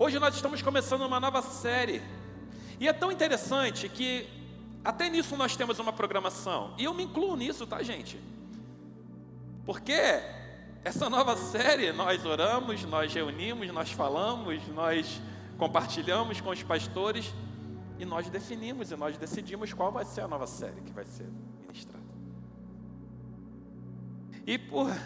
Hoje 0.00 0.16
nós 0.20 0.32
estamos 0.36 0.62
começando 0.62 1.02
uma 1.02 1.18
nova 1.18 1.42
série. 1.42 2.00
E 2.78 2.86
é 2.86 2.92
tão 2.92 3.10
interessante 3.10 3.88
que 3.88 4.28
até 4.84 5.10
nisso 5.10 5.36
nós 5.36 5.56
temos 5.56 5.80
uma 5.80 5.92
programação. 5.92 6.72
E 6.78 6.84
eu 6.84 6.94
me 6.94 7.02
incluo 7.02 7.34
nisso, 7.34 7.66
tá, 7.66 7.82
gente? 7.82 8.16
Porque 9.66 10.00
essa 10.84 11.10
nova 11.10 11.36
série 11.36 11.90
nós 11.90 12.24
oramos, 12.24 12.84
nós 12.84 13.12
reunimos, 13.12 13.66
nós 13.72 13.90
falamos, 13.90 14.64
nós 14.68 15.20
compartilhamos 15.58 16.40
com 16.40 16.50
os 16.50 16.62
pastores 16.62 17.34
e 17.98 18.04
nós 18.04 18.30
definimos 18.30 18.92
e 18.92 18.96
nós 18.96 19.18
decidimos 19.18 19.72
qual 19.72 19.90
vai 19.90 20.04
ser 20.04 20.20
a 20.20 20.28
nova 20.28 20.46
série 20.46 20.80
que 20.80 20.92
vai 20.92 21.06
ser 21.06 21.26
ministrada. 21.66 22.06
E 24.46 24.56
por, 24.58 24.96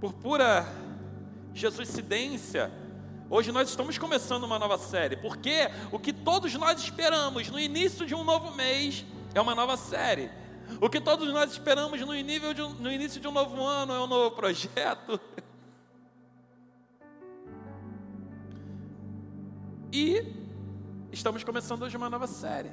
por 0.00 0.12
pura 0.12 0.64
jesuicidência, 1.52 2.70
hoje 3.30 3.52
nós 3.52 3.68
estamos 3.68 3.98
começando 3.98 4.44
uma 4.44 4.58
nova 4.58 4.78
série, 4.78 5.16
porque 5.16 5.70
o 5.92 5.98
que 5.98 6.12
todos 6.12 6.54
nós 6.54 6.80
esperamos 6.80 7.48
no 7.48 7.58
início 7.58 8.06
de 8.06 8.14
um 8.14 8.24
novo 8.24 8.54
mês 8.54 9.04
é 9.34 9.40
uma 9.40 9.54
nova 9.54 9.76
série. 9.76 10.30
O 10.80 10.90
que 10.90 11.00
todos 11.00 11.32
nós 11.32 11.50
esperamos 11.52 12.00
no, 12.00 12.14
de, 12.14 12.62
no 12.80 12.92
início 12.92 13.20
de 13.20 13.26
um 13.26 13.32
novo 13.32 13.62
ano 13.62 13.94
é 13.94 14.00
um 14.00 14.06
novo 14.06 14.34
projeto. 14.36 15.20
E 19.90 20.22
estamos 21.10 21.42
começando 21.42 21.82
hoje 21.82 21.96
uma 21.96 22.10
nova 22.10 22.26
série. 22.26 22.70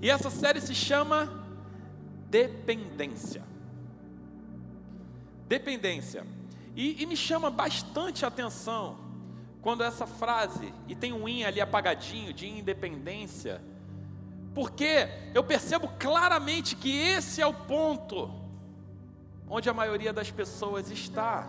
E 0.00 0.10
essa 0.10 0.30
série 0.30 0.60
se 0.60 0.74
chama 0.74 1.30
Dependência. 2.28 3.44
Dependência. 5.46 6.26
E, 6.74 7.00
e, 7.02 7.06
me 7.06 7.16
chama 7.16 7.50
bastante 7.50 8.26
atenção 8.26 8.98
quando 9.62 9.84
essa 9.84 10.06
frase, 10.06 10.74
e 10.88 10.94
tem 10.94 11.12
um 11.12 11.28
in 11.28 11.44
ali 11.44 11.60
apagadinho, 11.60 12.34
de 12.34 12.48
independência, 12.48 13.62
porque 14.52 15.08
eu 15.32 15.42
percebo 15.44 15.88
claramente 15.98 16.74
que 16.74 16.94
esse 16.94 17.40
é 17.40 17.46
o 17.46 17.54
ponto 17.54 18.28
onde 19.48 19.70
a 19.70 19.72
maioria 19.72 20.12
das 20.12 20.30
pessoas 20.30 20.90
está. 20.90 21.46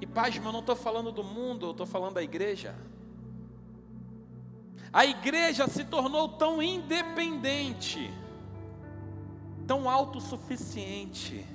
E 0.00 0.06
pasmo, 0.06 0.48
eu 0.48 0.52
não 0.52 0.60
estou 0.60 0.74
falando 0.74 1.12
do 1.12 1.22
mundo, 1.22 1.66
eu 1.66 1.70
estou 1.70 1.86
falando 1.86 2.14
da 2.14 2.22
igreja. 2.22 2.74
A 4.92 5.06
igreja 5.06 5.68
se 5.68 5.84
tornou 5.84 6.30
tão 6.30 6.62
independente, 6.62 8.12
tão 9.66 9.88
autossuficiente, 9.88 11.46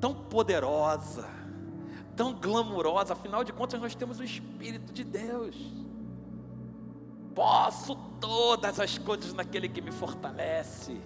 tão 0.00 0.14
poderosa, 0.14 1.28
tão 2.16 2.34
glamurosa, 2.34 3.12
afinal 3.12 3.44
de 3.44 3.52
contas 3.52 3.80
nós 3.80 3.94
temos 3.94 4.20
o 4.20 4.24
Espírito 4.24 4.92
de 4.92 5.04
Deus. 5.04 5.56
Posso 7.34 7.96
todas 8.20 8.78
as 8.78 8.96
coisas 8.96 9.32
naquele 9.32 9.68
que 9.68 9.80
me 9.80 9.90
fortalece. 9.90 11.00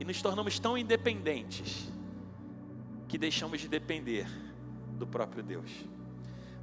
E 0.00 0.04
nos 0.04 0.22
tornamos 0.22 0.58
tão 0.58 0.78
independentes 0.78 1.88
que 3.08 3.18
deixamos 3.18 3.60
de 3.60 3.68
depender 3.68 4.26
do 4.98 5.06
próprio 5.06 5.42
Deus. 5.42 5.70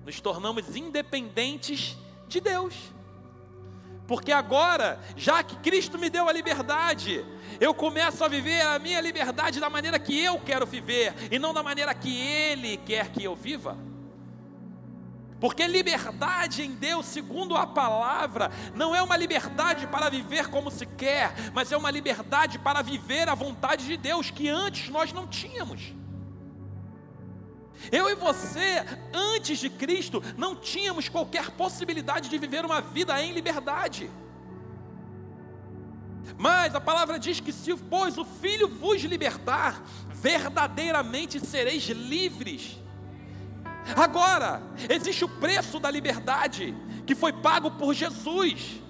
Nos 0.05 0.19
tornamos 0.19 0.75
independentes 0.75 1.97
de 2.27 2.39
Deus. 2.39 2.73
Porque 4.07 4.31
agora, 4.31 4.99
já 5.15 5.43
que 5.43 5.55
Cristo 5.57 5.97
me 5.97 6.09
deu 6.09 6.29
a 6.29 6.33
liberdade, 6.33 7.25
eu 7.59 7.73
começo 7.73 8.23
a 8.23 8.27
viver 8.27 8.61
a 8.61 8.77
minha 8.77 9.01
liberdade 9.01 9.59
da 9.59 9.69
maneira 9.69 9.97
que 9.97 10.19
eu 10.19 10.39
quero 10.39 10.65
viver 10.65 11.13
e 11.31 11.39
não 11.39 11.53
da 11.53 11.63
maneira 11.63 11.93
que 11.93 12.15
Ele 12.15 12.77
quer 12.77 13.09
que 13.09 13.23
eu 13.23 13.35
viva. 13.35 13.77
Porque 15.39 15.67
liberdade 15.67 16.63
em 16.63 16.71
Deus, 16.71 17.07
segundo 17.07 17.55
a 17.55 17.67
palavra, 17.67 18.51
não 18.73 18.95
é 18.95 19.01
uma 19.01 19.17
liberdade 19.17 19.85
para 19.87 20.09
viver 20.09 20.47
como 20.47 20.71
se 20.71 20.85
quer, 20.85 21.33
mas 21.53 21.71
é 21.71 21.77
uma 21.77 21.91
liberdade 21.91 22.57
para 22.59 22.81
viver 22.81 23.27
a 23.27 23.35
vontade 23.35 23.85
de 23.85 23.97
Deus 23.97 24.31
que 24.31 24.47
antes 24.47 24.89
nós 24.89 25.11
não 25.11 25.27
tínhamos. 25.27 25.93
Eu 27.91 28.09
e 28.09 28.15
você, 28.15 28.83
antes 29.13 29.59
de 29.59 29.69
Cristo, 29.69 30.21
não 30.37 30.55
tínhamos 30.55 31.09
qualquer 31.09 31.51
possibilidade 31.51 32.29
de 32.29 32.37
viver 32.37 32.65
uma 32.65 32.81
vida 32.81 33.21
em 33.23 33.31
liberdade. 33.31 34.09
Mas 36.37 36.73
a 36.75 36.81
palavra 36.81 37.19
diz 37.19 37.39
que 37.39 37.51
se, 37.51 37.75
pois, 37.75 38.17
o 38.17 38.25
Filho 38.25 38.67
vos 38.67 39.01
libertar, 39.03 39.83
verdadeiramente 40.09 41.39
sereis 41.39 41.83
livres. 41.83 42.79
Agora, 43.95 44.61
existe 44.89 45.23
o 45.23 45.29
preço 45.29 45.79
da 45.79 45.91
liberdade, 45.91 46.75
que 47.05 47.13
foi 47.13 47.31
pago 47.31 47.71
por 47.71 47.93
Jesus. 47.93 48.81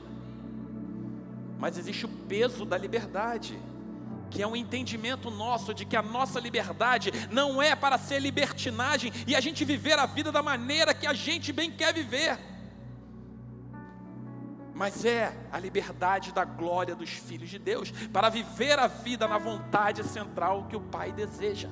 Mas 1.59 1.77
existe 1.77 2.05
o 2.05 2.09
peso 2.09 2.65
da 2.65 2.77
liberdade 2.77 3.59
que 4.29 4.41
é 4.41 4.47
um 4.47 4.55
entendimento 4.55 5.29
nosso 5.29 5.73
de 5.73 5.85
que 5.85 5.95
a 5.95 6.01
nossa 6.01 6.39
liberdade 6.39 7.11
não 7.31 7.61
é 7.61 7.75
para 7.75 7.97
ser 7.97 8.19
libertinagem 8.19 9.11
e 9.27 9.35
a 9.35 9.39
gente 9.39 9.63
viver 9.63 9.97
a 9.97 10.05
vida 10.05 10.31
da 10.31 10.43
maneira 10.43 10.93
que 10.93 11.07
a 11.07 11.13
gente 11.13 11.51
bem 11.53 11.71
quer 11.71 11.93
viver, 11.93 12.37
mas 14.75 15.05
é 15.05 15.33
a 15.53 15.57
liberdade 15.57 16.33
da 16.33 16.43
glória 16.43 16.93
dos 16.93 17.09
filhos 17.09 17.49
de 17.49 17.57
Deus, 17.57 17.91
para 18.11 18.27
viver 18.27 18.77
a 18.77 18.87
vida 18.87 19.25
na 19.25 19.37
vontade 19.37 20.03
central 20.03 20.67
que 20.69 20.75
o 20.75 20.81
Pai 20.81 21.13
deseja. 21.13 21.69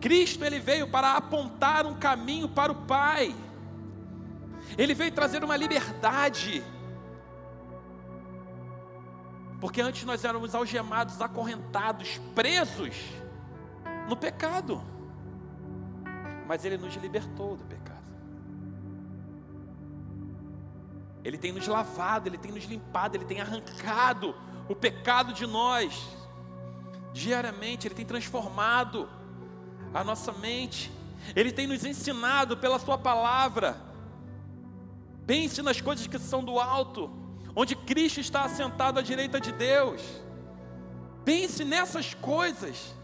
Cristo 0.00 0.44
ele 0.44 0.58
veio 0.58 0.88
para 0.88 1.16
apontar 1.16 1.86
um 1.86 1.94
caminho 1.94 2.48
para 2.48 2.72
o 2.72 2.74
Pai. 2.74 3.34
Ele 4.76 4.94
veio 4.94 5.12
trazer 5.12 5.44
uma 5.44 5.56
liberdade 5.56 6.64
porque 9.62 9.80
antes 9.80 10.02
nós 10.02 10.24
éramos 10.24 10.56
algemados, 10.56 11.22
acorrentados, 11.22 12.20
presos 12.34 12.96
no 14.08 14.16
pecado. 14.16 14.82
Mas 16.48 16.64
Ele 16.64 16.76
nos 16.76 16.92
libertou 16.96 17.56
do 17.56 17.62
pecado. 17.62 18.02
Ele 21.22 21.38
tem 21.38 21.52
nos 21.52 21.68
lavado, 21.68 22.28
Ele 22.28 22.38
tem 22.38 22.50
nos 22.50 22.64
limpado, 22.64 23.16
Ele 23.16 23.24
tem 23.24 23.40
arrancado 23.40 24.34
o 24.68 24.74
pecado 24.74 25.32
de 25.32 25.46
nós. 25.46 26.08
Diariamente, 27.12 27.86
Ele 27.86 27.94
tem 27.94 28.04
transformado 28.04 29.08
a 29.94 30.02
nossa 30.02 30.32
mente. 30.32 30.90
Ele 31.36 31.52
tem 31.52 31.68
nos 31.68 31.84
ensinado 31.84 32.56
pela 32.56 32.80
Sua 32.80 32.98
palavra. 32.98 33.80
Pense 35.24 35.62
nas 35.62 35.80
coisas 35.80 36.08
que 36.08 36.18
são 36.18 36.42
do 36.42 36.58
alto 36.58 37.21
onde 37.54 37.76
Cristo 37.76 38.20
está 38.20 38.44
assentado 38.44 38.98
à 38.98 39.02
direita 39.02 39.40
de 39.40 39.52
Deus. 39.52 40.02
Pense 41.24 41.64
nessas 41.64 42.14
coisas. 42.14 42.94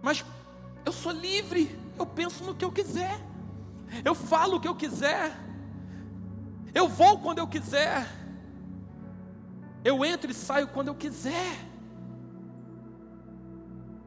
Mas 0.00 0.24
eu 0.84 0.92
sou 0.92 1.12
livre, 1.12 1.78
eu 1.98 2.04
penso 2.04 2.42
no 2.44 2.54
que 2.54 2.64
eu 2.64 2.72
quiser, 2.72 3.20
eu 4.04 4.14
falo 4.14 4.56
o 4.56 4.60
que 4.60 4.66
eu 4.66 4.74
quiser, 4.74 5.36
eu 6.74 6.88
vou 6.88 7.18
quando 7.20 7.38
eu 7.38 7.46
quiser, 7.46 8.08
eu 9.84 10.04
entro 10.04 10.30
e 10.30 10.34
saio 10.34 10.66
quando 10.68 10.88
eu 10.88 10.94
quiser. 10.94 11.56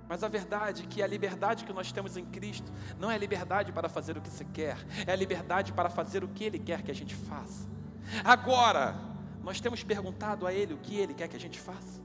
Mas 0.08 0.24
a 0.24 0.28
verdade 0.28 0.84
é 0.84 0.86
que 0.86 1.02
a 1.02 1.08
liberdade 1.08 1.66
que 1.66 1.74
nós 1.74 1.92
temos 1.92 2.18
em 2.18 2.26
Cristo 2.26 2.72
não 3.00 3.10
é 3.10 3.18
liberdade 3.18 3.72
para 3.72 3.88
fazer 3.88 4.18
o 4.18 4.22
que 4.22 4.30
você 4.30 4.46
quer, 4.46 4.78
é 5.08 5.16
liberdade 5.16 5.72
para 5.72 5.90
fazer 5.90 6.24
o 6.24 6.28
que 6.28 6.44
Ele 6.44 6.60
quer 6.60 6.82
que 6.82 6.92
a 6.92 6.96
gente 6.96 7.16
faça. 7.16 7.75
Agora, 8.24 8.96
nós 9.44 9.60
temos 9.60 9.84
perguntado 9.84 10.48
a 10.48 10.54
Ele 10.54 10.74
o 10.74 10.78
que 10.78 10.96
Ele 10.96 11.14
quer 11.14 11.28
que 11.28 11.36
a 11.36 11.40
gente 11.40 11.60
faça. 11.60 12.04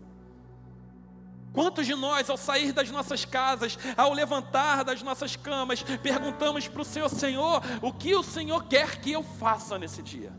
Quantos 1.52 1.84
de 1.84 1.94
nós, 1.94 2.30
ao 2.30 2.36
sair 2.36 2.72
das 2.72 2.90
nossas 2.90 3.24
casas, 3.24 3.76
ao 3.96 4.12
levantar 4.12 4.84
das 4.84 5.02
nossas 5.02 5.34
camas, 5.34 5.82
perguntamos 5.82 6.68
para 6.68 6.82
o 6.82 6.84
Senhor: 6.84 7.08
Senhor, 7.08 7.62
o 7.82 7.92
que 7.92 8.14
o 8.14 8.22
Senhor 8.22 8.64
quer 8.64 9.00
que 9.00 9.10
eu 9.10 9.22
faça 9.22 9.78
nesse 9.78 10.02
dia? 10.02 10.32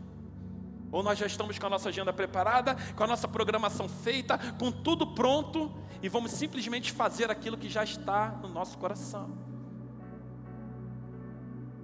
Ou 0.90 1.02
nós 1.02 1.18
já 1.18 1.26
estamos 1.26 1.58
com 1.58 1.66
a 1.66 1.70
nossa 1.70 1.88
agenda 1.88 2.12
preparada, 2.12 2.76
com 2.94 3.04
a 3.04 3.06
nossa 3.06 3.26
programação 3.26 3.88
feita, 3.88 4.38
com 4.58 4.70
tudo 4.70 5.06
pronto, 5.06 5.72
e 6.02 6.08
vamos 6.08 6.32
simplesmente 6.32 6.92
fazer 6.92 7.30
aquilo 7.30 7.56
que 7.56 7.68
já 7.68 7.82
está 7.82 8.28
no 8.42 8.48
nosso 8.48 8.76
coração. 8.78 9.36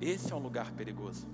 Esse 0.01 0.33
é 0.33 0.37
um 0.37 0.41
lugar 0.41 0.71
perigoso. 0.73 1.27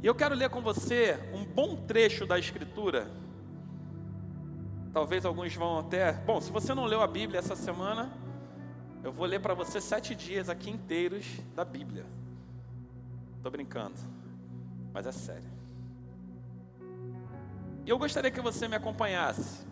E 0.00 0.06
eu 0.06 0.14
quero 0.14 0.34
ler 0.34 0.48
com 0.48 0.60
você 0.60 1.18
um 1.32 1.44
bom 1.44 1.74
trecho 1.74 2.24
da 2.24 2.38
Escritura. 2.38 3.10
Talvez 4.92 5.24
alguns 5.24 5.54
vão 5.54 5.78
até. 5.78 6.12
Bom, 6.12 6.40
se 6.40 6.52
você 6.52 6.72
não 6.72 6.84
leu 6.84 7.02
a 7.02 7.06
Bíblia 7.06 7.40
essa 7.40 7.56
semana, 7.56 8.12
eu 9.02 9.12
vou 9.12 9.26
ler 9.26 9.40
para 9.40 9.54
você 9.54 9.80
sete 9.80 10.14
dias 10.14 10.48
aqui 10.48 10.70
inteiros 10.70 11.26
da 11.54 11.64
Bíblia. 11.64 12.06
Estou 13.36 13.50
brincando, 13.50 13.96
mas 14.92 15.06
é 15.06 15.12
sério. 15.12 15.50
E 17.84 17.90
eu 17.90 17.98
gostaria 17.98 18.30
que 18.30 18.40
você 18.40 18.68
me 18.68 18.76
acompanhasse 18.76 19.66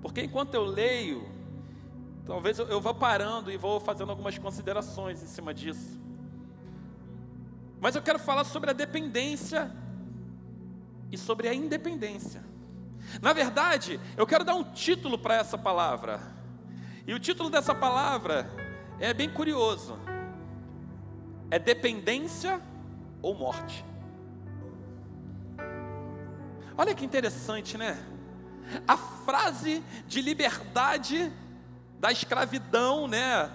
Porque 0.00 0.22
enquanto 0.22 0.54
eu 0.54 0.64
leio, 0.64 1.28
talvez 2.24 2.58
eu, 2.58 2.68
eu 2.68 2.80
vá 2.80 2.94
parando 2.94 3.50
e 3.50 3.56
vou 3.56 3.80
fazendo 3.80 4.10
algumas 4.10 4.38
considerações 4.38 5.22
em 5.22 5.26
cima 5.26 5.52
disso. 5.52 6.05
Mas 7.86 7.94
eu 7.94 8.02
quero 8.02 8.18
falar 8.18 8.42
sobre 8.42 8.68
a 8.68 8.72
dependência 8.72 9.70
e 11.08 11.16
sobre 11.16 11.46
a 11.46 11.54
independência. 11.54 12.42
Na 13.22 13.32
verdade, 13.32 14.00
eu 14.16 14.26
quero 14.26 14.42
dar 14.42 14.56
um 14.56 14.64
título 14.64 15.16
para 15.16 15.36
essa 15.36 15.56
palavra. 15.56 16.20
E 17.06 17.14
o 17.14 17.20
título 17.20 17.48
dessa 17.48 17.72
palavra 17.72 18.50
é 18.98 19.14
bem 19.14 19.30
curioso. 19.30 19.96
É 21.48 21.60
dependência 21.60 22.60
ou 23.22 23.36
morte. 23.36 23.84
Olha 26.76 26.92
que 26.92 27.04
interessante, 27.04 27.78
né? 27.78 28.04
A 28.88 28.96
frase 28.96 29.80
de 30.08 30.20
liberdade 30.20 31.32
da 32.00 32.10
escravidão, 32.10 33.06
né? 33.06 33.48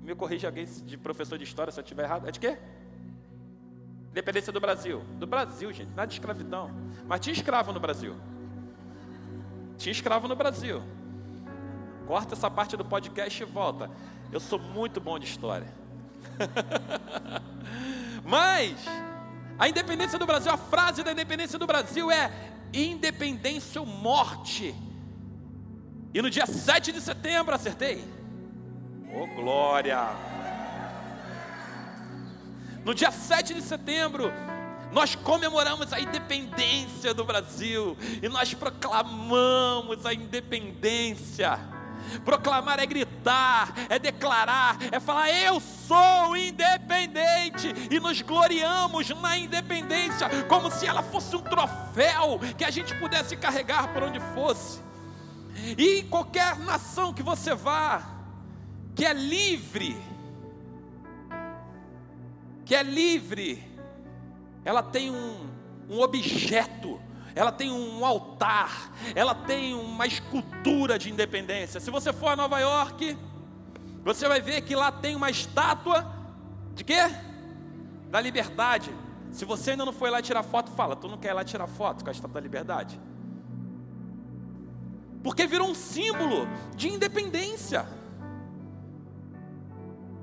Me 0.00 0.14
corrija 0.14 0.48
alguém 0.48 0.64
de 0.64 0.96
professor 0.96 1.36
de 1.36 1.44
história 1.44 1.70
se 1.70 1.78
eu 1.78 1.82
estiver 1.82 2.04
errado. 2.04 2.26
É 2.26 2.30
de 2.30 2.40
quê? 2.40 2.56
Independência 4.10 4.52
do 4.52 4.60
Brasil. 4.60 5.02
Do 5.18 5.26
Brasil, 5.26 5.72
gente, 5.72 5.90
nada 5.90 6.06
de 6.06 6.14
escravidão. 6.14 6.70
Mas 7.06 7.20
tinha 7.20 7.32
escravo 7.32 7.72
no 7.72 7.80
Brasil. 7.80 8.16
Tinha 9.78 9.92
escravo 9.92 10.26
no 10.26 10.34
Brasil. 10.34 10.82
Corta 12.06 12.34
essa 12.34 12.50
parte 12.50 12.76
do 12.76 12.84
podcast 12.84 13.40
e 13.42 13.46
volta. 13.46 13.90
Eu 14.32 14.40
sou 14.40 14.58
muito 14.58 15.00
bom 15.00 15.18
de 15.18 15.26
história. 15.26 15.68
Mas 18.24 18.84
a 19.58 19.68
independência 19.68 20.18
do 20.18 20.26
Brasil, 20.26 20.50
a 20.50 20.56
frase 20.56 21.02
da 21.02 21.12
independência 21.12 21.58
do 21.58 21.66
Brasil 21.66 22.10
é 22.10 22.30
independência 22.72 23.80
ou 23.80 23.86
morte. 23.86 24.74
E 26.12 26.20
no 26.20 26.28
dia 26.28 26.46
7 26.46 26.90
de 26.92 27.00
setembro, 27.00 27.54
acertei? 27.54 28.04
Oh, 29.14 29.26
glória! 29.28 30.29
No 32.84 32.94
dia 32.94 33.10
7 33.10 33.54
de 33.54 33.62
setembro, 33.62 34.32
nós 34.92 35.14
comemoramos 35.14 35.92
a 35.92 36.00
independência 36.00 37.12
do 37.12 37.24
Brasil 37.24 37.96
e 38.22 38.28
nós 38.28 38.54
proclamamos 38.54 40.04
a 40.06 40.14
independência. 40.14 41.58
Proclamar 42.24 42.80
é 42.80 42.86
gritar, 42.86 43.72
é 43.88 43.98
declarar, 43.98 44.78
é 44.90 44.98
falar: 44.98 45.30
Eu 45.30 45.60
sou 45.60 46.36
independente, 46.36 47.72
e 47.90 48.00
nos 48.00 48.22
gloriamos 48.22 49.10
na 49.10 49.36
independência, 49.36 50.28
como 50.48 50.70
se 50.70 50.86
ela 50.86 51.02
fosse 51.02 51.36
um 51.36 51.42
troféu 51.42 52.40
que 52.56 52.64
a 52.64 52.70
gente 52.70 52.94
pudesse 52.96 53.36
carregar 53.36 53.92
por 53.92 54.02
onde 54.02 54.18
fosse. 54.34 54.80
E 55.76 56.02
qualquer 56.04 56.58
nação 56.58 57.12
que 57.12 57.22
você 57.22 57.54
vá, 57.54 58.02
que 58.94 59.04
é 59.04 59.12
livre, 59.12 59.96
que 62.70 62.74
é 62.76 62.84
livre, 62.84 63.68
ela 64.64 64.80
tem 64.80 65.10
um, 65.10 65.44
um 65.88 66.00
objeto, 66.00 67.00
ela 67.34 67.50
tem 67.50 67.68
um 67.68 68.06
altar, 68.06 68.92
ela 69.12 69.34
tem 69.34 69.74
uma 69.74 70.06
escultura 70.06 70.96
de 70.96 71.10
independência. 71.10 71.80
Se 71.80 71.90
você 71.90 72.12
for 72.12 72.28
a 72.28 72.36
Nova 72.36 72.60
York, 72.60 73.18
você 74.04 74.28
vai 74.28 74.40
ver 74.40 74.60
que 74.60 74.76
lá 74.76 74.92
tem 74.92 75.16
uma 75.16 75.28
estátua 75.28 76.14
de 76.72 76.84
quê? 76.84 77.10
Da 78.08 78.20
liberdade. 78.20 78.94
Se 79.32 79.44
você 79.44 79.72
ainda 79.72 79.84
não 79.84 79.92
foi 79.92 80.08
lá 80.08 80.22
tirar 80.22 80.44
foto, 80.44 80.70
fala, 80.70 80.94
tu 80.94 81.08
não 81.08 81.18
quer 81.18 81.30
ir 81.30 81.34
lá 81.34 81.42
tirar 81.42 81.66
foto 81.66 82.04
com 82.04 82.10
a 82.10 82.12
estátua 82.12 82.34
da 82.34 82.40
liberdade? 82.40 83.00
Porque 85.24 85.44
virou 85.44 85.68
um 85.68 85.74
símbolo 85.74 86.46
de 86.76 86.88
independência. 86.88 87.84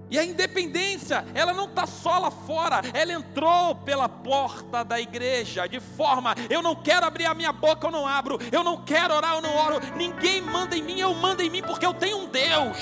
E 0.09 0.17
a 0.17 0.23
independência, 0.23 1.25
ela 1.33 1.53
não 1.53 1.65
está 1.65 1.85
só 1.85 2.17
lá 2.17 2.31
fora, 2.31 2.81
ela 2.93 3.11
entrou 3.11 3.75
pela 3.75 4.07
porta 4.07 4.83
da 4.83 4.99
igreja, 4.99 5.67
de 5.67 5.81
forma, 5.81 6.33
eu 6.49 6.61
não 6.61 6.75
quero 6.75 7.05
abrir 7.05 7.25
a 7.25 7.33
minha 7.33 7.51
boca, 7.51 7.87
eu 7.87 7.91
não 7.91 8.07
abro, 8.07 8.39
eu 8.49 8.63
não 8.63 8.85
quero 8.85 9.13
orar, 9.13 9.35
eu 9.35 9.41
não 9.41 9.53
oro, 9.53 9.79
ninguém 9.97 10.41
manda 10.41 10.77
em 10.77 10.81
mim, 10.81 10.99
eu 10.99 11.13
mando 11.13 11.41
em 11.41 11.49
mim, 11.49 11.61
porque 11.61 11.85
eu 11.85 11.93
tenho 11.93 12.19
um 12.19 12.29
Deus. 12.29 12.77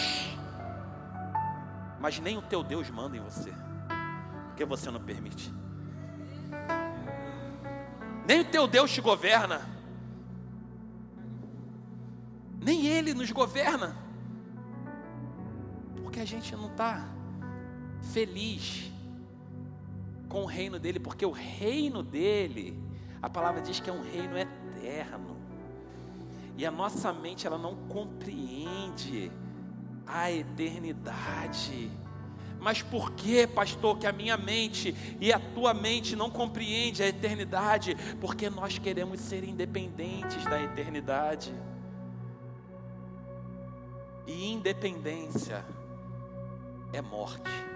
Mas 2.00 2.20
nem 2.20 2.38
o 2.38 2.44
teu 2.44 2.62
Deus 2.62 2.92
manda 2.92 3.18
em 3.18 3.22
você, 3.22 3.52
porque 4.50 4.64
você 4.64 4.92
não 4.92 5.02
permite. 5.02 5.52
Nem 8.28 8.42
o 8.42 8.46
teu 8.46 8.68
Deus 8.68 8.92
te 8.92 9.02
governa, 9.02 9.68
nem 12.62 12.86
Ele 12.86 13.16
nos 13.16 13.32
governa, 13.32 13.98
porque 16.04 16.20
a 16.20 16.26
gente 16.26 16.56
não 16.56 16.68
está 16.68 17.15
feliz 18.02 18.92
com 20.30 20.44
o 20.44 20.46
reino 20.46 20.80
dele, 20.80 21.00
porque 21.00 21.26
o 21.26 21.32
reino 21.32 22.04
dele, 22.04 22.78
a 23.22 23.30
palavra 23.30 23.62
diz 23.62 23.80
que 23.80 23.90
é 23.90 23.94
um 23.94 24.04
reino 24.04 24.38
eterno. 24.38 25.36
E 26.58 26.66
a 26.66 26.72
nossa 26.72 27.12
mente 27.12 27.46
ela 27.46 27.58
não 27.58 27.76
compreende 27.88 29.32
a 30.08 30.32
eternidade. 30.32 31.92
Mas 32.60 32.82
por 32.82 33.12
que, 33.12 33.46
pastor, 33.46 33.98
que 33.98 34.08
a 34.08 34.12
minha 34.12 34.38
mente 34.38 34.96
e 35.20 35.32
a 35.32 35.40
tua 35.40 35.74
mente 35.74 36.16
não 36.16 36.30
compreende 36.30 37.04
a 37.04 37.08
eternidade? 37.08 37.96
Porque 38.20 38.50
nós 38.50 38.80
queremos 38.80 39.20
ser 39.20 39.44
independentes 39.44 40.44
da 40.46 40.62
eternidade. 40.62 41.54
E 44.26 44.52
independência 44.52 45.64
é 46.92 47.02
morte. 47.02 47.75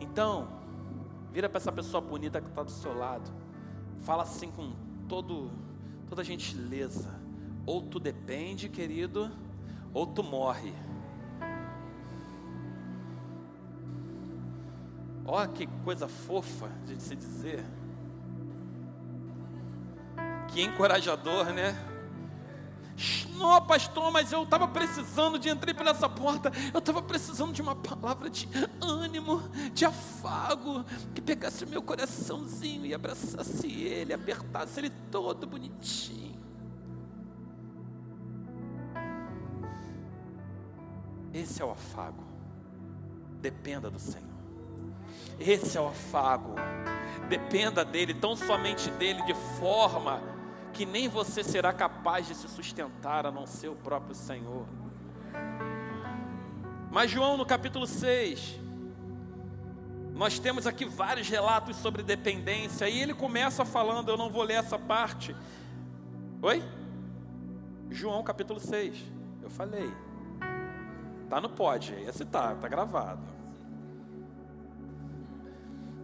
Então, 0.00 0.48
vira 1.32 1.48
para 1.48 1.58
essa 1.58 1.72
pessoa 1.72 2.00
bonita 2.00 2.40
que 2.40 2.48
está 2.48 2.62
do 2.62 2.70
seu 2.70 2.96
lado. 2.96 3.30
Fala 4.04 4.22
assim 4.22 4.50
com 4.50 4.72
todo, 5.08 5.50
toda 6.08 6.24
gentileza. 6.24 7.14
Ou 7.64 7.82
tu 7.82 7.98
depende, 7.98 8.68
querido, 8.68 9.30
ou 9.92 10.06
tu 10.06 10.22
morre. 10.22 10.72
Olha 15.24 15.48
que 15.48 15.66
coisa 15.84 16.06
fofa 16.06 16.68
de 16.86 17.02
se 17.02 17.16
dizer. 17.16 17.64
Que 20.48 20.62
encorajador, 20.62 21.46
né? 21.46 21.74
Não, 23.36 23.60
pastor, 23.66 24.10
mas 24.10 24.32
eu 24.32 24.42
estava 24.42 24.66
precisando 24.66 25.38
de 25.38 25.48
entrar 25.48 25.74
por 25.74 25.86
essa 25.86 26.08
porta. 26.08 26.50
Eu 26.72 26.78
estava 26.78 27.02
precisando 27.02 27.52
de 27.52 27.60
uma 27.60 27.74
palavra 27.74 28.30
de 28.30 28.48
ânimo, 28.80 29.42
de 29.72 29.84
afago, 29.84 30.84
que 31.14 31.20
pegasse 31.20 31.64
o 31.64 31.68
meu 31.68 31.82
coraçãozinho 31.82 32.86
e 32.86 32.94
abraçasse 32.94 33.66
ele, 33.70 34.12
apertasse 34.12 34.80
ele 34.80 34.90
todo 35.10 35.46
bonitinho. 35.46 36.40
Esse 41.34 41.60
é 41.60 41.64
o 41.64 41.70
afago. 41.70 42.24
Dependa 43.42 43.90
do 43.90 43.98
Senhor. 43.98 44.24
Esse 45.38 45.76
é 45.76 45.80
o 45.80 45.88
afago. 45.88 46.54
Dependa 47.28 47.84
dele, 47.84 48.14
tão 48.14 48.34
somente 48.34 48.90
dele, 48.92 49.22
de 49.24 49.34
forma 49.58 50.35
que 50.76 50.84
nem 50.84 51.08
você 51.08 51.42
será 51.42 51.72
capaz 51.72 52.26
de 52.26 52.34
se 52.34 52.46
sustentar 52.48 53.24
a 53.24 53.32
não 53.32 53.46
ser 53.46 53.68
o 53.68 53.74
próprio 53.74 54.14
Senhor. 54.14 54.66
Mas 56.90 57.10
João 57.10 57.38
no 57.38 57.46
capítulo 57.46 57.86
6, 57.86 58.60
nós 60.12 60.38
temos 60.38 60.66
aqui 60.66 60.84
vários 60.84 61.30
relatos 61.30 61.78
sobre 61.78 62.02
dependência, 62.02 62.86
e 62.90 63.00
ele 63.00 63.14
começa 63.14 63.64
falando, 63.64 64.10
eu 64.10 64.18
não 64.18 64.28
vou 64.28 64.42
ler 64.42 64.56
essa 64.56 64.78
parte. 64.78 65.34
Oi? 66.42 66.62
João 67.90 68.22
capítulo 68.22 68.60
6. 68.60 68.98
Eu 69.42 69.48
falei. 69.48 69.90
Tá 71.30 71.40
no 71.40 71.48
pod, 71.48 71.94
esse 72.06 72.24
tá, 72.26 72.54
tá 72.54 72.68
gravado. 72.68 73.22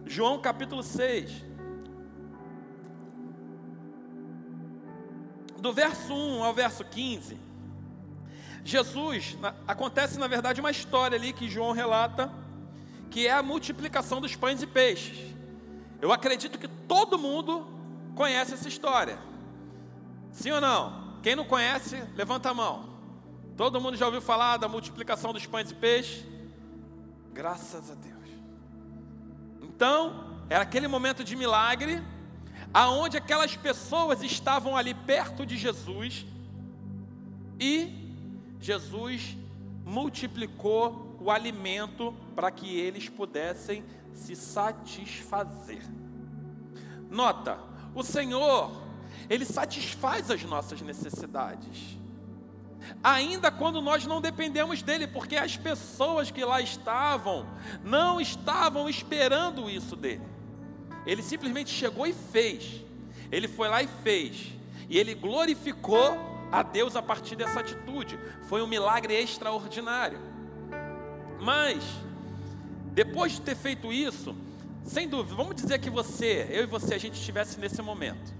João 0.03 0.41
capítulo 0.41 0.81
6. 0.81 1.52
Do 5.63 5.71
verso 5.71 6.13
1 6.13 6.43
ao 6.43 6.53
verso 6.53 6.83
15, 6.83 7.39
Jesus, 8.65 9.37
na, 9.39 9.55
acontece 9.65 10.19
na 10.19 10.27
verdade 10.27 10.59
uma 10.59 10.69
história 10.69 11.17
ali 11.17 11.31
que 11.31 11.49
João 11.49 11.71
relata, 11.71 12.29
que 13.09 13.27
é 13.27 13.31
a 13.31 13.41
multiplicação 13.41 14.19
dos 14.19 14.35
pães 14.35 14.61
e 14.61 14.67
peixes. 14.67 15.33
Eu 16.01 16.11
acredito 16.11 16.59
que 16.59 16.67
todo 16.67 17.17
mundo 17.17 17.65
conhece 18.13 18.53
essa 18.53 18.67
história. 18.67 19.17
Sim 20.33 20.51
ou 20.51 20.59
não? 20.59 21.17
Quem 21.23 21.33
não 21.33 21.45
conhece, 21.45 21.95
levanta 22.13 22.49
a 22.49 22.53
mão. 22.53 22.89
Todo 23.55 23.79
mundo 23.79 23.95
já 23.95 24.05
ouviu 24.05 24.21
falar 24.21 24.57
da 24.57 24.67
multiplicação 24.67 25.31
dos 25.31 25.45
pães 25.45 25.71
e 25.71 25.75
peixes? 25.75 26.25
Graças 27.31 27.89
a 27.89 27.95
Deus. 27.95 28.29
Então, 29.61 30.41
era 30.49 30.63
aquele 30.63 30.89
momento 30.89 31.23
de 31.23 31.37
milagre 31.37 32.03
aonde 32.73 33.17
aquelas 33.17 33.55
pessoas 33.55 34.23
estavam 34.23 34.75
ali 34.75 34.93
perto 34.93 35.45
de 35.45 35.57
Jesus, 35.57 36.25
E 37.59 38.03
Jesus 38.59 39.37
multiplicou 39.85 41.17
o 41.19 41.29
alimento 41.29 42.13
para 42.35 42.51
que 42.51 42.77
eles 42.77 43.07
pudessem 43.07 43.83
se 44.13 44.35
satisfazer. 44.35 45.83
Nota, 47.09 47.59
o 47.93 48.03
Senhor, 48.03 48.71
Ele 49.29 49.45
satisfaz 49.45 50.31
as 50.31 50.43
nossas 50.43 50.81
necessidades. 50.81 51.97
Ainda 53.01 53.49
quando 53.49 53.81
nós 53.81 54.05
não 54.05 54.19
dependemos 54.19 54.81
dele, 54.81 55.07
porque 55.07 55.37
as 55.37 55.55
pessoas 55.55 56.31
que 56.31 56.43
lá 56.43 56.59
estavam 56.59 57.47
não 57.83 58.19
estavam 58.19 58.89
esperando 58.89 59.69
isso 59.69 59.95
dele. 59.95 60.32
Ele 61.05 61.21
simplesmente 61.21 61.69
chegou 61.69 62.07
e 62.07 62.13
fez. 62.13 62.81
Ele 63.31 63.47
foi 63.47 63.67
lá 63.67 63.81
e 63.83 63.87
fez. 64.03 64.53
E 64.89 64.97
ele 64.97 65.15
glorificou 65.15 66.17
a 66.51 66.61
Deus 66.61 66.95
a 66.95 67.01
partir 67.01 67.35
dessa 67.35 67.59
atitude. 67.59 68.19
Foi 68.43 68.61
um 68.61 68.67
milagre 68.67 69.13
extraordinário. 69.13 70.19
Mas, 71.39 71.83
depois 72.93 73.33
de 73.33 73.41
ter 73.41 73.55
feito 73.55 73.91
isso, 73.91 74.35
sem 74.85 75.07
dúvida, 75.07 75.35
vamos 75.35 75.55
dizer 75.55 75.79
que 75.79 75.89
você, 75.89 76.47
eu 76.49 76.63
e 76.63 76.67
você, 76.67 76.93
a 76.93 76.97
gente 76.97 77.15
estivesse 77.15 77.59
nesse 77.59 77.81
momento. 77.81 78.33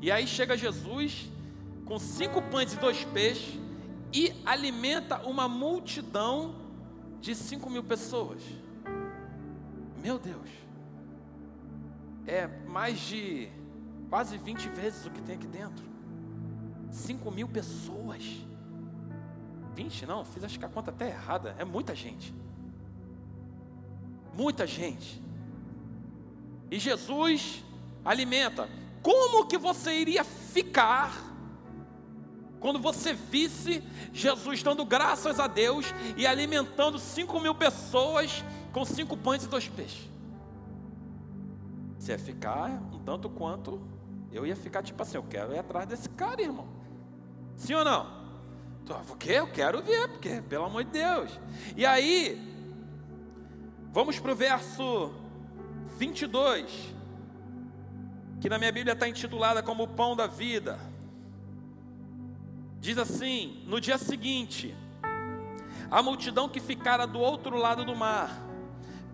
E 0.00 0.10
aí 0.10 0.26
chega 0.26 0.56
Jesus 0.56 1.30
com 1.84 1.98
cinco 1.98 2.42
pães 2.42 2.72
e 2.72 2.76
dois 2.76 3.04
peixes 3.04 3.58
e 4.12 4.34
alimenta 4.44 5.18
uma 5.26 5.48
multidão 5.48 6.54
de 7.20 7.34
cinco 7.34 7.70
mil 7.70 7.82
pessoas. 7.82 8.42
Meu 10.02 10.18
Deus, 10.18 10.48
é 12.26 12.48
mais 12.66 12.98
de 12.98 13.48
quase 14.10 14.36
20 14.36 14.68
vezes 14.70 15.06
o 15.06 15.10
que 15.10 15.22
tem 15.22 15.36
aqui 15.36 15.46
dentro. 15.46 15.84
5 16.90 17.30
mil 17.30 17.48
pessoas. 17.48 18.22
20 19.74 20.06
não, 20.06 20.24
fiz 20.24 20.42
acho 20.42 20.58
que 20.58 20.64
a 20.64 20.68
conta 20.68 20.90
até 20.90 21.08
errada. 21.08 21.54
É 21.58 21.64
muita 21.64 21.94
gente. 21.94 22.34
Muita 24.34 24.66
gente. 24.66 25.22
E 26.70 26.78
Jesus 26.78 27.64
alimenta. 28.04 28.68
Como 29.02 29.46
que 29.46 29.56
você 29.56 29.94
iria 29.94 30.24
ficar 30.24 31.24
quando 32.58 32.80
você 32.80 33.12
visse 33.12 33.82
Jesus 34.12 34.62
dando 34.62 34.84
graças 34.84 35.38
a 35.38 35.46
Deus 35.46 35.86
e 36.16 36.26
alimentando 36.26 36.98
5 36.98 37.38
mil 37.38 37.54
pessoas 37.54 38.42
com 38.72 38.84
cinco 38.84 39.16
pães 39.16 39.44
e 39.44 39.48
dois 39.48 39.68
peixes? 39.68 40.15
Você 42.06 42.12
ia 42.12 42.18
ficar 42.20 42.70
um 42.92 43.00
tanto 43.00 43.28
quanto 43.28 43.82
eu 44.30 44.46
ia 44.46 44.54
ficar 44.54 44.80
tipo 44.80 45.02
assim, 45.02 45.16
eu 45.16 45.24
quero 45.24 45.52
ir 45.52 45.58
atrás 45.58 45.88
desse 45.88 46.08
cara, 46.10 46.40
irmão. 46.40 46.68
Sim 47.56 47.74
ou 47.74 47.84
não? 47.84 48.06
O 49.10 49.16
quê? 49.16 49.32
Eu 49.32 49.50
quero 49.50 49.82
ver, 49.82 50.06
porque, 50.10 50.40
pelo 50.48 50.66
amor 50.66 50.84
de 50.84 50.92
Deus. 50.92 51.40
E 51.76 51.84
aí, 51.84 52.40
vamos 53.92 54.20
para 54.20 54.30
o 54.30 54.36
verso 54.36 55.12
22, 55.98 56.94
que 58.40 58.48
na 58.48 58.56
minha 58.56 58.70
Bíblia 58.70 58.92
está 58.92 59.08
intitulada 59.08 59.60
como 59.60 59.82
o 59.82 59.88
pão 59.88 60.14
da 60.14 60.28
vida. 60.28 60.78
Diz 62.78 62.98
assim: 62.98 63.64
no 63.66 63.80
dia 63.80 63.98
seguinte, 63.98 64.76
a 65.90 66.00
multidão 66.04 66.48
que 66.48 66.60
ficara 66.60 67.04
do 67.04 67.18
outro 67.18 67.56
lado 67.56 67.84
do 67.84 67.96
mar 67.96 68.45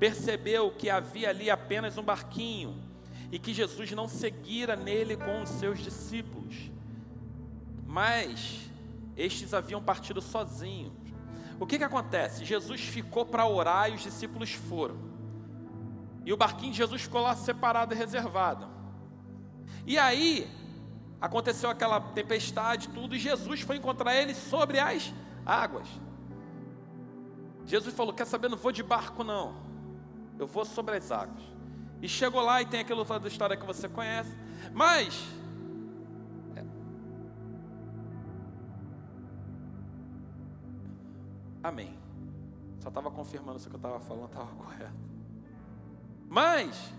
percebeu 0.02 0.68
que 0.72 0.90
havia 0.90 1.28
ali 1.28 1.48
apenas 1.48 1.96
um 1.96 2.02
barquinho 2.02 2.74
e 3.30 3.38
que 3.38 3.54
Jesus 3.54 3.92
não 3.92 4.08
seguira 4.08 4.74
nele 4.74 5.16
com 5.16 5.40
os 5.40 5.48
seus 5.48 5.78
discípulos, 5.78 6.72
mas 7.86 8.68
estes 9.16 9.54
haviam 9.54 9.80
partido 9.80 10.20
sozinhos. 10.20 10.92
O 11.60 11.64
que, 11.68 11.78
que 11.78 11.84
acontece? 11.84 12.44
Jesus 12.44 12.80
ficou 12.80 13.24
para 13.24 13.46
orar 13.46 13.92
e 13.92 13.94
os 13.94 14.02
discípulos 14.02 14.52
foram. 14.52 14.96
E 16.26 16.32
o 16.32 16.36
barquinho 16.36 16.72
de 16.72 16.78
Jesus 16.78 17.02
ficou 17.02 17.20
lá 17.20 17.36
separado 17.36 17.94
e 17.94 17.96
reservado. 17.96 18.66
E 19.86 19.96
aí, 19.96 20.50
aconteceu 21.20 21.70
aquela 21.70 22.00
tempestade, 22.00 22.88
tudo, 22.88 23.14
e 23.14 23.20
Jesus 23.20 23.60
foi 23.60 23.76
encontrar 23.76 24.16
eles 24.16 24.36
sobre 24.36 24.80
as 24.80 25.14
águas. 25.46 25.86
Jesus 27.64 27.94
falou: 27.94 28.12
Quer 28.12 28.26
saber? 28.26 28.48
Não 28.48 28.56
vou 28.56 28.72
de 28.72 28.82
barco, 28.82 29.22
não. 29.22 29.70
Eu 30.42 30.46
vou 30.48 30.64
sobre 30.64 30.96
as 30.96 31.12
águas. 31.12 31.44
E 32.00 32.08
chegou 32.08 32.42
lá 32.42 32.60
e 32.60 32.66
tem 32.66 32.80
aquela 32.80 32.98
outra 32.98 33.28
história 33.28 33.56
que 33.56 33.64
você 33.64 33.88
conhece. 33.88 34.36
Mas. 34.74 35.24
É, 36.56 36.64
amém. 41.62 41.96
Só 42.80 42.88
estava 42.88 43.08
confirmando 43.08 43.60
se 43.60 43.68
o 43.68 43.70
que 43.70 43.76
eu 43.76 43.78
estava 43.78 44.00
falando 44.00 44.26
estava 44.26 44.46
correto. 44.56 44.92
Mas, 46.28 46.92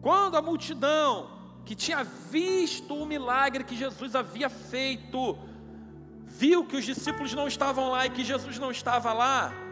quando 0.00 0.36
a 0.36 0.42
multidão 0.42 1.30
que 1.64 1.74
tinha 1.74 2.04
visto 2.04 2.94
o 2.94 3.04
milagre 3.04 3.64
que 3.64 3.74
Jesus 3.74 4.14
havia 4.14 4.48
feito, 4.48 5.36
viu 6.24 6.64
que 6.64 6.76
os 6.76 6.84
discípulos 6.84 7.34
não 7.34 7.48
estavam 7.48 7.90
lá 7.90 8.06
e 8.06 8.10
que 8.10 8.22
Jesus 8.22 8.56
não 8.56 8.70
estava 8.70 9.12
lá, 9.12 9.63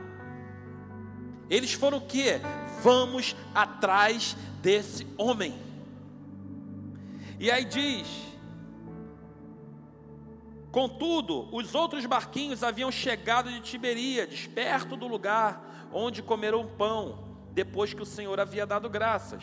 eles 1.49 1.73
foram 1.73 1.99
o 1.99 2.07
que? 2.07 2.41
Vamos 2.83 3.37
atrás 3.55 4.37
desse 4.61 5.07
homem. 5.17 5.55
E 7.39 7.51
aí 7.51 7.65
diz: 7.65 8.07
Contudo, 10.71 11.49
os 11.55 11.75
outros 11.75 12.07
barquinhos 12.07 12.63
haviam 12.63 12.91
chegado 12.91 13.51
de 13.51 13.61
Tiberíades, 13.61 14.47
perto 14.47 14.97
do 14.97 15.07
lugar 15.07 15.91
onde 15.93 16.23
comeram 16.23 16.67
pão, 16.67 17.19
depois 17.53 17.93
que 17.93 18.01
o 18.01 18.07
Senhor 18.07 18.41
havia 18.41 18.65
dado 18.65 18.89
graças. 18.89 19.43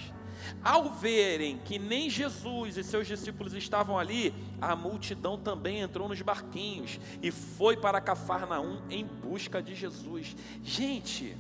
Ao 0.64 0.90
verem 0.90 1.58
que 1.60 1.78
nem 1.78 2.10
Jesus 2.10 2.78
e 2.78 2.84
seus 2.84 3.06
discípulos 3.06 3.54
estavam 3.54 4.00
ali, 4.00 4.34
a 4.62 4.76
multidão 4.76 5.38
também 5.38 5.82
entrou 5.82 6.08
nos 6.08 6.22
barquinhos 6.22 7.00
e 7.22 7.30
foi 7.30 7.78
para 7.78 8.02
Cafarnaum 8.02 8.82
em 8.90 9.06
busca 9.06 9.62
de 9.62 9.76
Jesus. 9.76 10.36
Gente, 10.64 11.38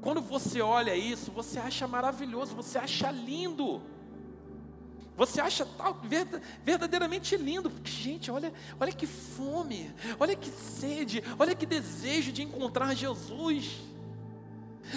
quando 0.00 0.20
você 0.20 0.60
olha 0.60 0.94
isso, 0.94 1.30
você 1.32 1.58
acha 1.58 1.86
maravilhoso, 1.88 2.54
você 2.54 2.78
acha 2.78 3.10
lindo. 3.10 3.82
Você 5.16 5.40
acha 5.40 5.66
tal, 5.66 6.00
verdadeiramente 6.64 7.36
lindo, 7.36 7.68
porque, 7.68 7.90
gente, 7.90 8.30
olha, 8.30 8.52
olha 8.78 8.92
que 8.92 9.04
fome, 9.06 9.92
olha 10.20 10.36
que 10.36 10.48
sede, 10.48 11.24
olha 11.36 11.56
que 11.56 11.66
desejo 11.66 12.30
de 12.30 12.42
encontrar 12.42 12.94
Jesus. 12.94 13.80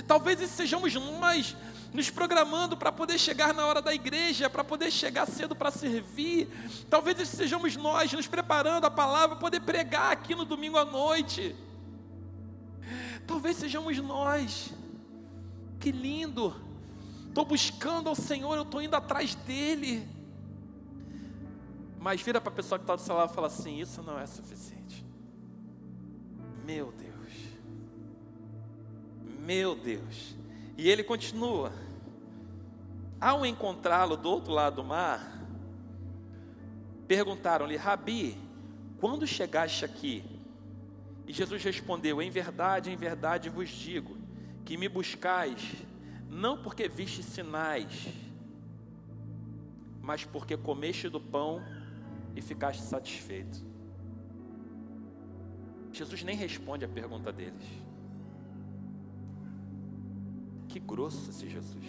Talvez 0.08 0.40
sejamos 0.52 0.94
nós 0.94 1.56
nos 1.92 2.12
programando 2.12 2.78
para 2.78 2.92
poder 2.92 3.18
chegar 3.18 3.52
na 3.52 3.66
hora 3.66 3.82
da 3.82 3.96
igreja, 3.96 4.48
para 4.48 4.64
poder 4.64 4.92
chegar 4.92 5.26
cedo 5.26 5.56
para 5.56 5.72
servir. 5.72 6.48
Talvez 6.88 7.28
sejamos 7.28 7.76
nós 7.76 8.14
nos 8.14 8.28
preparando 8.28 8.86
a 8.86 8.92
palavra 8.92 9.30
para 9.30 9.38
poder 9.38 9.62
pregar 9.62 10.12
aqui 10.12 10.36
no 10.36 10.46
domingo 10.46 10.78
à 10.78 10.86
noite. 10.86 11.56
Talvez 13.26 13.58
sejamos 13.58 13.98
nós 13.98 14.72
que 15.82 15.92
lindo. 15.92 16.56
Estou 17.28 17.44
buscando 17.44 18.08
ao 18.08 18.16
Senhor, 18.16 18.56
eu 18.56 18.64
estou 18.64 18.82
indo 18.82 18.96
atrás 18.96 19.36
dEle. 19.36 20.08
Mas 22.00 22.22
vira 22.22 22.40
para 22.40 22.52
a 22.52 22.56
pessoa 22.56 22.78
que 22.78 22.84
está 22.84 22.96
do 22.96 23.02
seu 23.02 23.16
lado 23.16 23.32
e 23.32 23.36
fala 23.36 23.48
assim: 23.48 23.80
Isso 23.80 24.02
não 24.02 24.20
é 24.20 24.26
suficiente. 24.26 25.06
Meu 26.64 26.92
Deus. 26.92 27.34
Meu 29.40 29.76
Deus. 29.76 30.36
E 30.78 30.88
ele 30.88 31.04
continua. 31.04 31.74
Ao 33.20 33.46
encontrá-lo 33.46 34.18
do 34.18 34.30
outro 34.30 34.52
lado 34.52 34.78
do 34.78 34.84
mar, 34.84 35.42
perguntaram-lhe: 37.08 37.76
Rabi, 37.76 38.38
quando 39.00 39.28
chegaste 39.28 39.86
aqui? 39.86 40.24
E 41.28 41.34
Jesus 41.34 41.64
respondeu: 41.64 42.22
Em 42.22 42.30
verdade, 42.30 42.92
em 42.92 42.96
verdade 42.96 43.50
vos 43.50 43.70
digo 43.70 44.21
que 44.66 44.78
me 44.78 44.88
buscais, 44.88 45.74
não 46.30 46.62
porque 46.62 46.88
viste 46.88 47.24
sinais, 47.24 48.08
mas 50.02 50.26
porque 50.26 50.58
comeste 50.58 51.10
do 51.10 51.20
pão 51.20 51.62
e 52.36 52.42
ficaste 52.42 52.82
satisfeito. 52.82 53.64
Jesus 55.92 56.24
nem 56.24 56.36
responde 56.36 56.86
a 56.86 56.88
pergunta 56.88 57.32
deles. 57.32 57.64
Que 60.68 60.80
grosso 60.80 61.30
esse 61.30 61.50
Jesus. 61.50 61.86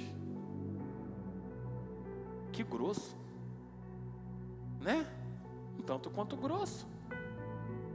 Que 2.51 2.65
grosso. 2.65 3.17
Né? 4.81 5.07
Um 5.79 5.83
tanto 5.83 6.11
quanto 6.11 6.37
grosso. 6.37 6.87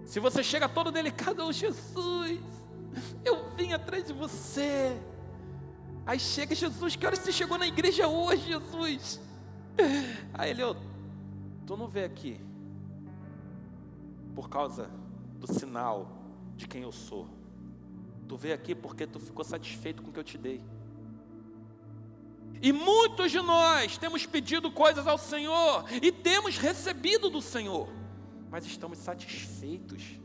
Se 0.05 0.22
você 0.22 0.41
chega 0.41 0.69
todo 0.69 0.89
delicado, 0.89 1.43
oh 1.46 1.51
Jesus, 1.51 2.39
eu 3.23 3.49
vim 3.55 3.73
atrás 3.73 4.05
de 4.05 4.13
você. 4.13 4.97
Aí 6.05 6.19
chega 6.19 6.55
Jesus, 6.55 6.95
que 6.95 7.05
hora 7.05 7.15
você 7.15 7.31
chegou 7.31 7.57
na 7.57 7.67
igreja 7.67 8.07
hoje, 8.07 8.47
Jesus? 8.47 9.19
Aí 10.33 10.51
ele, 10.51 10.63
oh, 10.63 10.75
tu 11.65 11.75
não 11.75 11.87
vê 11.87 12.05
aqui 12.05 12.39
por 14.33 14.49
causa 14.49 14.89
do 15.39 15.51
sinal 15.51 16.17
de 16.55 16.67
quem 16.67 16.83
eu 16.83 16.91
sou. 16.91 17.27
Tu 18.27 18.37
veio 18.37 18.55
aqui 18.55 18.73
porque 18.73 19.05
tu 19.05 19.19
ficou 19.19 19.43
satisfeito 19.43 20.01
com 20.01 20.09
o 20.09 20.13
que 20.13 20.19
eu 20.19 20.23
te 20.23 20.37
dei. 20.37 20.61
E 22.61 22.71
muitos 22.71 23.31
de 23.31 23.39
nós 23.39 23.97
temos 23.97 24.25
pedido 24.25 24.71
coisas 24.71 25.07
ao 25.07 25.17
Senhor 25.17 25.85
e 26.01 26.11
temos 26.11 26.57
recebido 26.57 27.29
do 27.29 27.41
Senhor, 27.41 27.87
mas 28.49 28.65
estamos 28.65 28.97
satisfeitos 28.97 30.19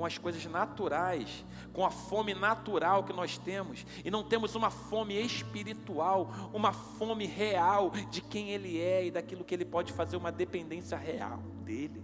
com 0.00 0.06
as 0.06 0.16
coisas 0.16 0.42
naturais, 0.46 1.44
com 1.74 1.84
a 1.84 1.90
fome 1.90 2.32
natural 2.32 3.04
que 3.04 3.12
nós 3.12 3.36
temos, 3.36 3.84
e 4.02 4.10
não 4.10 4.24
temos 4.24 4.54
uma 4.54 4.70
fome 4.70 5.14
espiritual, 5.20 6.32
uma 6.54 6.72
fome 6.72 7.26
real 7.26 7.90
de 8.10 8.22
quem 8.22 8.48
Ele 8.48 8.80
é 8.80 9.04
e 9.04 9.10
daquilo 9.10 9.44
que 9.44 9.54
Ele 9.54 9.66
pode 9.66 9.92
fazer, 9.92 10.16
uma 10.16 10.32
dependência 10.32 10.96
real 10.96 11.42
dEle. 11.66 12.02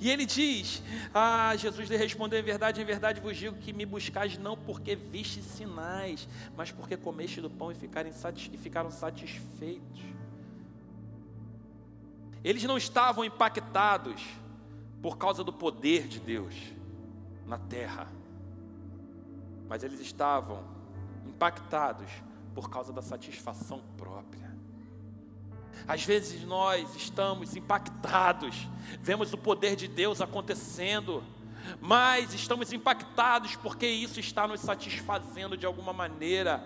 E 0.00 0.10
ele 0.10 0.26
diz: 0.26 0.82
Ah, 1.14 1.54
Jesus 1.56 1.88
lhe 1.88 1.96
respondeu: 1.96 2.40
Em 2.40 2.42
verdade, 2.42 2.80
em 2.80 2.84
verdade 2.84 3.20
vos 3.20 3.36
digo 3.36 3.56
que 3.58 3.72
me 3.72 3.86
buscais 3.86 4.36
não 4.36 4.56
porque 4.56 4.96
viste 4.96 5.40
sinais, 5.40 6.28
mas 6.56 6.72
porque 6.72 6.96
comeste 6.96 7.40
do 7.40 7.50
pão 7.50 7.70
e, 7.70 7.74
ficaram 7.76 8.90
satisfeitos. 8.90 10.02
Eles 12.42 12.64
não 12.64 12.76
estavam 12.76 13.24
impactados 13.24 14.20
por 15.02 15.18
causa 15.18 15.42
do 15.42 15.52
poder 15.52 16.06
de 16.06 16.20
Deus 16.20 16.54
na 17.44 17.58
terra, 17.58 18.06
mas 19.68 19.82
eles 19.82 20.00
estavam 20.00 20.64
impactados 21.26 22.08
por 22.54 22.70
causa 22.70 22.92
da 22.92 23.02
satisfação 23.02 23.82
própria. 23.98 24.52
Às 25.88 26.04
vezes 26.04 26.44
nós 26.44 26.94
estamos 26.94 27.56
impactados, 27.56 28.68
vemos 29.00 29.32
o 29.32 29.38
poder 29.38 29.74
de 29.74 29.88
Deus 29.88 30.20
acontecendo, 30.20 31.24
mas 31.80 32.32
estamos 32.32 32.72
impactados 32.72 33.56
porque 33.56 33.86
isso 33.86 34.20
está 34.20 34.46
nos 34.46 34.60
satisfazendo 34.60 35.56
de 35.56 35.66
alguma 35.66 35.92
maneira. 35.92 36.62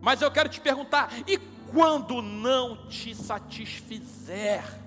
Mas 0.00 0.22
eu 0.22 0.30
quero 0.30 0.48
te 0.48 0.60
perguntar: 0.60 1.10
e 1.28 1.36
quando 1.70 2.22
não 2.22 2.86
te 2.88 3.14
satisfizer? 3.14 4.85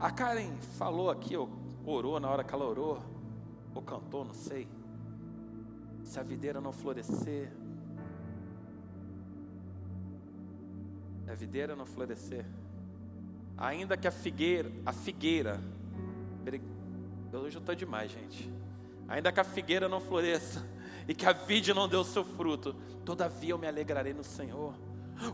A 0.00 0.10
Karen 0.10 0.56
falou 0.78 1.10
aqui, 1.10 1.34
orou 1.84 2.18
na 2.18 2.30
hora 2.30 2.42
que 2.42 2.54
ela 2.54 2.64
orou, 2.64 3.02
ou 3.74 3.82
cantou, 3.82 4.24
não 4.24 4.32
sei. 4.32 4.66
Se 6.02 6.18
a 6.18 6.22
videira 6.22 6.58
não 6.58 6.72
florescer, 6.72 7.52
a 11.28 11.34
videira 11.34 11.76
não 11.76 11.84
florescer, 11.84 12.46
ainda 13.58 13.94
que 13.94 14.08
a 14.08 14.10
figueira, 14.10 14.72
a 14.86 14.92
figueira, 14.92 15.60
hoje 17.30 17.56
eu 17.56 17.60
estou 17.60 17.74
demais, 17.74 18.10
gente. 18.10 18.50
Ainda 19.06 19.30
que 19.30 19.38
a 19.38 19.44
figueira 19.44 19.86
não 19.86 20.00
floresça 20.00 20.66
e 21.06 21.14
que 21.14 21.26
a 21.26 21.32
vide 21.34 21.74
não 21.74 21.86
dê 21.86 21.96
o 21.96 22.04
seu 22.04 22.24
fruto, 22.24 22.74
todavia 23.04 23.50
eu 23.50 23.58
me 23.58 23.66
alegrarei 23.66 24.14
no 24.14 24.24
Senhor. 24.24 24.72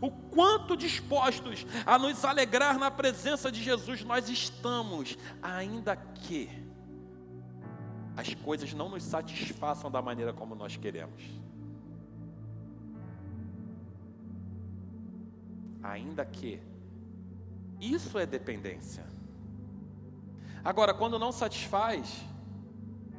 O 0.00 0.10
quanto 0.10 0.76
dispostos 0.76 1.66
a 1.84 1.98
nos 1.98 2.24
alegrar 2.24 2.78
na 2.78 2.90
presença 2.90 3.50
de 3.50 3.62
Jesus 3.62 4.02
nós 4.04 4.28
estamos, 4.28 5.16
ainda 5.42 5.96
que 5.96 6.50
as 8.16 8.34
coisas 8.34 8.72
não 8.72 8.88
nos 8.88 9.02
satisfaçam 9.02 9.90
da 9.90 10.00
maneira 10.02 10.32
como 10.32 10.54
nós 10.54 10.76
queremos. 10.76 11.22
ainda 15.86 16.24
que. 16.24 16.60
Isso 17.80 18.18
é 18.18 18.26
dependência. 18.26 19.04
Agora, 20.64 20.92
quando 20.94 21.18
não 21.18 21.30
satisfaz, 21.30 22.24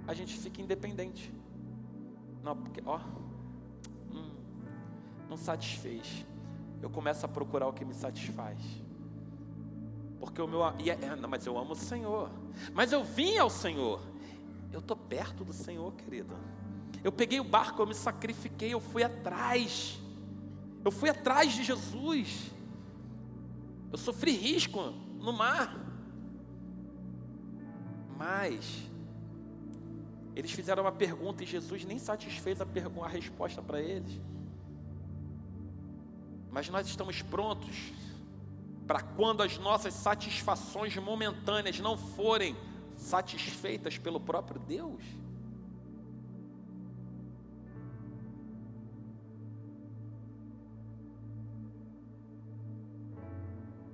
a 0.07 0.13
gente 0.13 0.37
fica 0.37 0.61
independente. 0.61 1.31
Não, 2.43 2.55
porque, 2.55 2.81
ó, 2.85 2.99
hum, 4.11 4.31
não 5.29 5.37
satisfez. 5.37 6.25
Eu 6.81 6.89
começo 6.89 7.25
a 7.25 7.29
procurar 7.29 7.67
o 7.67 7.73
que 7.73 7.83
me 7.83 7.93
satisfaz. 7.93 8.59
Porque 10.19 10.41
o 10.41 10.47
meu. 10.47 10.61
E 10.79 10.89
é, 10.89 11.15
não, 11.15 11.29
mas 11.29 11.45
eu 11.45 11.57
amo 11.57 11.73
o 11.73 11.75
Senhor. 11.75 12.29
Mas 12.73 12.91
eu 12.91 13.03
vim 13.03 13.37
ao 13.37 13.49
Senhor. 13.49 14.01
Eu 14.71 14.79
estou 14.79 14.97
perto 14.97 15.43
do 15.43 15.53
Senhor, 15.53 15.91
querido. 15.93 16.35
Eu 17.03 17.11
peguei 17.11 17.39
o 17.39 17.43
barco, 17.43 17.81
eu 17.81 17.87
me 17.87 17.93
sacrifiquei, 17.93 18.73
eu 18.73 18.79
fui 18.79 19.03
atrás. 19.03 19.99
Eu 20.83 20.91
fui 20.91 21.09
atrás 21.09 21.53
de 21.53 21.63
Jesus. 21.63 22.51
Eu 23.91 23.97
sofri 23.97 24.31
risco 24.31 24.79
no 25.19 25.31
mar. 25.31 25.75
Mas 28.17 28.87
eles 30.35 30.51
fizeram 30.51 30.83
uma 30.83 30.91
pergunta 30.91 31.43
e 31.43 31.47
Jesus 31.47 31.85
nem 31.85 31.97
satisfez 31.97 32.59
a, 32.61 32.65
a 33.03 33.07
resposta 33.07 33.61
para 33.61 33.81
eles. 33.81 34.19
Mas 36.51 36.69
nós 36.69 36.87
estamos 36.87 37.21
prontos 37.21 37.91
para 38.87 39.01
quando 39.01 39.43
as 39.43 39.57
nossas 39.57 39.93
satisfações 39.93 40.95
momentâneas 40.95 41.79
não 41.79 41.97
forem 41.97 42.55
satisfeitas 42.95 43.97
pelo 43.97 44.19
próprio 44.19 44.59
Deus. 44.59 45.03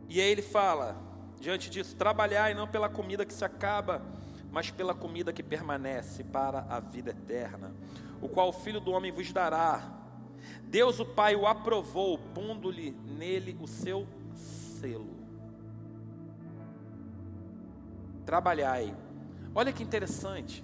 E 0.08 0.22
aí 0.22 0.30
ele 0.30 0.44
fala, 0.44 0.96
diante 1.42 1.72
disso, 1.72 1.96
trabalhai 1.96 2.54
não 2.54 2.68
pela 2.68 2.88
comida 2.88 3.26
que 3.26 3.34
se 3.34 3.44
acaba, 3.44 4.00
mas 4.52 4.70
pela 4.70 4.94
comida 4.94 5.34
que 5.34 5.42
permanece 5.42 6.24
para 6.24 6.68
a 6.70 6.80
vida 6.80 7.10
eterna, 7.10 7.74
o 8.22 8.30
qual 8.30 8.50
o 8.50 8.54
Filho 8.54 8.80
do 8.80 8.92
Homem 8.92 9.12
vos 9.12 9.34
dará. 9.34 10.03
Deus 10.64 11.00
o 11.00 11.06
Pai 11.06 11.36
o 11.36 11.48
aprovou, 11.48 12.18
pondo-lhe 12.18 12.92
nele 12.92 13.58
o 13.62 13.68
seu 13.68 14.08
selo. 14.34 15.16
Trabalhai. 18.26 18.96
Olha 19.54 19.72
que 19.72 19.84
interessante. 19.84 20.64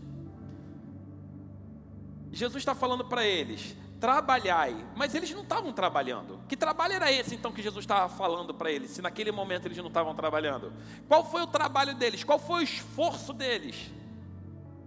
Jesus 2.31 2.61
está 2.61 2.73
falando 2.73 3.05
para 3.05 3.25
eles: 3.25 3.75
trabalhai. 3.99 4.75
Mas 4.95 5.13
eles 5.13 5.31
não 5.31 5.43
estavam 5.43 5.73
trabalhando. 5.73 6.39
Que 6.47 6.55
trabalho 6.55 6.93
era 6.93 7.11
esse 7.11 7.35
então 7.35 7.51
que 7.51 7.61
Jesus 7.61 7.83
estava 7.83 8.07
falando 8.13 8.53
para 8.53 8.71
eles, 8.71 8.91
se 8.91 9.01
naquele 9.01 9.31
momento 9.31 9.65
eles 9.65 9.77
não 9.77 9.87
estavam 9.87 10.15
trabalhando? 10.15 10.73
Qual 11.07 11.25
foi 11.25 11.41
o 11.41 11.47
trabalho 11.47 11.95
deles? 11.95 12.23
Qual 12.23 12.39
foi 12.39 12.61
o 12.61 12.63
esforço 12.63 13.33
deles? 13.33 13.91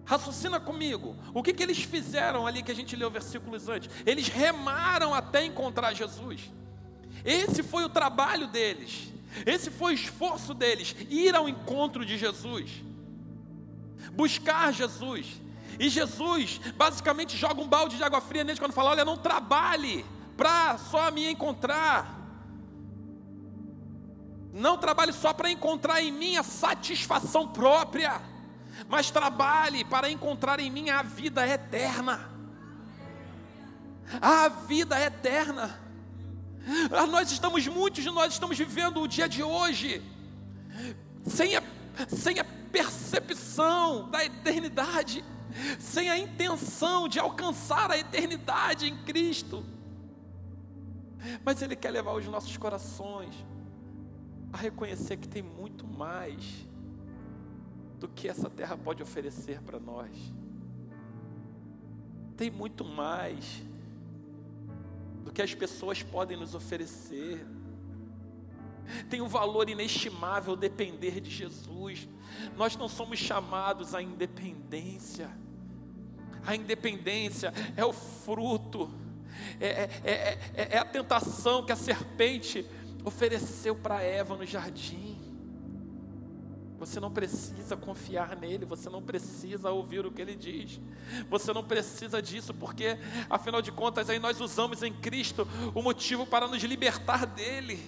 Raciocina 0.04 0.58
comigo. 0.58 1.16
O 1.32 1.42
que, 1.42 1.52
que 1.52 1.62
eles 1.62 1.78
fizeram 1.78 2.46
ali 2.46 2.62
que 2.62 2.72
a 2.72 2.74
gente 2.74 2.96
leu 2.96 3.10
versículos 3.10 3.68
antes? 3.68 3.88
Eles 4.04 4.28
remaram 4.28 5.14
até 5.14 5.44
encontrar 5.44 5.94
Jesus. 5.94 6.50
Esse 7.24 7.62
foi 7.62 7.84
o 7.84 7.88
trabalho 7.88 8.48
deles. 8.48 9.12
Esse 9.46 9.70
foi 9.70 9.92
o 9.92 9.94
esforço 9.94 10.52
deles, 10.52 10.94
ir 11.08 11.34
ao 11.34 11.48
encontro 11.48 12.04
de 12.04 12.18
Jesus. 12.18 12.70
Buscar 14.12 14.72
Jesus. 14.72 15.40
E 15.78 15.88
Jesus 15.88 16.60
basicamente 16.76 17.36
joga 17.36 17.60
um 17.60 17.68
balde 17.68 17.96
de 17.96 18.04
água 18.04 18.20
fria 18.20 18.44
neles 18.44 18.58
quando 18.58 18.72
fala: 18.72 18.90
Olha, 18.90 19.04
não 19.04 19.16
trabalhe 19.16 20.04
para 20.36 20.76
só 20.78 21.10
me 21.10 21.30
encontrar. 21.30 22.18
Não 24.52 24.76
trabalhe 24.76 25.12
só 25.14 25.32
para 25.32 25.50
encontrar 25.50 26.02
em 26.02 26.12
mim 26.12 26.36
a 26.36 26.42
satisfação 26.42 27.48
própria, 27.48 28.20
mas 28.88 29.10
trabalhe 29.10 29.84
para 29.84 30.10
encontrar 30.10 30.60
em 30.60 30.70
mim 30.70 30.90
a 30.90 31.02
vida 31.02 31.46
eterna. 31.46 32.30
A 34.20 34.48
vida 34.48 35.00
eterna. 35.00 35.80
Ah, 36.90 37.06
nós 37.06 37.30
estamos, 37.30 37.66
muitos 37.66 38.02
de 38.02 38.10
nós 38.10 38.32
estamos 38.32 38.56
vivendo 38.56 39.00
o 39.00 39.08
dia 39.08 39.28
de 39.28 39.42
hoje, 39.42 40.02
sem 41.26 41.56
a, 41.56 41.62
sem 42.08 42.38
a 42.38 42.44
percepção 42.44 44.08
da 44.10 44.24
eternidade 44.24 45.24
sem 45.78 46.08
a 46.08 46.18
intenção 46.18 47.08
de 47.08 47.18
alcançar 47.18 47.90
a 47.90 47.98
eternidade 47.98 48.86
em 48.86 48.96
Cristo. 49.04 49.64
Mas 51.44 51.62
Ele 51.62 51.76
quer 51.76 51.90
levar 51.90 52.12
os 52.14 52.26
nossos 52.26 52.56
corações 52.56 53.34
a 54.52 54.56
reconhecer 54.56 55.16
que 55.16 55.28
tem 55.28 55.42
muito 55.42 55.86
mais 55.86 56.66
do 58.02 58.08
que 58.08 58.26
essa 58.26 58.50
terra 58.50 58.76
pode 58.76 59.00
oferecer 59.00 59.62
para 59.62 59.78
nós. 59.78 60.10
Tem 62.36 62.50
muito 62.50 62.84
mais 62.84 63.62
do 65.24 65.30
que 65.30 65.40
as 65.40 65.54
pessoas 65.54 66.02
podem 66.02 66.36
nos 66.36 66.52
oferecer. 66.52 67.46
Tem 69.08 69.20
um 69.20 69.28
valor 69.28 69.70
inestimável 69.70 70.56
depender 70.56 71.20
de 71.20 71.30
Jesus. 71.30 72.08
Nós 72.56 72.74
não 72.76 72.88
somos 72.88 73.20
chamados 73.20 73.94
à 73.94 74.02
independência. 74.02 75.30
A 76.44 76.56
independência 76.56 77.54
é 77.76 77.84
o 77.84 77.92
fruto, 77.92 78.92
é, 79.60 79.66
é, 79.68 80.38
é, 80.56 80.68
é, 80.72 80.78
a 80.78 80.84
tentação 80.84 81.64
que 81.64 81.70
a 81.70 81.76
serpente 81.76 82.66
ofereceu 83.04 83.76
para 83.76 84.02
Eva 84.02 84.36
no 84.36 84.44
jardim. 84.44 85.21
Você 86.82 86.98
não 86.98 87.12
precisa 87.12 87.76
confiar 87.76 88.36
nele, 88.36 88.64
você 88.64 88.90
não 88.90 89.00
precisa 89.00 89.70
ouvir 89.70 90.04
o 90.04 90.10
que 90.10 90.20
ele 90.20 90.34
diz. 90.34 90.80
Você 91.30 91.52
não 91.52 91.62
precisa 91.62 92.20
disso, 92.20 92.52
porque 92.52 92.98
afinal 93.30 93.62
de 93.62 93.70
contas 93.70 94.10
aí 94.10 94.18
nós 94.18 94.40
usamos 94.40 94.82
em 94.82 94.92
Cristo 94.92 95.46
o 95.76 95.80
motivo 95.80 96.26
para 96.26 96.48
nos 96.48 96.60
libertar 96.64 97.24
dele. 97.24 97.78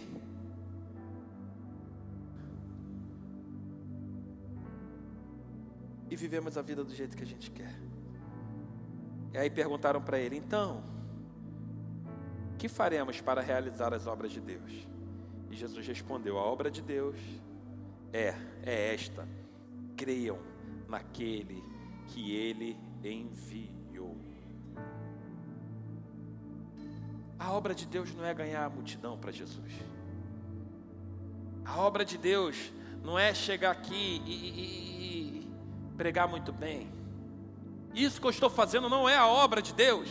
E 6.09 6.15
vivemos 6.15 6.57
a 6.57 6.63
vida 6.63 6.85
do 6.85 6.95
jeito 6.95 7.17
que 7.17 7.25
a 7.25 7.27
gente 7.27 7.51
quer. 7.51 7.77
E 9.33 9.39
aí 9.39 9.51
perguntaram 9.51 10.01
para 10.01 10.21
ele: 10.21 10.37
então, 10.37 10.85
que 12.57 12.69
faremos 12.69 13.21
para 13.21 13.41
realizar 13.41 13.93
as 13.93 14.07
obras 14.07 14.31
de 14.31 14.41
Deus? 14.41 14.87
E 15.51 15.57
Jesus 15.57 15.85
respondeu: 15.85 16.39
a 16.39 16.45
obra 16.45 16.71
de 16.71 16.81
Deus 16.81 17.17
é, 18.14 18.33
é 18.62 18.94
esta: 18.94 19.29
creiam 19.96 20.38
naquele 20.88 21.62
que 22.07 22.33
ele 22.33 22.79
enviou. 23.03 24.16
A 27.37 27.53
obra 27.53 27.74
de 27.74 27.85
Deus 27.85 28.14
não 28.14 28.24
é 28.24 28.33
ganhar 28.33 28.64
a 28.64 28.70
multidão 28.70 29.18
para 29.18 29.33
Jesus. 29.33 29.72
A 31.64 31.79
obra 31.79 32.05
de 32.05 32.16
Deus 32.16 32.72
não 33.03 33.18
é 33.18 33.35
chegar 33.35 33.72
aqui 33.72 34.22
e, 34.24 34.33
e, 34.33 35.40
e, 35.40 35.48
pregar 35.96 36.29
muito 36.29 36.53
bem. 36.53 36.90
Isso 37.92 38.20
que 38.20 38.27
eu 38.27 38.31
estou 38.31 38.48
fazendo 38.48 38.88
não 38.88 39.09
é 39.09 39.16
a 39.16 39.27
obra 39.27 39.61
de 39.61 39.74
Deus. 39.74 40.09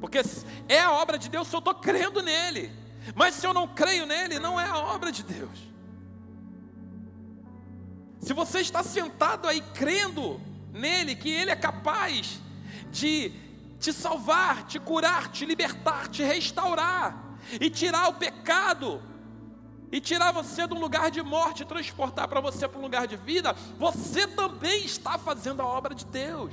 Porque 0.00 0.20
é 0.68 0.80
a 0.80 0.92
obra 0.92 1.18
de 1.18 1.28
Deus 1.30 1.48
se 1.48 1.56
eu 1.56 1.58
estou 1.58 1.74
crendo 1.74 2.22
nele. 2.22 2.70
Mas 3.14 3.34
se 3.34 3.46
eu 3.46 3.54
não 3.54 3.66
creio 3.66 4.06
nele, 4.06 4.38
não 4.38 4.60
é 4.60 4.66
a 4.66 4.78
obra 4.78 5.10
de 5.10 5.22
Deus. 5.22 5.73
Se 8.20 8.32
você 8.32 8.60
está 8.60 8.82
sentado 8.82 9.46
aí 9.46 9.60
crendo 9.74 10.40
nele, 10.72 11.14
que 11.14 11.30
ele 11.30 11.50
é 11.50 11.56
capaz 11.56 12.40
de 12.90 13.32
te 13.78 13.92
salvar, 13.92 14.64
te 14.66 14.78
curar, 14.78 15.30
te 15.30 15.44
libertar, 15.44 16.08
te 16.08 16.22
restaurar 16.22 17.38
e 17.60 17.68
tirar 17.68 18.08
o 18.08 18.14
pecado 18.14 19.02
e 19.92 20.00
tirar 20.00 20.32
você 20.32 20.66
de 20.66 20.74
um 20.74 20.80
lugar 20.80 21.10
de 21.10 21.22
morte 21.22 21.62
e 21.62 21.66
transportar 21.66 22.26
para 22.26 22.40
você 22.40 22.66
para 22.66 22.78
um 22.78 22.82
lugar 22.82 23.06
de 23.06 23.16
vida, 23.16 23.54
você 23.78 24.26
também 24.26 24.84
está 24.84 25.18
fazendo 25.18 25.62
a 25.62 25.66
obra 25.66 25.94
de 25.94 26.04
Deus. 26.06 26.52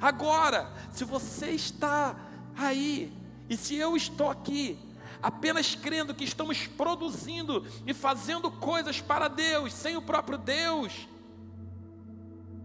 Agora, 0.00 0.72
se 0.90 1.04
você 1.04 1.50
está 1.50 2.16
aí 2.56 3.12
e 3.48 3.56
se 3.56 3.76
eu 3.76 3.96
estou 3.96 4.30
aqui 4.30 4.78
apenas 5.24 5.74
crendo 5.74 6.14
que 6.14 6.22
estamos 6.22 6.66
produzindo 6.66 7.66
e 7.86 7.94
fazendo 7.94 8.50
coisas 8.50 9.00
para 9.00 9.26
Deus, 9.26 9.72
sem 9.72 9.96
o 9.96 10.02
próprio 10.02 10.36
Deus, 10.36 11.08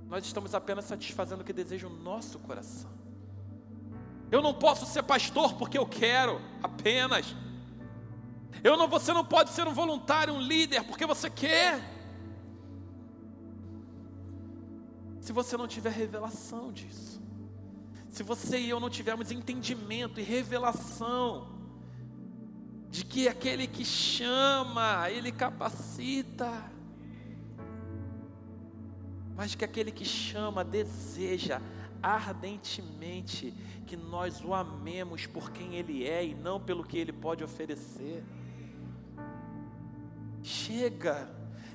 nós 0.10 0.26
estamos 0.26 0.54
apenas 0.54 0.84
satisfazendo 0.84 1.40
o 1.40 1.44
que 1.46 1.54
deseja 1.54 1.88
o 1.88 1.90
nosso 1.90 2.38
coração. 2.40 2.92
Eu 4.30 4.42
não 4.42 4.54
posso 4.54 4.86
ser 4.86 5.04
pastor 5.04 5.54
porque 5.54 5.78
eu 5.78 5.86
quero, 5.86 6.42
apenas. 6.62 7.34
Eu 8.62 8.76
não, 8.76 8.90
você 8.90 9.14
não 9.14 9.24
pode 9.24 9.52
ser 9.52 9.66
um 9.66 9.74
voluntário, 9.74 10.34
um 10.34 10.42
líder 10.42 10.84
porque 10.84 11.06
você 11.06 11.30
quer. 11.30 11.82
Se 15.22 15.32
você 15.32 15.56
não 15.56 15.68
tiver 15.68 15.92
revelação 15.92 16.74
disso, 16.74 17.22
se 18.10 18.22
você 18.22 18.60
e 18.60 18.70
eu 18.70 18.82
não 18.82 18.90
tivermos 18.90 19.32
entendimento 19.32 20.20
e 20.20 20.24
revelação 20.24 21.59
de 22.90 23.06
que 23.06 23.28
aquele 23.28 23.68
que 23.68 23.86
chama, 23.86 25.10
ele 25.10 25.32
capacita, 25.32 26.72
mas 29.36 29.56
que 29.56 29.64
aquele 29.64 29.92
que 29.92 30.04
chama 30.04 30.64
deseja 30.64 31.62
ardentemente 32.02 33.54
que 33.86 33.96
nós 33.96 34.44
o 34.44 34.54
amemos 34.54 35.26
por 35.26 35.52
quem 35.52 35.76
ele 35.76 36.06
é 36.06 36.26
e 36.26 36.36
não 36.36 36.60
pelo 36.60 36.84
que 36.84 36.98
ele 36.98 37.12
pode 37.12 37.44
oferecer. 37.44 38.24
Chega 40.42 41.30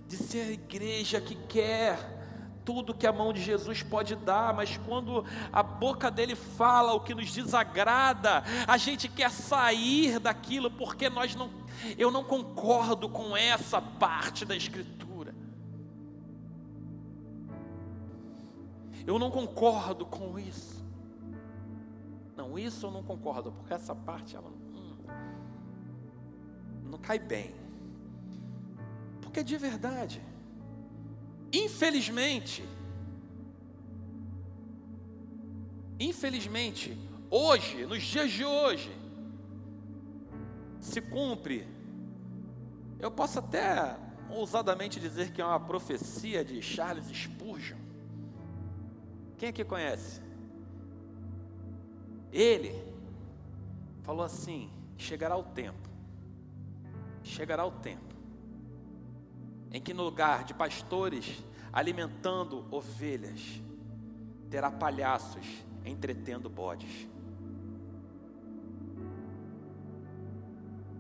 de 0.07 0.17
ser 0.17 0.43
a 0.43 0.53
igreja 0.53 1.21
que 1.21 1.35
quer 1.35 2.24
tudo 2.65 2.95
que 2.95 3.07
a 3.07 3.13
mão 3.13 3.33
de 3.33 3.43
Jesus 3.43 3.83
pode 3.83 4.17
dar, 4.17 4.55
mas 4.55 4.77
quando 4.79 5.25
a 5.53 5.63
boca 5.63 6.11
dele 6.11 6.35
fala 6.35 6.95
o 6.95 7.01
que 7.01 7.15
nos 7.15 7.31
desagrada, 7.33 8.43
a 8.67 8.77
gente 8.77 9.09
quer 9.09 9.31
sair 9.31 10.19
daquilo 10.19 10.71
porque 10.71 11.11
nós 11.11 11.35
não, 11.35 11.51
eu 11.99 12.11
não 12.11 12.25
concordo 12.25 13.09
com 13.09 13.37
essa 13.37 13.81
parte 13.81 14.45
da 14.45 14.57
escritura. 14.57 15.35
Eu 19.07 19.19
não 19.19 19.31
concordo 19.31 20.07
com 20.07 20.39
isso. 20.39 20.83
Não, 22.37 22.59
isso 22.59 22.87
eu 22.87 22.91
não 22.91 23.03
concordo, 23.03 23.53
porque 23.53 23.75
essa 23.75 23.95
parte 23.95 24.35
ela 24.35 24.51
hum, 24.51 24.97
não 26.85 26.99
cai 26.99 27.19
bem. 27.19 27.55
Porque 29.21 29.43
de 29.45 29.57
verdade, 29.57 30.23
Infelizmente, 31.55 32.69
infelizmente, 36.01 36.99
hoje, 37.31 37.87
nos 37.87 38.03
dias 38.03 38.33
de 38.33 38.45
hoje, 38.45 38.91
se 40.81 41.01
cumpre, 41.01 41.65
eu 42.99 43.09
posso 43.09 43.39
até 43.39 43.97
ousadamente 44.29 44.99
dizer 44.99 45.31
que 45.31 45.41
é 45.41 45.45
uma 45.45 45.61
profecia 45.61 46.45
de 46.45 46.61
Charles 46.61 47.07
Spurgeon. 47.07 47.79
Quem 49.39 49.51
aqui 49.51 49.65
conhece? 49.65 50.21
Ele 52.33 52.85
falou 54.03 54.25
assim: 54.25 54.73
chegará 54.99 55.37
o 55.37 55.45
tempo, 55.45 55.89
chegará 57.23 57.65
o 57.65 57.71
tempo 57.71 58.14
em 59.75 59.81
que 59.81 59.93
no 59.93 60.05
lugar 60.05 60.45
de 60.45 60.55
pastores 60.55 61.43
alimentando 61.73 62.65
ovelhas, 62.71 63.41
terá 64.49 64.71
palhaços 64.71 65.45
entretendo 65.85 66.49
bodes. 66.49 67.09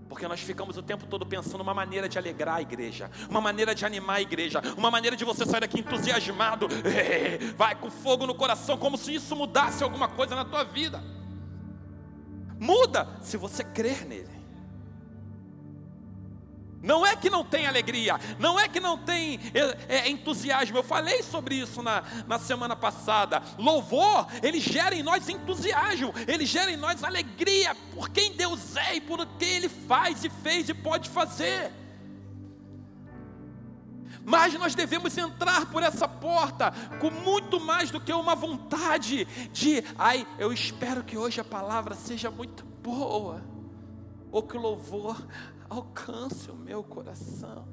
Porque 0.08 0.26
nós 0.26 0.40
ficamos 0.40 0.76
o 0.76 0.82
tempo 0.82 1.06
todo 1.06 1.24
pensando 1.24 1.60
uma 1.60 1.72
maneira 1.72 2.08
de 2.08 2.18
alegrar 2.18 2.56
a 2.56 2.62
igreja, 2.62 3.08
uma 3.30 3.40
maneira 3.40 3.76
de 3.76 3.87
animar 3.87 4.16
a 4.16 4.20
igreja, 4.20 4.60
uma 4.76 4.90
maneira 4.90 5.16
de 5.16 5.24
você 5.24 5.46
sair 5.46 5.60
daqui 5.60 5.78
entusiasmado, 5.78 6.66
vai 7.56 7.76
com 7.76 7.88
fogo 7.88 8.26
no 8.26 8.34
coração, 8.34 8.76
como 8.76 8.98
se 8.98 9.14
isso 9.14 9.37
mudasse 9.37 9.84
alguma 9.84 10.08
coisa 10.08 10.34
na 10.34 10.44
tua 10.44 10.64
vida. 10.64 11.00
Muda 12.58 13.20
se 13.22 13.37
você 13.37 13.62
crer 13.62 14.04
nele. 14.04 14.43
Não 16.84 17.04
é 17.04 17.16
que 17.16 17.30
não 17.30 17.42
tem 17.42 17.66
alegria, 17.66 18.20
não 18.38 18.60
é 18.60 18.68
que 18.68 18.78
não 18.78 18.98
tem 18.98 19.40
é, 19.54 19.96
é, 19.96 20.10
entusiasmo. 20.10 20.76
Eu 20.76 20.82
falei 20.82 21.22
sobre 21.22 21.54
isso 21.54 21.82
na, 21.82 22.04
na 22.26 22.38
semana 22.38 22.76
passada. 22.76 23.42
Louvor, 23.56 24.26
ele 24.42 24.60
gera 24.60 24.94
em 24.94 25.02
nós 25.02 25.26
entusiasmo, 25.30 26.12
ele 26.28 26.44
gera 26.44 26.70
em 26.70 26.76
nós 26.76 27.02
alegria 27.02 27.74
por 27.94 28.10
quem 28.10 28.32
Deus 28.32 28.76
é 28.76 28.96
e 28.96 29.00
por 29.00 29.24
que 29.24 29.46
Ele 29.46 29.68
faz 29.70 30.24
e 30.24 30.28
fez 30.28 30.68
e 30.68 30.74
pode 30.74 31.08
fazer. 31.08 31.72
Mas 34.22 34.52
nós 34.52 34.74
devemos 34.74 35.16
entrar 35.16 35.64
por 35.66 35.82
essa 35.82 36.06
porta 36.06 36.70
com 37.00 37.10
muito 37.10 37.58
mais 37.60 37.90
do 37.90 38.00
que 38.00 38.12
uma 38.12 38.34
vontade 38.34 39.24
de, 39.52 39.82
ai, 39.98 40.26
eu 40.38 40.52
espero 40.52 41.02
que 41.02 41.16
hoje 41.16 41.40
a 41.40 41.44
palavra 41.44 41.94
seja 41.94 42.30
muito 42.30 42.62
boa, 42.82 43.42
ou 44.30 44.42
que 44.42 44.56
o 44.56 44.60
louvor 44.60 45.26
alcance 45.74 46.50
o 46.50 46.56
meu 46.56 46.82
coração. 46.82 47.66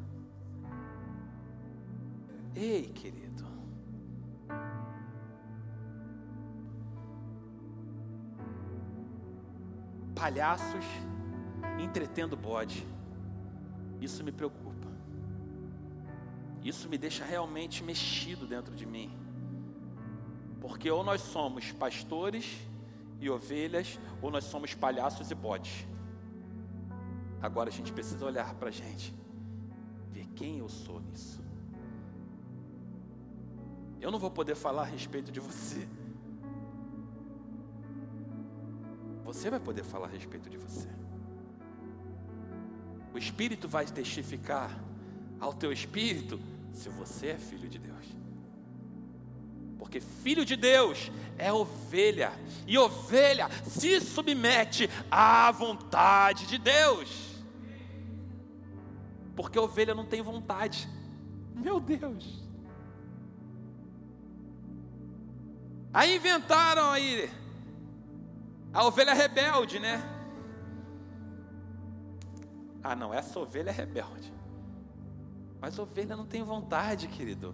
Ei, 2.56 2.88
querido. 2.90 3.46
Palhaços 10.16 10.86
entretendo 11.80 12.36
bode. 12.36 12.86
Isso 14.00 14.24
me 14.24 14.32
preocupa. 14.32 14.88
Isso 16.64 16.88
me 16.90 16.98
deixa 16.98 17.24
realmente 17.26 17.84
mexido 17.84 18.46
dentro 18.46 18.76
de 18.76 18.86
mim. 18.86 19.18
Porque 20.60 20.92
ou 20.92 21.04
nós 21.04 21.22
somos 21.22 21.72
pastores 21.72 22.46
e 23.20 23.30
ovelhas, 23.30 24.00
ou 24.22 24.30
nós 24.30 24.44
somos 24.44 24.76
palhaços 24.76 25.32
e 25.32 25.36
bodes. 25.36 25.88
Agora 27.42 27.70
a 27.70 27.72
gente 27.72 27.92
precisa 27.92 28.24
olhar 28.24 28.54
para 28.56 28.70
a 28.70 28.72
gente, 28.72 29.14
ver 30.12 30.28
quem 30.36 30.60
eu 30.60 30.70
sou 30.70 31.00
nisso. 31.02 31.42
Eu 34.00 34.12
não 34.12 34.20
vou 34.20 34.30
poder 34.30 34.56
falar 34.56 34.84
a 34.84 34.86
respeito 34.86 35.32
de 35.32 35.40
você. 35.40 35.88
Você 39.24 39.50
vai 39.50 39.60
poder 39.60 39.84
falar 39.84 40.08
a 40.08 40.10
respeito 40.10 40.50
de 40.50 40.58
você. 40.58 40.90
O 43.14 43.18
Espírito 43.18 43.68
vai 43.68 43.86
testificar 43.86 44.78
ao 45.40 45.54
teu 45.54 45.72
espírito 45.72 46.40
se 46.72 46.90
você 46.90 47.28
é 47.28 47.38
filho 47.38 47.68
de 47.68 47.80
Deus. 47.80 48.06
Porque 49.80 50.00
filho 50.00 50.46
de 50.46 50.56
Deus 50.56 51.12
é 51.38 51.52
ovelha, 51.52 52.32
e 52.68 52.78
ovelha 52.78 53.50
se 53.68 54.00
submete 54.00 54.90
à 55.10 55.52
vontade 55.52 56.46
de 56.46 56.58
Deus. 56.58 57.31
Porque 59.36 59.58
ovelha 59.58 59.96
não 59.96 60.06
tem 60.06 60.22
vontade. 60.22 60.90
Meu 61.56 61.80
Deus. 61.80 62.44
Aí 65.94 66.16
inventaram 66.16 66.90
aí 66.90 67.30
a 68.74 68.86
ovelha 68.86 69.14
rebelde, 69.14 69.80
né? 69.80 70.02
Ah, 72.84 72.96
não, 72.96 73.14
essa 73.14 73.40
ovelha 73.40 73.70
é 73.70 73.74
rebelde. 73.74 74.34
Mas 75.60 75.78
ovelha 75.78 76.16
não 76.16 76.26
tem 76.26 76.44
vontade, 76.44 77.08
querido. 77.08 77.54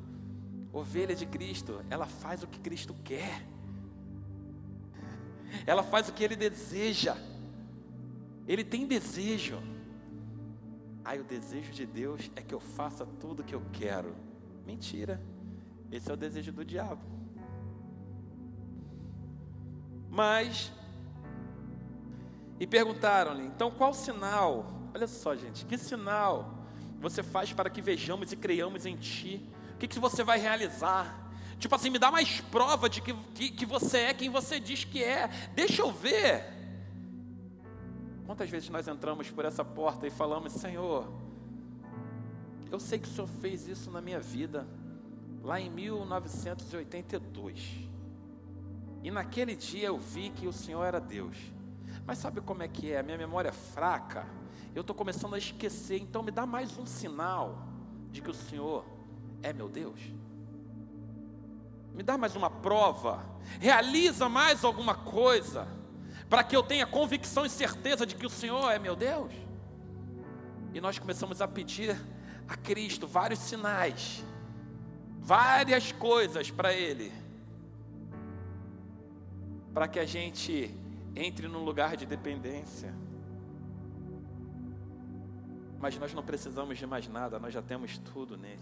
Ovelha 0.72 1.16
de 1.16 1.26
Cristo, 1.26 1.84
ela 1.90 2.06
faz 2.06 2.44
o 2.44 2.48
que 2.48 2.60
Cristo 2.60 2.94
quer. 3.04 3.44
Ela 5.66 5.84
faz 5.84 6.08
o 6.08 6.14
que 6.14 6.24
ele 6.24 6.36
deseja. 6.36 7.18
Ele 8.48 8.64
tem 8.64 8.86
desejo. 8.86 9.60
Aí 11.08 11.22
o 11.22 11.24
desejo 11.24 11.72
de 11.72 11.86
Deus 11.86 12.30
é 12.36 12.42
que 12.42 12.54
eu 12.54 12.60
faça 12.60 13.06
tudo 13.06 13.40
o 13.40 13.44
que 13.46 13.56
eu 13.56 13.64
quero. 13.72 14.14
Mentira. 14.66 15.22
Esse 15.90 16.12
é 16.12 16.14
o 16.14 16.18
desejo 16.18 16.52
do 16.52 16.66
diabo. 16.66 17.02
Mas 20.10 20.70
e 22.60 22.68
perguntaram-lhe: 22.68 23.46
então 23.46 23.72
qual 23.72 23.94
sinal? 23.94 24.90
Olha 24.94 25.08
só, 25.08 25.34
gente, 25.34 25.66
que 25.66 25.78
sinal 25.78 26.66
você 27.00 27.24
faz 27.24 27.54
para 27.54 27.70
que 27.70 27.82
vejamos 27.82 28.34
e 28.34 28.36
creiamos 28.36 28.86
em 28.86 28.98
Ti? 28.98 29.50
O 29.76 29.78
que, 29.78 29.88
que 29.88 30.00
você 30.00 30.26
vai 30.26 30.38
realizar? 30.38 31.32
Tipo 31.58 31.74
assim, 31.74 31.90
me 31.90 32.00
dá 32.00 32.12
mais 32.12 32.42
prova 32.42 32.90
de 32.90 33.02
que, 33.02 33.14
que, 33.34 33.50
que 33.52 33.66
você 33.66 34.00
é 34.00 34.14
quem 34.14 34.30
você 34.30 34.60
diz 34.60 34.84
que 34.84 35.02
é. 35.02 35.30
Deixa 35.56 35.84
eu 35.84 35.90
ver. 35.90 36.57
Quantas 38.28 38.48
vezes 38.50 38.70
nós 38.70 38.88
entramos 38.90 39.32
por 39.32 39.46
essa 39.46 39.64
porta 39.64 40.06
e 40.06 40.10
falamos: 40.10 40.52
Senhor, 40.52 41.08
eu 42.70 42.78
sei 42.78 43.00
que 43.00 43.08
o 43.08 43.12
Senhor 43.12 43.26
fez 43.26 43.70
isso 43.70 43.90
na 43.90 44.02
minha 44.02 44.20
vida, 44.20 44.68
lá 45.42 45.62
em 45.62 45.70
1982. 45.70 47.88
E 49.02 49.10
naquele 49.10 49.56
dia 49.56 49.88
eu 49.88 49.98
vi 49.98 50.30
que 50.30 50.46
o 50.46 50.52
Senhor 50.52 50.84
era 50.84 51.00
Deus. 51.00 51.38
Mas 52.06 52.18
sabe 52.18 52.42
como 52.42 52.64
é 52.64 52.68
que 52.68 52.92
é? 52.92 53.00
A 53.00 53.04
minha 53.04 53.18
memória 53.18 53.48
é 53.48 53.54
fraca. 53.54 54.28
Eu 54.76 54.82
estou 54.82 54.94
começando 54.94 55.34
a 55.34 55.38
esquecer. 55.38 56.02
Então 56.02 56.22
me 56.22 56.32
dá 56.32 56.46
mais 56.46 56.78
um 56.78 56.86
sinal 56.86 57.66
de 58.12 58.22
que 58.22 58.30
o 58.30 58.34
Senhor 58.34 58.84
é 59.42 59.54
meu 59.54 59.70
Deus. 59.70 60.02
Me 61.94 62.04
dá 62.04 62.18
mais 62.18 62.36
uma 62.36 62.50
prova. 62.50 63.24
Realiza 63.62 64.28
mais 64.28 64.66
alguma 64.66 64.96
coisa. 64.96 65.77
Para 66.30 66.44
que 66.44 66.56
eu 66.56 66.64
tenha 66.64 66.86
convicção 66.86 67.46
e 67.46 67.50
certeza 67.50 68.06
de 68.06 68.16
que 68.16 68.26
o 68.26 68.30
Senhor 68.30 68.70
é 68.70 68.78
meu 68.78 68.96
Deus. 68.96 69.32
E 70.74 70.82
nós 70.82 71.00
começamos 71.00 71.42
a 71.42 71.48
pedir 71.48 71.96
a 72.48 72.56
Cristo 72.56 73.08
vários 73.08 73.40
sinais, 73.40 74.24
várias 75.20 75.92
coisas 75.92 76.52
para 76.52 76.74
Ele, 76.74 77.12
para 79.74 79.88
que 79.88 80.00
a 80.00 80.06
gente 80.06 80.74
entre 81.16 81.48
num 81.48 81.64
lugar 81.64 81.98
de 81.98 82.06
dependência. 82.06 82.94
Mas 85.80 85.98
nós 85.98 86.14
não 86.14 86.24
precisamos 86.24 86.78
de 86.78 86.86
mais 86.88 87.08
nada, 87.08 87.40
nós 87.40 87.54
já 87.54 87.62
temos 87.62 87.98
tudo 88.00 88.38
nele. 88.38 88.62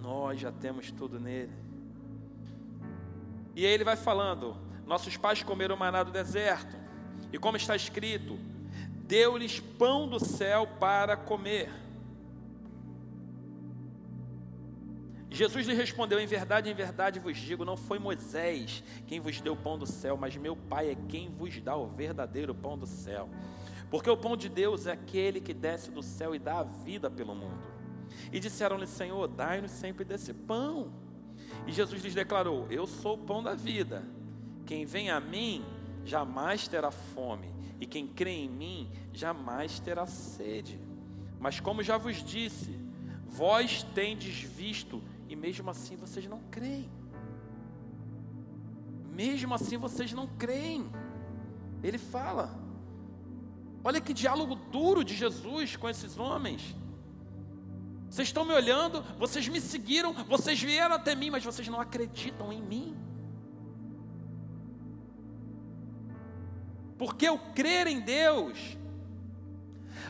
Nós 0.00 0.38
já 0.38 0.52
temos 0.52 0.90
tudo 0.90 1.18
nele. 1.18 1.52
E 3.56 3.64
aí 3.64 3.72
ele 3.72 3.84
vai 3.84 3.96
falando: 3.96 4.56
nossos 4.86 5.16
pais 5.16 5.42
comeram 5.42 5.76
maná 5.76 6.02
do 6.02 6.12
deserto, 6.12 6.76
e 7.32 7.38
como 7.38 7.56
está 7.56 7.74
escrito, 7.74 8.38
deu-lhes 9.06 9.60
pão 9.60 10.08
do 10.08 10.24
céu 10.24 10.66
para 10.78 11.16
comer. 11.16 11.70
Jesus 15.34 15.66
lhe 15.66 15.74
respondeu: 15.74 16.20
Em 16.20 16.26
verdade, 16.26 16.70
em 16.70 16.74
verdade 16.74 17.18
vos 17.18 17.36
digo, 17.36 17.64
não 17.64 17.76
foi 17.76 17.98
Moisés 17.98 18.84
quem 19.06 19.18
vos 19.18 19.40
deu 19.40 19.54
o 19.54 19.56
pão 19.56 19.76
do 19.76 19.86
céu, 19.86 20.16
mas 20.16 20.36
meu 20.36 20.54
Pai 20.54 20.90
é 20.90 20.96
quem 21.08 21.28
vos 21.28 21.60
dá 21.60 21.74
o 21.76 21.88
verdadeiro 21.88 22.54
pão 22.54 22.78
do 22.78 22.86
céu. 22.86 23.28
Porque 23.90 24.08
o 24.08 24.16
pão 24.16 24.36
de 24.36 24.48
Deus 24.48 24.86
é 24.86 24.92
aquele 24.92 25.40
que 25.40 25.52
desce 25.52 25.90
do 25.90 26.02
céu 26.02 26.34
e 26.34 26.38
dá 26.38 26.60
a 26.60 26.62
vida 26.62 27.10
pelo 27.10 27.34
mundo. 27.34 27.66
E 28.32 28.38
disseram-lhe: 28.38 28.86
Senhor, 28.86 29.26
dai-nos 29.26 29.72
sempre 29.72 30.04
desse 30.04 30.32
pão. 30.32 30.92
E 31.66 31.72
Jesus 31.72 32.02
lhes 32.02 32.14
declarou: 32.14 32.68
Eu 32.70 32.86
sou 32.86 33.14
o 33.14 33.18
pão 33.18 33.42
da 33.42 33.54
vida. 33.54 34.04
Quem 34.66 34.84
vem 34.84 35.10
a 35.10 35.20
mim 35.20 35.64
jamais 36.04 36.66
terá 36.68 36.90
fome, 36.90 37.52
e 37.80 37.86
quem 37.86 38.06
crê 38.06 38.30
em 38.30 38.48
mim 38.48 38.90
jamais 39.12 39.78
terá 39.78 40.06
sede. 40.06 40.78
Mas 41.38 41.60
como 41.60 41.82
já 41.82 41.98
vos 41.98 42.22
disse, 42.22 42.78
vós 43.26 43.82
tendes 43.94 44.40
visto 44.40 45.02
e 45.28 45.36
mesmo 45.36 45.70
assim 45.70 45.96
vocês 45.96 46.26
não 46.26 46.40
creem. 46.50 46.90
Mesmo 49.12 49.54
assim 49.54 49.76
vocês 49.76 50.12
não 50.12 50.26
creem. 50.26 50.90
Ele 51.82 51.98
fala. 51.98 52.58
Olha 53.82 54.00
que 54.00 54.14
diálogo 54.14 54.54
duro 54.54 55.04
de 55.04 55.14
Jesus 55.14 55.76
com 55.76 55.88
esses 55.88 56.18
homens. 56.18 56.74
Vocês 58.08 58.28
estão 58.28 58.44
me 58.44 58.54
olhando, 58.54 59.02
vocês 59.18 59.46
me 59.48 59.60
seguiram, 59.60 60.12
vocês 60.12 60.62
vieram 60.62 60.94
até 60.94 61.14
mim, 61.14 61.30
mas 61.30 61.44
vocês 61.44 61.68
não 61.68 61.80
acreditam 61.80 62.52
em 62.52 62.62
mim. 62.62 63.03
Porque 66.98 67.28
o 67.28 67.38
crer 67.38 67.86
em 67.86 68.00
Deus 68.00 68.76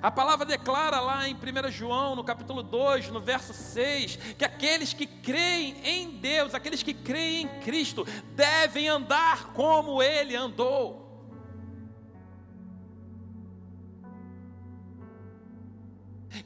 a 0.04 0.10
palavra 0.10 0.44
declara 0.44 1.00
lá 1.00 1.26
em 1.26 1.34
1 1.34 1.70
João, 1.70 2.14
no 2.14 2.22
capítulo 2.22 2.62
2, 2.62 3.08
no 3.08 3.22
verso 3.22 3.54
6, 3.54 4.16
que 4.36 4.44
aqueles 4.44 4.92
que 4.92 5.06
creem 5.06 5.76
em 5.82 6.10
Deus, 6.18 6.54
aqueles 6.54 6.82
que 6.82 6.92
creem 6.92 7.44
em 7.44 7.60
Cristo, 7.60 8.06
devem 8.34 8.86
andar 8.86 9.54
como 9.54 10.02
Ele 10.02 10.36
andou. 10.36 11.02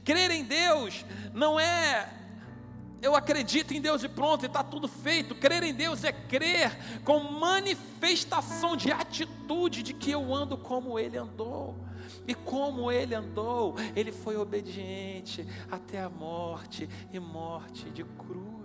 Crer 0.05 0.31
em 0.31 0.45
Deus 0.45 1.05
não 1.35 1.59
é 1.59 2.09
eu 3.01 3.15
acredito 3.15 3.73
em 3.73 3.81
Deus 3.81 4.03
e 4.03 4.09
pronto, 4.09 4.47
está 4.47 4.63
tudo 4.63 4.89
feito. 4.89 5.35
Crer 5.35 5.63
em 5.63 5.75
Deus 5.75 6.05
é 6.05 6.13
crer 6.13 7.01
com 7.05 7.21
manifestação 7.21 8.77
de 8.77 8.91
atitude 8.91 9.83
de 9.83 9.93
que 9.93 10.11
eu 10.11 10.35
ando 10.35 10.57
como 10.57 10.99
Ele 10.99 11.17
andou. 11.17 11.77
E 12.27 12.35
como 12.35 12.93
ele 12.93 13.15
andou, 13.15 13.75
ele 13.97 14.13
foi 14.13 14.37
obediente 14.37 15.47
até 15.71 16.03
a 16.03 16.11
morte 16.11 16.89
e 17.11 17.19
morte 17.19 17.89
de 17.91 18.05
cruz. 18.05 18.58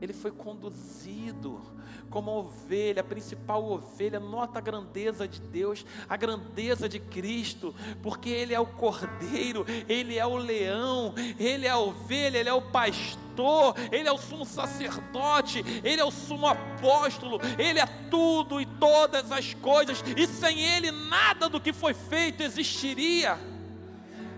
Ele 0.00 0.12
foi 0.12 0.30
conduzido 0.30 1.60
como 2.08 2.30
ovelha, 2.32 3.00
a 3.00 3.04
principal 3.04 3.64
ovelha. 3.64 4.18
Nota 4.18 4.58
a 4.58 4.62
grandeza 4.62 5.28
de 5.28 5.40
Deus, 5.40 5.84
a 6.08 6.16
grandeza 6.16 6.88
de 6.88 6.98
Cristo, 6.98 7.74
porque 8.02 8.28
Ele 8.28 8.54
é 8.54 8.60
o 8.60 8.66
cordeiro, 8.66 9.64
Ele 9.88 10.18
é 10.18 10.26
o 10.26 10.36
leão, 10.36 11.14
Ele 11.38 11.66
é 11.66 11.70
a 11.70 11.78
ovelha, 11.78 12.38
Ele 12.38 12.48
é 12.48 12.52
o 12.52 12.62
pastor, 12.62 13.74
Ele 13.92 14.08
é 14.08 14.12
o 14.12 14.18
sumo 14.18 14.44
sacerdote, 14.44 15.64
Ele 15.84 16.00
é 16.00 16.04
o 16.04 16.10
sumo 16.10 16.46
apóstolo, 16.46 17.38
Ele 17.58 17.78
é 17.78 17.86
tudo 18.10 18.60
e 18.60 18.66
todas 18.66 19.30
as 19.30 19.54
coisas, 19.54 20.02
e 20.16 20.26
sem 20.26 20.60
Ele 20.60 20.90
nada 20.90 21.48
do 21.48 21.60
que 21.60 21.72
foi 21.72 21.94
feito 21.94 22.42
existiria, 22.42 23.38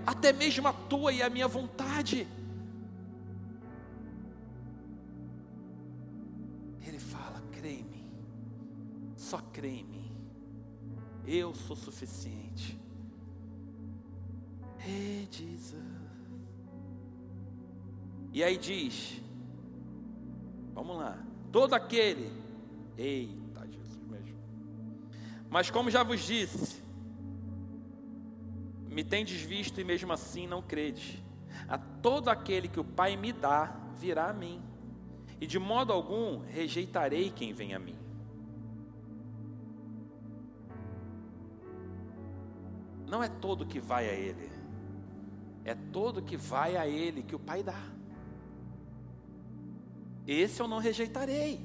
até 0.07 0.33
mesmo 0.33 0.69
a 0.69 0.73
tua 0.73 1.13
e 1.13 1.23
a 1.23 1.31
minha 1.31 1.49
vontade. 1.49 2.29
Só 9.33 9.39
crê 9.39 9.77
em 9.77 9.85
mim. 9.85 10.13
Eu 11.27 11.55
sou 11.55 11.75
suficiente. 11.75 12.79
Jesus. 15.31 15.83
E 18.31 18.45
aí 18.45 18.59
diz: 18.59 19.23
Vamos 20.75 20.99
lá. 20.99 21.19
Todo 21.51 21.73
aquele. 21.73 22.31
Eita, 22.99 23.67
Jesus 23.67 24.07
mesmo. 24.07 24.39
Mas 25.49 25.71
como 25.71 25.91
já 25.91 26.03
vos 26.03 26.21
disse, 26.21 26.83
me 28.91 29.03
tendes 29.03 29.41
visto 29.41 29.81
e 29.81 29.85
mesmo 29.85 30.13
assim 30.13 30.47
não 30.47 30.61
credes. 30.61 31.17
A 31.67 31.79
todo 31.79 32.29
aquele 32.29 32.69
que 32.69 32.81
o 32.81 32.85
Pai 32.85 33.17
me 33.17 33.33
dá, 33.33 33.75
virá 33.99 34.29
a 34.29 34.35
mim. 34.35 34.61
E 35.41 35.47
de 35.47 35.59
modo 35.59 35.91
algum 35.91 36.41
rejeitarei 36.41 37.31
quem 37.31 37.55
vem 37.55 37.73
a 37.73 37.79
mim. 37.79 38.02
Não 43.13 43.23
é 43.23 43.29
todo 43.29 43.67
que 43.67 43.79
vai 43.79 44.09
a 44.09 44.13
Ele, 44.15 44.51
é 45.67 45.75
todo 45.75 46.23
que 46.23 46.35
vai 46.35 46.79
a 46.79 46.87
Ele 46.87 47.23
que 47.23 47.37
o 47.37 47.39
Pai 47.39 47.63
dá. 47.63 47.79
Esse 50.27 50.63
eu 50.63 50.67
não 50.67 50.79
rejeitarei. 50.79 51.61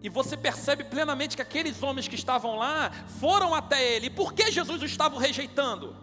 E 0.00 0.08
você 0.08 0.36
percebe 0.36 0.84
plenamente 0.84 1.34
que 1.34 1.42
aqueles 1.42 1.82
homens 1.82 2.06
que 2.06 2.14
estavam 2.14 2.54
lá 2.56 2.92
foram 3.18 3.54
até 3.54 3.82
ele. 3.94 4.06
E 4.06 4.10
por 4.10 4.34
que 4.34 4.52
Jesus 4.52 4.82
o 4.82 4.84
estava 4.84 5.18
rejeitando? 5.18 5.96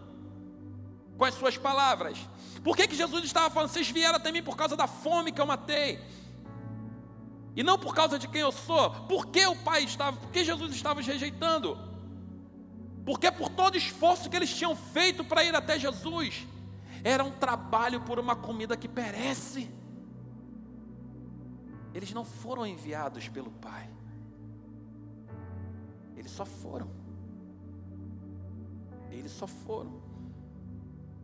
Com 1.16 1.24
as 1.24 1.34
suas 1.34 1.56
palavras. 1.56 2.18
Por 2.64 2.76
que, 2.76 2.88
que 2.88 2.96
Jesus 2.96 3.24
estava 3.24 3.48
falando, 3.48 3.70
vocês 3.70 3.88
vieram 3.88 4.16
até 4.16 4.32
mim 4.32 4.42
por 4.42 4.56
causa 4.56 4.76
da 4.76 4.88
fome 4.88 5.30
que 5.30 5.40
eu 5.40 5.46
matei? 5.46 6.00
E 7.54 7.62
não 7.62 7.78
por 7.78 7.94
causa 7.94 8.18
de 8.18 8.26
quem 8.26 8.40
eu 8.40 8.50
sou. 8.50 8.90
Por 9.06 9.26
que 9.26 9.46
o 9.46 9.54
Pai 9.54 9.84
estava, 9.84 10.16
por 10.16 10.30
que 10.30 10.44
Jesus 10.44 10.74
estava 10.74 10.98
os 10.98 11.06
rejeitando? 11.06 11.91
Porque 13.04 13.30
por 13.30 13.48
todo 13.48 13.76
esforço 13.76 14.30
que 14.30 14.36
eles 14.36 14.54
tinham 14.54 14.76
feito 14.76 15.24
para 15.24 15.42
ir 15.42 15.54
até 15.54 15.78
Jesus, 15.78 16.46
era 17.02 17.24
um 17.24 17.32
trabalho 17.32 18.00
por 18.02 18.18
uma 18.18 18.36
comida 18.36 18.76
que 18.76 18.88
perece. 18.88 19.68
Eles 21.92 22.12
não 22.12 22.24
foram 22.24 22.66
enviados 22.66 23.28
pelo 23.28 23.50
Pai. 23.50 23.90
Eles 26.16 26.30
só 26.30 26.44
foram. 26.44 26.88
Eles 29.10 29.32
só 29.32 29.46
foram. 29.46 30.00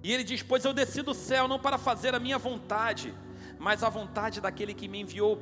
E 0.02 0.12
ele 0.12 0.24
diz: 0.24 0.42
Pois 0.42 0.64
eu 0.64 0.74
desci 0.74 1.02
do 1.02 1.14
céu 1.14 1.46
não 1.46 1.58
para 1.58 1.78
fazer 1.78 2.14
a 2.14 2.20
minha 2.20 2.38
vontade, 2.38 3.14
mas 3.58 3.82
a 3.82 3.88
vontade 3.88 4.40
daquele 4.40 4.74
que 4.74 4.88
me 4.88 5.00
enviou. 5.00 5.40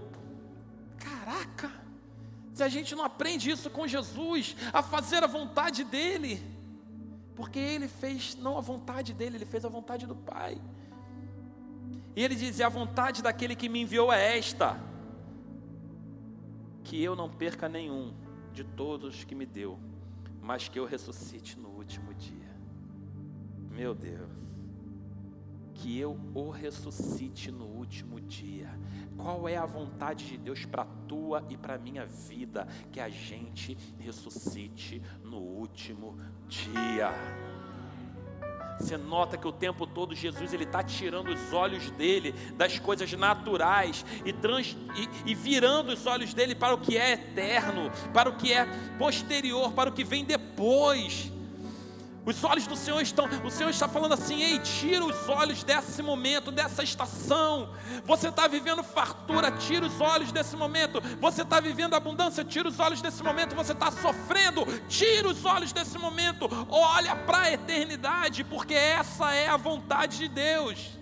Caraca! 0.99 1.86
Se 2.57 2.63
a 2.63 2.71
gente 2.71 2.95
não 2.95 3.05
aprende 3.05 3.51
isso 3.51 3.69
com 3.69 3.87
Jesus, 3.87 4.57
a 4.73 4.83
fazer 4.83 5.23
a 5.23 5.27
vontade 5.27 5.85
dele, 5.85 6.43
porque 7.35 7.59
ele 7.59 7.87
fez 7.87 8.35
não 8.35 8.57
a 8.57 8.63
vontade 8.63 9.13
dele, 9.13 9.37
ele 9.37 9.45
fez 9.45 9.63
a 9.63 9.69
vontade 9.69 10.07
do 10.07 10.17
Pai. 10.17 10.59
E 12.17 12.25
ele 12.25 12.35
diz: 12.35 12.59
A 12.63 12.71
vontade 12.71 13.23
daquele 13.23 13.55
que 13.55 13.69
me 13.69 13.83
enviou 13.83 14.11
é 14.11 14.39
esta 14.39 14.81
que 16.83 17.03
eu 17.03 17.15
não 17.15 17.29
perca 17.29 17.69
nenhum 17.69 18.15
de 18.55 18.65
todos 18.65 19.23
que 19.23 19.35
me 19.35 19.45
deu, 19.45 19.79
mas 20.41 20.67
que 20.67 20.79
eu 20.79 20.87
ressuscite 20.87 21.59
no 21.59 21.69
último 21.69 22.15
dia. 22.15 22.57
Meu 23.71 23.95
Deus, 23.95 24.31
que 25.75 25.99
eu 25.99 26.19
o 26.35 26.49
ressuscite 26.49 27.53
no 27.53 27.67
último 27.67 28.19
dia. 28.19 28.71
Qual 29.17 29.49
é 29.49 29.57
a 29.57 29.67
vontade 29.67 30.27
de 30.27 30.37
Deus 30.37 30.65
para 30.65 30.83
a 30.83 30.87
tua 31.09 31.45
e 31.49 31.57
para 31.57 31.75
a 31.75 31.79
minha 31.79 32.07
vida? 32.07 32.67
Que 32.93 33.01
a 33.01 33.09
gente 33.09 33.77
ressuscite 33.99 35.03
no 35.25 35.39
último 35.39 36.17
dia. 36.49 37.13
Você 38.79 38.97
nota 38.97 39.39
que 39.39 39.49
o 39.49 39.53
tempo 39.53 39.87
todo 39.87 40.15
Jesus 40.15 40.53
ele 40.53 40.65
está 40.65 40.83
tirando 40.83 41.29
os 41.29 41.53
olhos 41.53 41.91
dele 41.93 42.33
das 42.57 42.79
coisas 42.79 43.11
naturais 43.15 44.05
e, 44.25 44.33
trans, 44.33 44.77
e, 45.25 45.31
e 45.31 45.35
virando 45.35 45.93
os 45.93 46.07
olhos 46.07 46.35
dele 46.35 46.55
para 46.55 46.75
o 46.75 46.79
que 46.79 46.97
é 46.97 47.13
eterno, 47.13 47.91
para 48.13 48.29
o 48.29 48.37
que 48.37 48.53
é 48.53 48.67
posterior, 48.99 49.73
para 49.73 49.89
o 49.89 49.93
que 49.93 50.05
vem 50.05 50.25
depois. 50.25 51.33
Os 52.27 52.43
olhos 52.43 52.67
do 52.67 52.75
Senhor 52.75 53.01
estão, 53.01 53.29
o 53.45 53.51
Senhor 53.53 53.71
está 53.71 53.87
falando 53.87 54.15
assim: 54.15 54.43
ei, 54.43 54.59
tira 54.59 55.05
os 55.05 55.29
olhos 55.29 55.63
desse 55.63 56.03
momento, 56.03 56.51
dessa 56.51 56.83
estação. 56.83 57.73
Você 58.05 58.31
está 58.31 58.49
vivendo 58.49 58.83
fartura, 58.83 59.53
tira 59.53 59.87
os 59.87 60.01
olhos 60.01 60.33
desse 60.33 60.57
momento. 60.57 61.01
Você 61.21 61.43
está 61.43 61.61
vivendo 61.61 61.95
abundância, 61.95 62.45
tira 62.45 62.69
os 62.69 62.81
olhos 62.81 63.01
desse 63.01 63.23
momento. 63.23 63.55
Você 63.55 63.71
está 63.71 63.93
sofrendo, 63.93 64.67
tira 64.89 65.29
os 65.29 65.45
olhos 65.45 65.73
desse 65.73 65.97
momento. 65.99 66.49
Olha 66.69 67.15
para 67.15 67.43
a 67.43 67.53
eternidade, 67.53 68.43
porque 68.43 68.75
essa 68.75 69.33
é 69.33 69.47
a 69.47 69.57
vontade 69.57 70.19
de 70.19 70.27
Deus. 70.27 70.99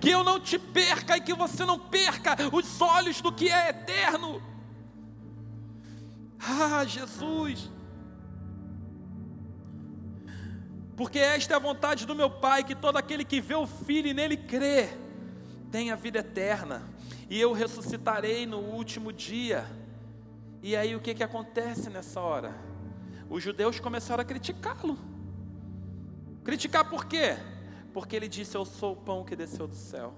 Que 0.00 0.10
eu 0.10 0.24
não 0.24 0.40
te 0.40 0.58
perca 0.58 1.16
e 1.16 1.20
que 1.20 1.32
você 1.32 1.64
não 1.64 1.78
perca 1.78 2.36
os 2.50 2.80
olhos 2.80 3.20
do 3.20 3.30
que 3.30 3.48
é 3.48 3.70
eterno. 3.70 4.42
Ah, 6.40 6.84
Jesus. 6.84 7.70
Porque 10.96 11.18
esta 11.18 11.54
é 11.54 11.56
a 11.56 11.60
vontade 11.60 12.06
do 12.06 12.14
meu 12.14 12.30
Pai, 12.30 12.62
que 12.62 12.74
todo 12.74 12.96
aquele 12.96 13.24
que 13.24 13.40
vê 13.40 13.54
o 13.54 13.66
Filho 13.66 14.08
e 14.08 14.14
nele 14.14 14.36
crê, 14.36 14.88
tenha 15.70 15.96
vida 15.96 16.20
eterna, 16.20 16.82
e 17.28 17.40
eu 17.40 17.52
ressuscitarei 17.52 18.46
no 18.46 18.58
último 18.58 19.12
dia. 19.12 19.66
E 20.62 20.76
aí 20.76 20.94
o 20.94 21.00
que, 21.00 21.14
que 21.14 21.22
acontece 21.22 21.90
nessa 21.90 22.20
hora? 22.20 22.54
Os 23.28 23.42
judeus 23.42 23.80
começaram 23.80 24.22
a 24.22 24.24
criticá-lo. 24.24 24.96
Criticar 26.44 26.88
por 26.88 27.06
quê? 27.06 27.36
Porque 27.92 28.14
ele 28.14 28.28
disse: 28.28 28.56
Eu 28.56 28.64
sou 28.64 28.92
o 28.92 28.96
pão 28.96 29.24
que 29.24 29.34
desceu 29.34 29.66
do 29.66 29.74
céu. 29.74 30.14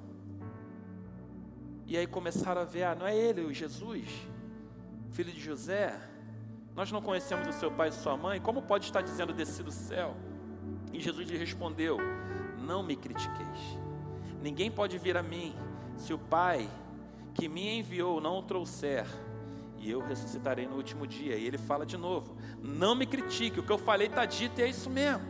E 1.86 1.96
aí 1.96 2.06
começaram 2.06 2.60
a 2.60 2.64
ver: 2.64 2.82
Ah, 2.82 2.94
não 2.94 3.06
é 3.06 3.16
ele, 3.16 3.42
o 3.42 3.52
Jesus, 3.54 4.08
filho 5.12 5.32
de 5.32 5.40
José. 5.40 5.98
Nós 6.74 6.92
não 6.92 7.00
conhecemos 7.00 7.48
o 7.48 7.58
seu 7.58 7.70
pai 7.70 7.88
e 7.88 7.92
sua 7.92 8.16
mãe, 8.16 8.40
como 8.40 8.60
pode 8.60 8.84
estar 8.84 9.00
dizendo 9.00 9.32
descer 9.32 9.64
do 9.64 9.72
céu? 9.72 10.14
E 10.96 11.00
Jesus 11.00 11.28
lhe 11.28 11.36
respondeu: 11.36 11.98
Não 12.58 12.82
me 12.82 12.96
critiqueis. 12.96 13.78
Ninguém 14.42 14.70
pode 14.70 14.96
vir 14.96 15.14
a 15.16 15.22
mim 15.22 15.54
se 15.98 16.14
o 16.14 16.18
Pai 16.18 16.68
que 17.34 17.48
me 17.48 17.78
enviou 17.80 18.18
não 18.18 18.38
o 18.38 18.42
trouxer, 18.42 19.06
e 19.76 19.90
eu 19.90 20.00
ressuscitarei 20.00 20.66
no 20.66 20.76
último 20.76 21.06
dia. 21.06 21.36
E 21.36 21.46
ele 21.46 21.58
fala 21.58 21.84
de 21.84 21.98
novo: 21.98 22.34
Não 22.62 22.94
me 22.94 23.04
critique, 23.04 23.60
o 23.60 23.62
que 23.62 23.70
eu 23.70 23.76
falei 23.76 24.06
está 24.06 24.24
dito 24.24 24.58
e 24.58 24.64
é 24.64 24.68
isso 24.70 24.88
mesmo. 24.88 25.26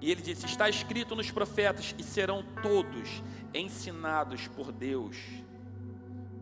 E 0.00 0.10
ele 0.10 0.20
disse: 0.20 0.44
Está 0.44 0.68
escrito 0.68 1.14
nos 1.14 1.30
profetas, 1.30 1.94
e 1.96 2.02
serão 2.02 2.44
todos 2.64 3.22
ensinados 3.54 4.48
por 4.48 4.72
Deus. 4.72 5.16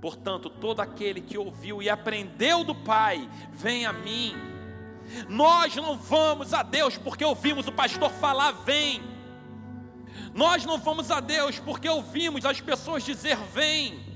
Portanto, 0.00 0.48
todo 0.48 0.80
aquele 0.80 1.20
que 1.20 1.36
ouviu 1.36 1.82
e 1.82 1.90
aprendeu 1.90 2.64
do 2.64 2.74
Pai, 2.74 3.28
vem 3.52 3.84
a 3.84 3.92
mim. 3.92 4.32
Nós 5.28 5.74
não 5.76 5.96
vamos 5.96 6.52
a 6.54 6.62
Deus 6.62 6.96
porque 6.96 7.24
ouvimos 7.24 7.66
o 7.66 7.72
pastor 7.72 8.10
falar, 8.10 8.52
vem. 8.52 9.02
Nós 10.34 10.64
não 10.64 10.78
vamos 10.78 11.10
a 11.10 11.20
Deus 11.20 11.58
porque 11.58 11.88
ouvimos 11.88 12.44
as 12.44 12.60
pessoas 12.60 13.02
dizer, 13.02 13.36
vem. 13.52 14.10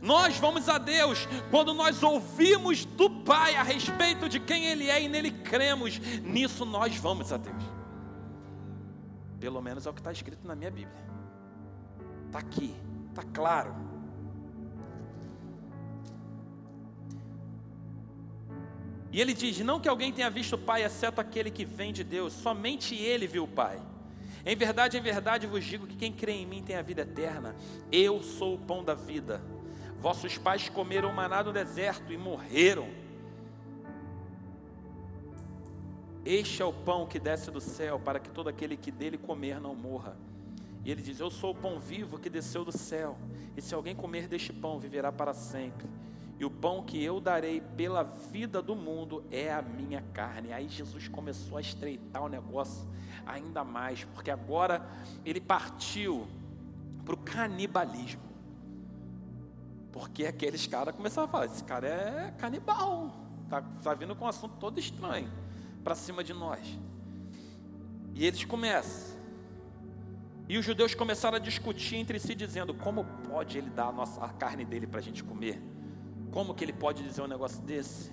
Nós 0.00 0.36
vamos 0.36 0.68
a 0.68 0.78
Deus 0.78 1.26
quando 1.50 1.72
nós 1.72 2.02
ouvimos 2.02 2.84
do 2.84 3.08
Pai 3.08 3.54
a 3.56 3.62
respeito 3.62 4.28
de 4.28 4.38
quem 4.38 4.66
Ele 4.66 4.90
é 4.90 5.02
e 5.02 5.08
nele 5.08 5.30
cremos, 5.30 5.98
nisso 6.22 6.64
nós 6.64 6.96
vamos 6.96 7.32
a 7.32 7.36
Deus. 7.36 7.62
Pelo 9.38 9.62
menos 9.62 9.86
é 9.86 9.90
o 9.90 9.92
que 9.94 10.00
está 10.00 10.12
escrito 10.12 10.46
na 10.46 10.54
minha 10.54 10.70
Bíblia. 10.70 11.02
Está 12.26 12.40
aqui, 12.40 12.74
está 13.08 13.22
claro. 13.22 13.89
E 19.12 19.20
ele 19.20 19.34
diz: 19.34 19.58
Não 19.60 19.80
que 19.80 19.88
alguém 19.88 20.12
tenha 20.12 20.30
visto 20.30 20.54
o 20.54 20.58
Pai, 20.58 20.84
exceto 20.84 21.20
aquele 21.20 21.50
que 21.50 21.64
vem 21.64 21.92
de 21.92 22.04
Deus, 22.04 22.32
somente 22.32 22.94
ele 22.94 23.26
viu 23.26 23.44
o 23.44 23.48
Pai. 23.48 23.80
Em 24.44 24.56
verdade, 24.56 24.96
em 24.96 25.02
verdade 25.02 25.46
vos 25.46 25.64
digo 25.64 25.86
que 25.86 25.96
quem 25.96 26.12
crê 26.12 26.32
em 26.32 26.46
mim 26.46 26.62
tem 26.62 26.76
a 26.76 26.82
vida 26.82 27.02
eterna. 27.02 27.54
Eu 27.90 28.22
sou 28.22 28.54
o 28.54 28.58
pão 28.58 28.82
da 28.82 28.94
vida. 28.94 29.42
Vossos 29.98 30.38
pais 30.38 30.68
comeram 30.68 31.12
maná 31.12 31.42
no 31.42 31.52
deserto 31.52 32.12
e 32.12 32.16
morreram. 32.16 32.88
Este 36.24 36.62
é 36.62 36.64
o 36.64 36.72
pão 36.72 37.06
que 37.06 37.18
desce 37.18 37.50
do 37.50 37.60
céu, 37.60 37.98
para 37.98 38.18
que 38.20 38.30
todo 38.30 38.48
aquele 38.48 38.76
que 38.76 38.90
dele 38.90 39.18
comer 39.18 39.60
não 39.60 39.74
morra. 39.74 40.16
E 40.84 40.90
ele 40.90 41.02
diz: 41.02 41.18
Eu 41.18 41.30
sou 41.30 41.50
o 41.50 41.54
pão 41.54 41.80
vivo 41.80 42.18
que 42.18 42.30
desceu 42.30 42.64
do 42.64 42.72
céu, 42.72 43.18
e 43.56 43.60
se 43.60 43.74
alguém 43.74 43.94
comer 43.94 44.28
deste 44.28 44.52
pão, 44.52 44.78
viverá 44.78 45.10
para 45.10 45.34
sempre 45.34 45.86
e 46.40 46.44
o 46.44 46.50
pão 46.50 46.82
que 46.82 47.04
eu 47.04 47.20
darei 47.20 47.60
pela 47.60 48.02
vida 48.02 48.62
do 48.62 48.74
mundo 48.74 49.22
é 49.30 49.52
a 49.52 49.60
minha 49.60 50.00
carne. 50.14 50.54
Aí 50.54 50.66
Jesus 50.70 51.06
começou 51.06 51.58
a 51.58 51.60
estreitar 51.60 52.24
o 52.24 52.30
negócio 52.30 52.88
ainda 53.26 53.62
mais, 53.62 54.04
porque 54.04 54.30
agora 54.30 54.88
ele 55.22 55.38
partiu 55.38 56.26
para 57.04 57.14
o 57.14 57.18
canibalismo. 57.18 58.22
Porque 59.92 60.24
aqueles 60.24 60.66
caras 60.66 60.96
começaram 60.96 61.28
a 61.28 61.30
falar: 61.30 61.44
esse 61.44 61.62
cara 61.62 61.86
é 61.86 62.34
canibal, 62.38 63.14
está 63.44 63.60
tá 63.60 63.92
vindo 63.92 64.16
com 64.16 64.24
um 64.24 64.28
assunto 64.28 64.56
todo 64.56 64.80
estranho 64.80 65.30
para 65.84 65.94
cima 65.94 66.24
de 66.24 66.32
nós. 66.32 66.66
E 68.14 68.24
eles 68.24 68.46
começam. 68.46 69.20
E 70.48 70.56
os 70.56 70.64
judeus 70.64 70.94
começaram 70.94 71.36
a 71.36 71.38
discutir 71.38 71.96
entre 71.96 72.18
si, 72.18 72.34
dizendo: 72.34 72.72
como 72.72 73.04
pode 73.28 73.58
ele 73.58 73.68
dar 73.68 73.88
a, 73.88 73.92
nossa, 73.92 74.24
a 74.24 74.30
carne 74.30 74.64
dele 74.64 74.86
para 74.86 75.00
a 75.00 75.02
gente 75.02 75.22
comer? 75.22 75.69
Como 76.30 76.54
que 76.54 76.64
ele 76.64 76.72
pode 76.72 77.02
dizer 77.02 77.22
um 77.22 77.26
negócio 77.26 77.60
desse? 77.62 78.10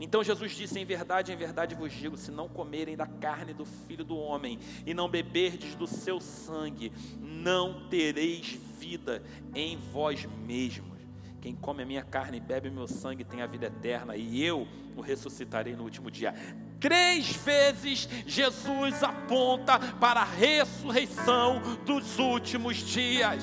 Então 0.00 0.24
Jesus 0.24 0.52
disse: 0.52 0.78
Em 0.78 0.84
verdade, 0.84 1.32
em 1.32 1.36
verdade 1.36 1.74
vos 1.74 1.92
digo: 1.92 2.16
se 2.16 2.30
não 2.30 2.48
comerem 2.48 2.96
da 2.96 3.06
carne 3.06 3.52
do 3.52 3.64
filho 3.64 4.04
do 4.04 4.16
homem 4.16 4.58
e 4.86 4.94
não 4.94 5.08
beberdes 5.08 5.74
do 5.74 5.86
seu 5.86 6.20
sangue, 6.20 6.90
não 7.20 7.88
tereis 7.88 8.58
vida 8.78 9.22
em 9.54 9.76
vós 9.76 10.26
mesmos. 10.46 10.98
Quem 11.40 11.54
come 11.54 11.82
a 11.82 11.86
minha 11.86 12.02
carne 12.02 12.36
e 12.36 12.40
bebe 12.40 12.68
o 12.68 12.72
meu 12.72 12.86
sangue 12.86 13.24
tem 13.24 13.40
a 13.40 13.46
vida 13.46 13.66
eterna, 13.66 14.16
e 14.16 14.42
eu 14.42 14.66
o 14.96 15.00
ressuscitarei 15.00 15.74
no 15.74 15.84
último 15.84 16.10
dia. 16.10 16.34
Três 16.78 17.32
vezes 17.36 18.08
Jesus 18.26 19.02
aponta 19.02 19.78
para 19.78 20.20
a 20.20 20.24
ressurreição 20.24 21.60
dos 21.84 22.18
últimos 22.18 22.76
dias. 22.76 23.42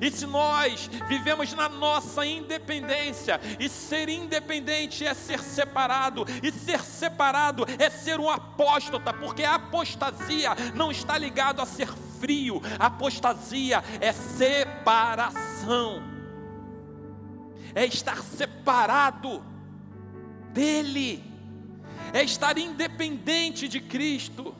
E 0.00 0.10
se 0.10 0.26
nós 0.26 0.90
vivemos 1.08 1.52
na 1.52 1.68
nossa 1.68 2.24
independência, 2.24 3.40
e 3.58 3.68
ser 3.68 4.08
independente 4.08 5.04
é 5.04 5.14
ser 5.14 5.40
separado, 5.40 6.24
e 6.42 6.50
ser 6.52 6.80
separado 6.80 7.64
é 7.78 7.90
ser 7.90 8.20
um 8.20 8.28
apóstata, 8.28 9.12
porque 9.12 9.44
a 9.44 9.54
apostasia 9.54 10.50
não 10.74 10.90
está 10.90 11.16
ligado 11.18 11.60
a 11.60 11.66
ser 11.66 11.88
frio, 12.20 12.60
a 12.78 12.86
apostasia 12.86 13.82
é 14.00 14.12
separação, 14.12 16.02
é 17.74 17.86
estar 17.86 18.22
separado 18.22 19.42
dEle, 20.52 21.24
é 22.12 22.22
estar 22.22 22.58
independente 22.58 23.68
de 23.68 23.80
Cristo 23.80 24.54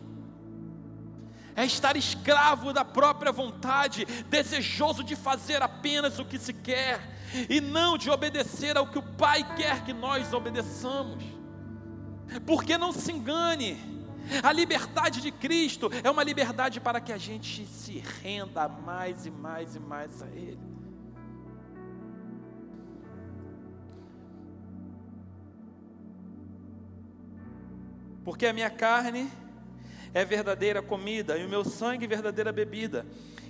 é 1.61 1.66
estar 1.66 1.94
escravo 1.96 2.72
da 2.72 2.84
própria 2.84 3.30
vontade, 3.30 4.06
desejoso 4.28 5.04
de 5.04 5.14
fazer 5.14 5.62
apenas 5.62 6.18
o 6.18 6.24
que 6.24 6.38
se 6.38 6.54
quer, 6.54 7.00
e 7.48 7.61
não 7.61 7.98
de 7.98 8.08
obedecer 8.08 8.76
ao 8.76 8.86
que 8.86 8.98
o 8.98 9.02
Pai 9.02 9.44
quer 9.56 9.84
que 9.84 9.92
nós 9.92 10.32
obedeçamos. 10.32 11.22
Porque 12.46 12.78
não 12.78 12.92
se 12.92 13.12
engane, 13.12 13.78
a 14.42 14.52
liberdade 14.52 15.20
de 15.20 15.30
Cristo 15.30 15.90
é 16.02 16.11
uma 16.11 16.24
liberdade 16.24 16.80
para 16.80 17.00
que 17.00 17.12
a 17.12 17.18
gente 17.18 17.66
se 17.66 18.02
renda 18.22 18.66
mais 18.66 19.26
e 19.26 19.30
mais 19.30 19.76
e 19.76 19.80
mais 19.80 20.22
a 20.22 20.26
Ele. 20.28 20.58
Porque 28.24 28.46
a 28.46 28.52
minha 28.52 28.70
carne 28.70 29.30
é 30.12 30.24
verdadeira 30.24 30.82
comida 30.82 31.38
e 31.38 31.44
o 31.44 31.48
meu 31.48 31.64
sangue 31.64 32.06
verdadeira 32.06 32.52
bebida. 32.52 33.06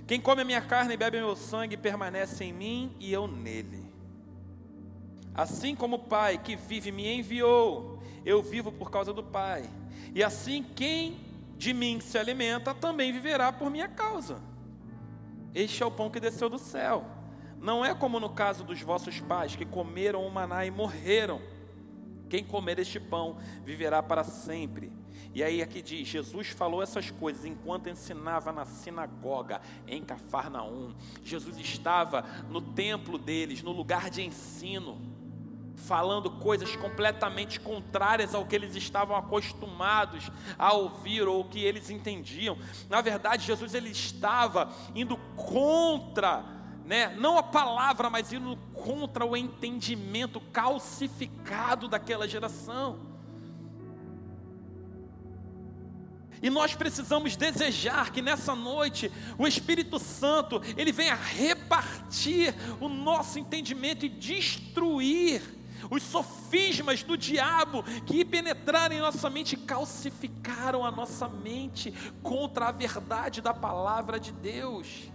Quem 0.07 0.19
come 0.19 0.41
a 0.41 0.45
minha 0.45 0.61
carne 0.61 0.93
e 0.93 0.97
bebe 0.97 1.17
o 1.17 1.25
meu 1.25 1.35
sangue 1.35 1.77
permanece 1.77 2.43
em 2.43 2.53
mim 2.53 2.95
e 2.99 3.11
eu 3.11 3.27
nele. 3.27 3.91
Assim 5.33 5.75
como 5.75 5.95
o 5.95 5.99
Pai 5.99 6.37
que 6.37 6.55
vive 6.55 6.91
me 6.91 7.07
enviou, 7.11 8.01
eu 8.25 8.41
vivo 8.41 8.71
por 8.71 8.91
causa 8.91 9.13
do 9.13 9.23
Pai. 9.23 9.69
E 10.13 10.23
assim 10.23 10.63
quem 10.75 11.17
de 11.57 11.73
mim 11.73 11.99
se 11.99 12.17
alimenta 12.17 12.73
também 12.73 13.11
viverá 13.11 13.51
por 13.51 13.69
minha 13.69 13.87
causa. 13.87 14.39
Este 15.53 15.83
é 15.83 15.85
o 15.85 15.91
pão 15.91 16.09
que 16.09 16.19
desceu 16.19 16.49
do 16.49 16.59
céu. 16.59 17.05
Não 17.59 17.85
é 17.85 17.93
como 17.93 18.19
no 18.19 18.29
caso 18.29 18.63
dos 18.63 18.81
vossos 18.81 19.19
pais 19.19 19.55
que 19.55 19.65
comeram 19.65 20.25
o 20.25 20.31
maná 20.31 20.65
e 20.65 20.71
morreram. 20.71 21.41
Quem 22.29 22.43
comer 22.43 22.79
este 22.79 22.99
pão 22.99 23.37
viverá 23.63 24.01
para 24.01 24.23
sempre. 24.23 24.91
E 25.33 25.41
aí 25.43 25.61
aqui 25.61 25.81
diz, 25.81 26.07
Jesus 26.07 26.49
falou 26.49 26.83
essas 26.83 27.09
coisas 27.09 27.45
enquanto 27.45 27.89
ensinava 27.89 28.51
na 28.51 28.65
sinagoga 28.65 29.61
em 29.87 30.03
Cafarnaum. 30.03 30.93
Jesus 31.23 31.57
estava 31.57 32.25
no 32.49 32.61
templo 32.61 33.17
deles, 33.17 33.63
no 33.63 33.71
lugar 33.71 34.09
de 34.09 34.21
ensino, 34.21 35.01
falando 35.77 36.29
coisas 36.29 36.75
completamente 36.75 37.59
contrárias 37.59 38.35
ao 38.35 38.45
que 38.45 38.55
eles 38.55 38.75
estavam 38.75 39.15
acostumados 39.15 40.29
a 40.57 40.73
ouvir 40.73 41.27
ou 41.27 41.45
que 41.45 41.63
eles 41.63 41.89
entendiam. 41.89 42.57
Na 42.89 42.99
verdade, 42.99 43.45
Jesus 43.45 43.73
ele 43.73 43.89
estava 43.89 44.69
indo 44.93 45.15
contra 45.35 46.43
né? 46.85 47.15
não 47.15 47.37
a 47.37 47.43
palavra, 47.43 48.09
mas 48.09 48.33
indo 48.33 48.57
contra 48.73 49.25
o 49.25 49.37
entendimento 49.37 50.41
calcificado 50.41 51.87
daquela 51.87 52.27
geração. 52.27 53.10
E 56.41 56.49
nós 56.49 56.73
precisamos 56.73 57.35
desejar 57.35 58.11
que 58.11 58.21
nessa 58.21 58.55
noite 58.55 59.11
o 59.37 59.47
Espírito 59.47 59.99
Santo 59.99 60.61
ele 60.75 60.91
venha 60.91 61.15
repartir 61.15 62.53
o 62.79 62.89
nosso 62.89 63.37
entendimento 63.37 64.05
e 64.05 64.09
destruir 64.09 65.41
os 65.89 66.03
sofismas 66.03 67.03
do 67.03 67.17
diabo 67.17 67.83
que 68.05 68.25
penetraram 68.25 68.95
em 68.95 68.99
nossa 68.99 69.29
mente 69.29 69.53
e 69.53 69.57
calcificaram 69.57 70.85
a 70.85 70.91
nossa 70.91 71.27
mente 71.27 71.93
contra 72.21 72.67
a 72.67 72.71
verdade 72.71 73.41
da 73.41 73.53
palavra 73.53 74.19
de 74.19 74.31
Deus, 74.31 75.11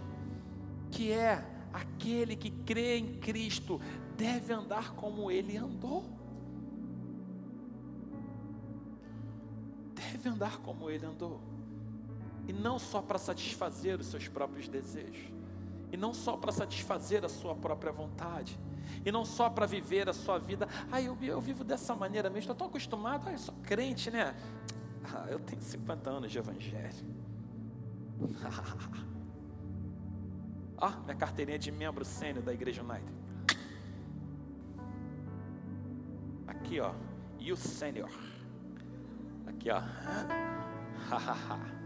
que 0.91 1.11
é 1.11 1.43
aquele 1.73 2.35
que 2.35 2.49
crê 2.49 2.97
em 2.97 3.19
Cristo 3.19 3.79
deve 4.17 4.51
andar 4.51 4.93
como 4.93 5.29
ele 5.29 5.55
andou. 5.55 6.03
Andar 10.27 10.57
como 10.59 10.89
ele 10.89 11.05
andou. 11.05 11.39
E 12.47 12.53
não 12.53 12.79
só 12.79 13.01
para 13.01 13.17
satisfazer 13.17 13.99
os 13.99 14.07
seus 14.07 14.27
próprios 14.27 14.67
desejos, 14.67 15.31
e 15.91 15.97
não 15.97 16.13
só 16.13 16.37
para 16.37 16.51
satisfazer 16.51 17.25
a 17.25 17.29
sua 17.29 17.55
própria 17.55 17.91
vontade, 17.91 18.57
e 19.05 19.11
não 19.11 19.25
só 19.25 19.49
para 19.49 19.65
viver 19.65 20.07
a 20.09 20.13
sua 20.13 20.37
vida. 20.37 20.67
Ah, 20.91 21.01
eu, 21.01 21.17
eu 21.21 21.41
vivo 21.41 21.63
dessa 21.63 21.95
maneira 21.95 22.29
mesmo, 22.29 22.39
estou 22.51 22.55
tão 22.55 22.67
acostumado, 22.67 23.27
ah, 23.27 23.31
eu 23.31 23.37
sou 23.37 23.55
crente, 23.63 24.09
né? 24.11 24.35
Ah, 25.03 25.25
eu 25.29 25.39
tenho 25.39 25.61
50 25.61 26.09
anos 26.09 26.31
de 26.31 26.37
evangelho. 26.37 27.05
ah, 30.77 30.99
minha 31.03 31.15
carteirinha 31.15 31.59
de 31.59 31.71
membro 31.71 32.03
sênior 32.03 32.43
da 32.43 32.53
Igreja 32.53 32.81
United. 32.81 33.17
Aqui, 36.47 36.79
ó, 36.79 36.93
e 37.39 37.51
o 37.51 37.57
sênior. 37.57 38.09
Aqui, 39.57 39.69
ó. 39.71 39.81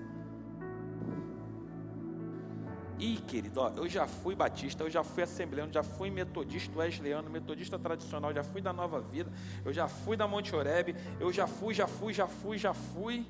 Ih, 3.00 3.18
querido, 3.28 3.62
ó, 3.62 3.70
eu 3.70 3.90
já 3.90 4.06
fui 4.06 4.36
batista, 4.36 4.84
eu 4.84 4.90
já 4.90 5.04
fui 5.04 5.24
assembleano, 5.24 5.74
já 5.74 5.82
fui 5.82 6.12
metodista 6.12 6.78
wesleyano, 6.78 7.32
metodista 7.32 7.80
tradicional, 7.80 8.32
já 8.32 8.44
fui 8.44 8.62
da 8.62 8.72
Nova 8.72 9.02
Vida, 9.02 9.32
eu 9.66 9.74
já 9.74 9.88
fui 9.88 10.16
da 10.16 10.28
Monte 10.28 10.56
Oreb, 10.56 10.96
eu 11.20 11.34
já 11.34 11.48
fui, 11.48 11.74
já 11.74 11.88
fui, 11.88 12.14
já 12.14 12.28
fui, 12.28 12.60
já 12.60 12.76
fui. 12.76 13.26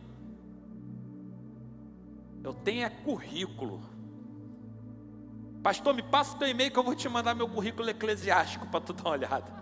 Eu 2.43 2.53
tenho 2.53 2.83
é 2.83 2.89
currículo. 2.89 3.81
Pastor, 5.63 5.93
me 5.93 6.03
passa 6.03 6.35
o 6.35 6.39
teu 6.39 6.49
e-mail 6.49 6.69
que 6.69 6.79
eu 6.79 6.83
vou 6.83 6.95
te 6.95 7.07
mandar 7.07 7.33
meu 7.33 7.47
currículo 7.47 7.89
eclesiástico 7.89 8.67
para 8.67 8.81
tu 8.81 8.91
dar 8.91 9.03
uma 9.03 9.11
olhada. 9.11 9.60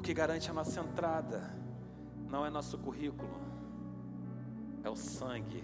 O 0.00 0.02
que 0.02 0.14
garante 0.14 0.50
a 0.50 0.54
nossa 0.54 0.80
entrada 0.80 1.54
não 2.26 2.46
é 2.46 2.48
nosso 2.48 2.78
currículo, 2.78 3.38
é 4.82 4.88
o 4.88 4.96
sangue 4.96 5.62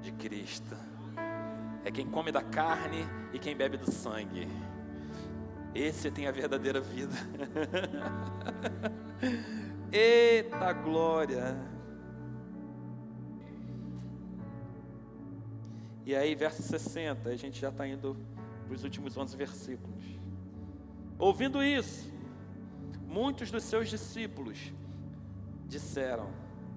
de 0.00 0.10
Cristo. 0.12 0.74
É 1.84 1.90
quem 1.90 2.06
come 2.06 2.32
da 2.32 2.42
carne 2.42 3.06
e 3.34 3.38
quem 3.38 3.54
bebe 3.54 3.76
do 3.76 3.92
sangue. 3.92 4.48
Esse 5.74 6.10
tem 6.10 6.26
a 6.26 6.30
verdadeira 6.30 6.80
vida. 6.80 7.12
Eita 9.92 10.72
glória! 10.72 11.54
E 16.06 16.16
aí, 16.16 16.34
verso 16.34 16.62
60, 16.62 17.28
a 17.28 17.36
gente 17.36 17.60
já 17.60 17.68
está 17.68 17.86
indo 17.86 18.16
para 18.64 18.74
os 18.74 18.84
últimos 18.84 19.18
11 19.18 19.36
versículos. 19.36 20.18
Ouvindo 21.18 21.62
isso, 21.62 22.09
Muitos 23.10 23.50
dos 23.50 23.64
seus 23.64 23.88
discípulos 23.90 24.72
disseram: 25.66 26.30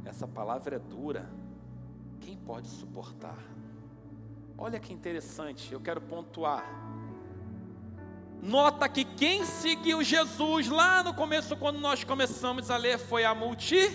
Essa 0.04 0.28
palavra 0.28 0.78
é 0.78 0.80
dura, 0.80 1.30
quem 2.20 2.36
pode 2.36 2.68
suportar? 2.70 3.38
Olha 4.58 4.80
que 4.80 4.92
interessante, 4.92 5.72
eu 5.72 5.80
quero 5.80 6.02
pontuar. 6.02 6.66
Nota 8.42 8.90
que 8.90 9.06
quem 9.06 9.46
seguiu 9.46 10.04
Jesus 10.04 10.68
lá 10.68 11.04
no 11.04 11.14
começo, 11.14 11.56
quando 11.56 11.80
nós 11.80 12.04
começamos 12.04 12.72
a 12.72 12.78
ler, 12.78 12.98
foi 12.98 13.24
a 13.24 13.36
multidão. 13.36 13.94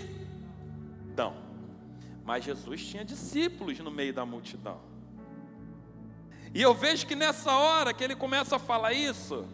Mas 2.23 2.45
Jesus 2.45 2.85
tinha 2.85 3.03
discípulos 3.03 3.77
no 3.79 3.91
meio 3.91 4.13
da 4.13 4.25
multidão. 4.25 4.79
E 6.53 6.61
eu 6.61 6.73
vejo 6.73 7.05
que 7.05 7.15
nessa 7.15 7.51
hora 7.51 7.93
que 7.93 8.01
ele 8.01 8.15
começa 8.15 8.55
a 8.55 8.59
falar 8.59 8.93
isso, 8.93 9.45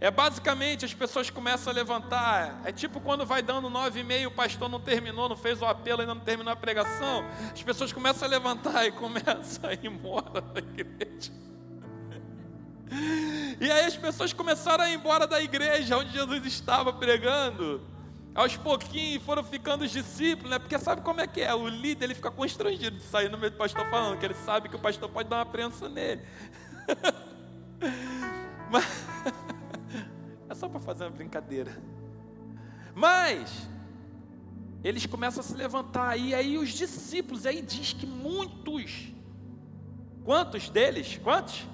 é 0.00 0.10
basicamente 0.10 0.84
as 0.84 0.92
pessoas 0.92 1.30
começam 1.30 1.72
a 1.72 1.74
levantar. 1.74 2.60
É 2.64 2.72
tipo 2.72 3.00
quando 3.00 3.24
vai 3.24 3.42
dando 3.42 3.70
nove 3.70 4.00
e 4.00 4.04
meio, 4.04 4.28
o 4.28 4.32
pastor 4.32 4.68
não 4.68 4.80
terminou, 4.80 5.28
não 5.28 5.36
fez 5.36 5.62
o 5.62 5.64
apelo, 5.64 6.02
ainda 6.02 6.14
não 6.14 6.20
terminou 6.20 6.52
a 6.52 6.56
pregação. 6.56 7.24
As 7.52 7.62
pessoas 7.62 7.92
começam 7.92 8.28
a 8.28 8.30
levantar 8.30 8.86
e 8.86 8.92
começam 8.92 9.68
a 9.68 9.72
ir 9.72 9.86
embora 9.86 10.40
da 10.40 10.60
igreja. 10.60 11.32
E 13.58 13.70
aí 13.70 13.86
as 13.86 13.96
pessoas 13.96 14.32
começaram 14.32 14.84
a 14.84 14.90
ir 14.90 14.94
embora 14.94 15.26
da 15.26 15.40
igreja 15.40 15.96
onde 15.96 16.12
Jesus 16.12 16.44
estava 16.44 16.92
pregando. 16.92 17.80
Aos 18.34 18.54
pouquinhos 18.54 19.22
foram 19.22 19.42
ficando 19.42 19.82
os 19.82 19.90
discípulos, 19.90 20.50
né? 20.50 20.58
Porque 20.58 20.78
sabe 20.78 21.00
como 21.00 21.22
é 21.22 21.26
que 21.26 21.40
é? 21.40 21.54
O 21.54 21.66
líder 21.66 22.04
ele 22.04 22.14
fica 22.14 22.30
constrangido 22.30 22.98
de 22.98 23.02
sair 23.02 23.30
no 23.30 23.38
meio 23.38 23.50
do 23.50 23.56
pastor 23.56 23.88
falando, 23.88 24.18
que 24.18 24.26
ele 24.26 24.34
sabe 24.34 24.68
que 24.68 24.76
o 24.76 24.78
pastor 24.78 25.08
pode 25.08 25.26
dar 25.30 25.38
uma 25.38 25.46
prensa 25.46 25.88
nele. 25.88 26.20
Mas 28.70 28.84
só 30.56 30.68
para 30.68 30.80
fazer 30.80 31.04
uma 31.04 31.10
brincadeira. 31.10 31.80
Mas 32.94 33.68
eles 34.82 35.06
começam 35.06 35.40
a 35.40 35.44
se 35.44 35.54
levantar 35.54 36.16
e 36.16 36.34
aí 36.34 36.58
os 36.58 36.70
discípulos, 36.70 37.46
aí 37.46 37.62
diz 37.62 37.92
que 37.92 38.06
muitos, 38.06 39.12
quantos 40.24 40.68
deles? 40.68 41.18
Quantos? 41.22 41.66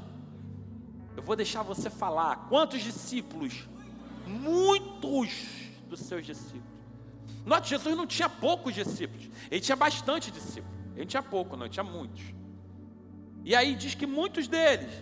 Eu 1.17 1.23
vou 1.23 1.37
deixar 1.37 1.63
você 1.63 1.91
falar. 1.91 2.49
Quantos 2.49 2.81
discípulos? 2.81 3.69
Muitos 4.27 5.31
dos 5.89 6.01
seus 6.01 6.25
discípulos. 6.25 6.73
Note, 7.45 7.71
Jesus 7.71 7.97
não 7.97 8.07
tinha 8.07 8.29
poucos 8.29 8.75
discípulos, 8.75 9.29
ele 9.51 9.61
tinha 9.61 9.77
bastante 9.77 10.31
discípulos. 10.31 10.73
Ele 10.97 11.07
tinha 11.07 11.23
pouco, 11.23 11.57
não, 11.57 11.65
ele 11.67 11.73
tinha 11.73 11.85
muitos. 11.85 12.23
E 13.45 13.55
aí 13.55 13.75
diz 13.75 13.95
que 13.95 14.07
muitos 14.07 14.47
deles, 14.47 14.93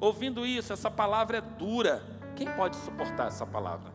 ouvindo 0.00 0.44
isso, 0.44 0.72
essa 0.72 0.90
palavra 0.90 1.38
é 1.38 1.40
dura. 1.40 2.17
Quem 2.38 2.46
pode 2.52 2.76
suportar 2.76 3.26
essa 3.26 3.44
palavra? 3.44 3.92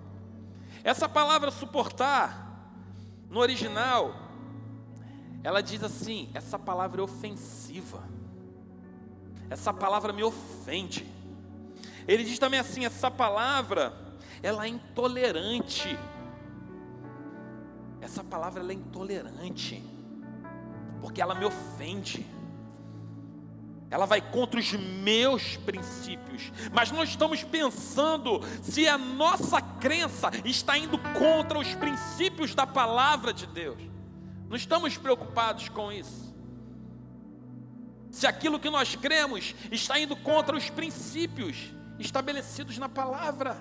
Essa 0.83 1.07
palavra 1.07 1.49
suportar, 1.49 2.75
no 3.29 3.39
original, 3.39 4.13
ela 5.41 5.63
diz 5.63 5.81
assim: 5.81 6.29
essa 6.33 6.59
palavra 6.59 6.99
é 6.99 7.03
ofensiva. 7.05 8.03
Essa 9.49 9.71
palavra 9.73 10.11
me 10.11 10.25
ofende. 10.25 11.09
Ele 12.05 12.25
diz 12.25 12.37
também 12.37 12.59
assim: 12.59 12.83
essa 12.83 13.09
palavra, 13.09 13.93
ela 14.41 14.65
é 14.65 14.67
intolerante. 14.67 15.97
Essa 18.01 18.25
palavra 18.25 18.61
é 18.61 18.73
intolerante, 18.75 19.81
porque 20.99 21.21
ela 21.21 21.33
me 21.33 21.45
ofende 21.45 22.27
ela 23.93 24.07
vai 24.07 24.19
contra 24.19 24.59
os 24.59 24.73
meus 24.73 25.55
princípios. 25.57 26.51
Mas 26.73 26.89
nós 26.89 27.09
estamos 27.09 27.43
pensando 27.43 28.41
se 28.63 28.87
a 28.87 28.97
nossa 28.97 29.61
crença 29.61 30.31
está 30.43 30.75
indo 30.75 30.97
contra 30.97 31.59
os 31.59 31.75
princípios 31.75 32.55
da 32.55 32.65
palavra 32.65 33.31
de 33.31 33.45
Deus. 33.45 33.79
Não 34.49 34.55
estamos 34.55 34.97
preocupados 34.97 35.69
com 35.69 35.91
isso. 35.91 36.33
Se 38.09 38.25
aquilo 38.25 38.59
que 38.59 38.67
nós 38.67 38.95
cremos 38.95 39.53
está 39.71 39.99
indo 39.99 40.15
contra 40.15 40.57
os 40.57 40.71
princípios 40.71 41.71
estabelecidos 41.99 42.79
na 42.79 42.89
palavra. 42.89 43.55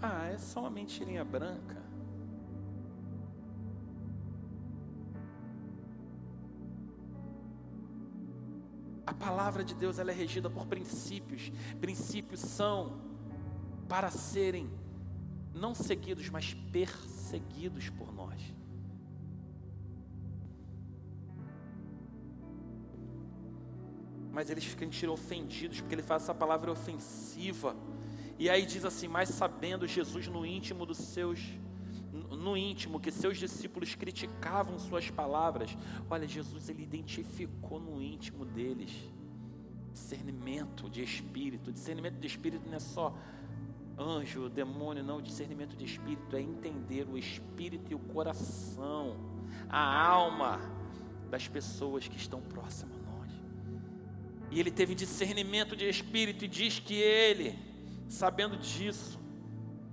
Ah, 0.00 0.28
é 0.28 0.38
só 0.38 0.60
uma 0.60 0.70
mentirinha 0.70 1.24
branca. 1.24 1.81
A 9.12 9.14
palavra 9.14 9.62
de 9.62 9.74
Deus 9.74 9.98
ela 9.98 10.10
é 10.10 10.14
regida 10.14 10.48
por 10.48 10.66
princípios. 10.66 11.52
Princípios 11.78 12.40
são 12.40 12.98
para 13.86 14.10
serem 14.10 14.70
não 15.54 15.74
seguidos, 15.74 16.30
mas 16.30 16.54
perseguidos 16.72 17.90
por 17.90 18.10
nós. 18.10 18.40
Mas 24.32 24.48
eles 24.48 24.64
ficam 24.64 24.88
ofendidos 25.12 25.82
porque 25.82 25.94
ele 25.94 26.02
faz 26.02 26.22
essa 26.22 26.34
palavra 26.34 26.72
ofensiva. 26.72 27.76
E 28.38 28.48
aí 28.48 28.64
diz 28.64 28.82
assim: 28.82 29.08
Mas 29.08 29.28
sabendo 29.28 29.86
Jesus 29.86 30.26
no 30.26 30.46
íntimo 30.46 30.86
dos 30.86 30.96
seus 30.96 31.38
no 32.42 32.56
íntimo 32.56 33.00
que 33.00 33.10
seus 33.10 33.38
discípulos 33.38 33.94
criticavam 33.94 34.78
suas 34.78 35.10
palavras, 35.10 35.76
olha, 36.10 36.26
Jesus 36.26 36.68
ele 36.68 36.82
identificou 36.82 37.78
no 37.78 38.02
íntimo 38.02 38.44
deles 38.44 38.92
discernimento 39.92 40.88
de 40.90 41.02
espírito. 41.02 41.72
Discernimento 41.72 42.18
de 42.18 42.26
espírito 42.26 42.66
não 42.66 42.76
é 42.76 42.80
só 42.80 43.14
anjo, 43.98 44.48
demônio, 44.48 45.04
não. 45.04 45.20
Discernimento 45.20 45.76
de 45.76 45.84
espírito 45.84 46.34
é 46.34 46.40
entender 46.40 47.06
o 47.08 47.16
espírito 47.16 47.92
e 47.92 47.94
o 47.94 47.98
coração, 47.98 49.16
a 49.68 50.06
alma 50.06 50.60
das 51.30 51.46
pessoas 51.46 52.08
que 52.08 52.16
estão 52.16 52.40
próximas 52.40 52.96
a 52.96 53.10
nós. 53.10 53.30
E 54.50 54.58
ele 54.58 54.70
teve 54.70 54.94
discernimento 54.94 55.76
de 55.76 55.88
espírito 55.88 56.44
e 56.44 56.48
diz 56.48 56.78
que 56.78 56.94
ele, 56.94 57.58
sabendo 58.08 58.56
disso, 58.56 59.21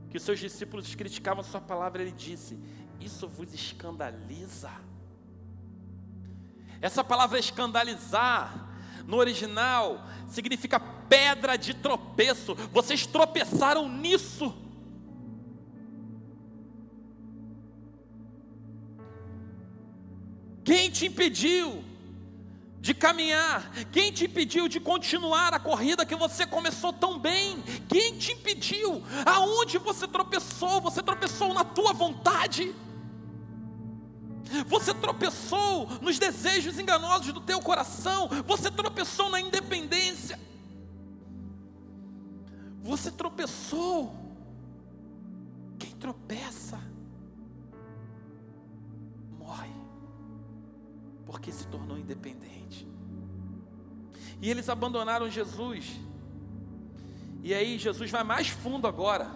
que 0.10 0.20
seus 0.20 0.40
discípulos 0.40 0.96
criticavam 0.96 1.44
sua 1.44 1.62
palavra, 1.62 2.02
ele 2.02 2.12
disse: 2.12 2.58
Isso 3.00 3.28
vos 3.28 3.54
escandaliza. 3.54 4.72
Essa 6.82 7.04
palavra 7.04 7.38
escandalizar, 7.38 8.68
no 9.06 9.18
original, 9.18 10.08
significa 10.28 10.80
pedra 10.80 11.58
de 11.58 11.74
tropeço. 11.74 12.56
Vocês 12.72 13.06
tropeçaram 13.06 13.90
nisso. 13.90 14.56
Quem 20.64 20.90
te 20.90 21.08
impediu 21.08 21.84
de 22.80 22.94
caminhar? 22.94 23.72
Quem 23.92 24.12
te 24.12 24.26
impediu 24.26 24.68
de 24.68 24.80
continuar 24.80 25.54
a 25.54 25.60
corrida 25.60 26.06
que 26.06 26.16
você 26.16 26.46
começou 26.46 26.94
tão 26.94 27.20
bem? 27.20 27.62
Quem 27.88 28.18
te 28.18 28.32
impediu? 28.34 29.04
Aonde 29.26 29.78
você 29.78 30.08
tropeçou? 30.08 30.82
Você 30.82 31.04
tropeçou 31.04 31.54
na 31.54 31.64
tua 31.64 31.94
vontade? 31.94 32.74
Você 34.68 34.94
tropeçou 34.94 35.88
nos 36.02 36.18
desejos 36.18 36.80
enganosos 36.80 37.34
do 37.34 37.42
teu 37.42 37.60
coração? 37.60 38.30
Você 38.48 38.72
tropeçou 38.72 39.30
na 39.30 39.40
independência? 39.40 40.40
Você 42.82 43.12
tropeçou? 43.12 44.16
Quem 45.78 45.92
tropeça 45.92 46.80
porque 51.30 51.52
se 51.52 51.68
tornou 51.68 51.96
independente. 51.96 52.88
E 54.42 54.50
eles 54.50 54.68
abandonaram 54.68 55.30
Jesus. 55.30 55.86
E 57.44 57.54
aí 57.54 57.78
Jesus 57.78 58.10
vai 58.10 58.24
mais 58.24 58.48
fundo 58.48 58.88
agora. 58.88 59.30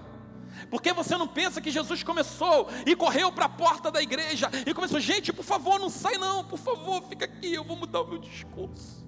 Porque 0.71 0.91
você 0.91 1.15
não 1.15 1.27
pensa 1.27 1.61
que 1.61 1.69
Jesus 1.69 2.01
começou 2.01 2.67
e 2.83 2.95
correu 2.95 3.31
para 3.31 3.45
a 3.45 3.49
porta 3.49 3.91
da 3.91 4.01
igreja 4.01 4.49
e 4.65 4.73
começou, 4.73 4.99
gente, 4.99 5.31
por 5.31 5.45
favor, 5.45 5.79
não 5.79 5.89
sai 5.89 6.17
não, 6.17 6.43
por 6.43 6.57
favor, 6.57 7.03
fica 7.03 7.25
aqui, 7.25 7.53
eu 7.53 7.63
vou 7.63 7.77
mudar 7.77 8.01
o 8.01 8.07
meu 8.07 8.17
discurso. 8.17 9.05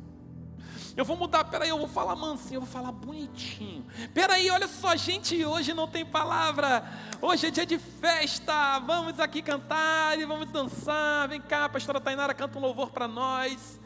Eu 0.96 1.04
vou 1.04 1.18
mudar, 1.18 1.44
peraí, 1.44 1.70
eu 1.70 1.78
vou 1.78 1.90
falar 1.90 2.16
mansinho, 2.16 2.58
eu 2.58 2.62
vou 2.62 2.70
falar 2.70 2.92
bonitinho. 2.94 3.86
Peraí, 4.14 4.50
olha 4.50 4.68
só, 4.68 4.96
gente, 4.96 5.44
hoje 5.44 5.74
não 5.74 5.90
tem 5.90 6.06
palavra. 6.06 6.84
Hoje 7.22 7.48
é 7.48 7.52
dia 7.52 7.66
de 7.66 7.78
festa. 7.78 8.80
Vamos 8.80 9.20
aqui 9.20 9.42
cantar 9.42 10.18
e 10.18 10.24
vamos 10.26 10.50
dançar. 10.52 11.28
Vem 11.28 11.42
cá, 11.42 11.68
pastora 11.68 12.00
Tainara 12.00 12.34
canta 12.34 12.58
um 12.58 12.62
louvor 12.62 12.92
para 12.92 13.10
nós. 13.10 13.78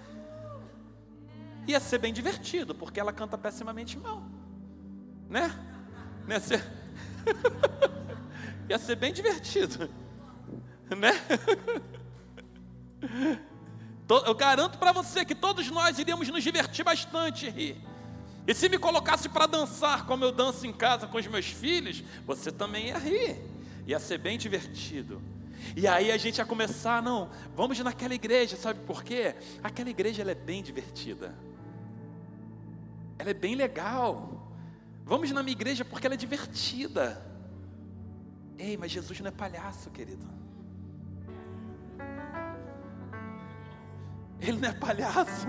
Ia 1.68 1.80
ser 1.80 1.98
bem 1.98 2.14
divertido, 2.14 2.76
porque 2.76 3.00
ela 3.00 3.12
canta 3.12 3.38
pessimamente 3.40 3.98
mal. 3.98 4.22
Né? 5.28 5.52
Ia 6.28 6.40
ser, 6.40 6.64
Ia 8.70 8.78
ser 8.78 8.96
bem 8.96 9.12
divertido. 9.12 9.90
Né? 10.96 11.12
Eu 14.10 14.34
garanto 14.34 14.80
para 14.80 14.92
você 14.92 15.24
que 15.24 15.36
todos 15.36 15.70
nós 15.70 16.00
iríamos 16.00 16.28
nos 16.30 16.44
divertir 16.44 16.84
bastante 16.84 17.48
rir. 17.48 17.78
E 18.48 18.54
se 18.56 18.68
me 18.68 18.80
colocasse 18.80 19.30
para 19.30 19.46
dançar 19.46 20.08
como 20.08 20.26
eu 20.26 20.32
danço 20.32 20.66
em 20.66 20.74
casa 20.74 21.06
com 21.06 21.20
os 21.20 21.28
meus 21.28 21.46
filhos, 21.46 22.04
você 22.26 22.52
também 22.52 22.88
ia 22.88 22.98
rir. 22.98 23.38
Ia 23.86 24.00
ser 24.00 24.18
bem 24.18 24.40
divertido. 24.40 25.22
E 25.76 25.88
aí 25.88 26.12
a 26.12 26.18
gente 26.18 26.40
ia 26.40 26.46
começar, 26.46 27.04
não, 27.04 27.30
vamos 27.56 27.78
naquela 27.80 28.16
igreja, 28.16 28.58
sabe 28.58 28.80
por 28.80 29.04
quê? 29.04 29.36
Aquela 29.62 29.90
igreja 29.90 30.24
ela 30.24 30.32
é 30.32 30.36
bem 30.36 30.64
divertida. 30.64 31.36
Ela 33.20 33.30
é 33.30 33.34
bem 33.34 33.54
legal. 33.54 34.52
Vamos 35.06 35.30
na 35.32 35.44
minha 35.44 35.54
igreja 35.54 35.86
porque 35.86 36.08
ela 36.08 36.16
é 36.16 36.18
divertida. 36.18 37.24
Ei, 38.58 38.76
mas 38.78 38.92
Jesus 38.92 39.20
não 39.20 39.28
é 39.28 39.32
palhaço, 39.32 39.92
querido. 39.92 40.28
Ele 44.42 44.58
não 44.60 44.70
é 44.70 44.74
palhaço. 44.74 45.48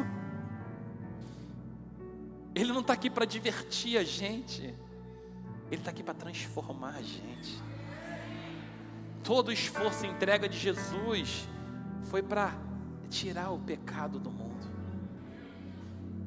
Ele 2.54 2.72
não 2.72 2.80
está 2.80 2.92
aqui 2.92 3.08
para 3.08 3.24
divertir 3.24 3.96
a 3.96 4.02
gente. 4.02 4.62
Ele 5.70 5.80
está 5.80 5.90
aqui 5.90 6.02
para 6.02 6.14
transformar 6.14 6.96
a 6.96 7.02
gente. 7.02 7.62
Todo 9.22 9.48
o 9.48 9.52
esforço 9.52 10.04
e 10.04 10.08
entrega 10.08 10.48
de 10.48 10.58
Jesus 10.58 11.48
foi 12.02 12.22
para 12.22 12.52
tirar 13.08 13.50
o 13.50 13.58
pecado 13.58 14.18
do 14.18 14.30
mundo. 14.30 14.68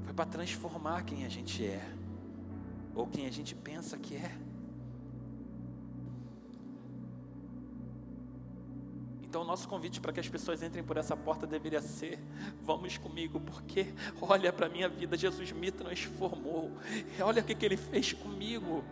Foi 0.05 0.13
para 0.13 0.25
transformar 0.25 1.03
quem 1.03 1.25
a 1.25 1.29
gente 1.29 1.65
é. 1.65 1.85
Ou 2.95 3.07
quem 3.07 3.25
a 3.25 3.31
gente 3.31 3.55
pensa 3.55 3.97
que 3.97 4.15
é. 4.15 4.31
Então, 9.33 9.41
o 9.41 9.45
nosso 9.45 9.67
convite 9.67 9.99
para 9.99 10.13
que 10.13 10.19
as 10.19 10.29
pessoas 10.29 10.61
entrem 10.61 10.83
por 10.83 10.95
essa 10.95 11.17
porta 11.17 11.47
deveria 11.47 11.81
ser: 11.81 12.19
vamos 12.61 12.99
comigo, 12.99 13.39
porque 13.39 13.87
olha 14.21 14.53
para 14.53 14.67
a 14.67 14.69
minha 14.69 14.87
vida, 14.87 15.17
Jesus 15.17 15.51
me 15.51 15.71
transformou, 15.71 16.71
olha 17.19 17.41
o 17.41 17.43
que, 17.43 17.55
que 17.55 17.65
Ele 17.65 17.75
fez 17.75 18.13
comigo. 18.13 18.83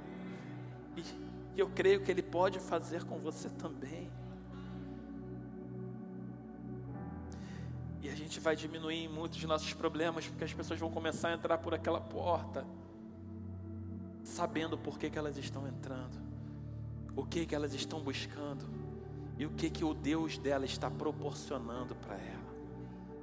E 0.98 1.60
eu 1.60 1.70
creio 1.70 2.02
que 2.02 2.10
Ele 2.10 2.24
pode 2.24 2.58
fazer 2.58 3.04
com 3.04 3.20
você 3.20 3.52
também. 3.52 4.10
E 8.02 8.10
a 8.10 8.16
gente 8.16 8.40
vai 8.40 8.56
diminuir 8.56 9.08
muitos 9.10 9.38
de 9.38 9.46
nossos 9.46 9.72
problemas, 9.74 10.26
porque 10.26 10.44
as 10.44 10.54
pessoas 10.56 10.80
vão 10.80 10.90
começar 10.90 11.30
a 11.30 11.34
entrar 11.36 11.60
por 11.60 11.76
aquela 11.76 12.02
porta, 12.02 12.66
sabendo 14.24 14.76
por 14.76 14.98
que, 14.98 15.08
que 15.08 15.20
elas 15.20 15.38
estão 15.38 15.68
entrando, 15.68 16.20
o 17.16 17.24
que, 17.24 17.46
que 17.46 17.54
elas 17.54 17.76
estão 17.76 18.02
buscando, 18.02 18.81
e 19.42 19.46
o 19.46 19.50
que, 19.50 19.70
que 19.70 19.84
o 19.84 19.94
Deus 19.94 20.38
dela 20.38 20.66
está 20.66 20.90
proporcionando 20.90 21.96
para 21.96 22.16
ela. 22.16 22.52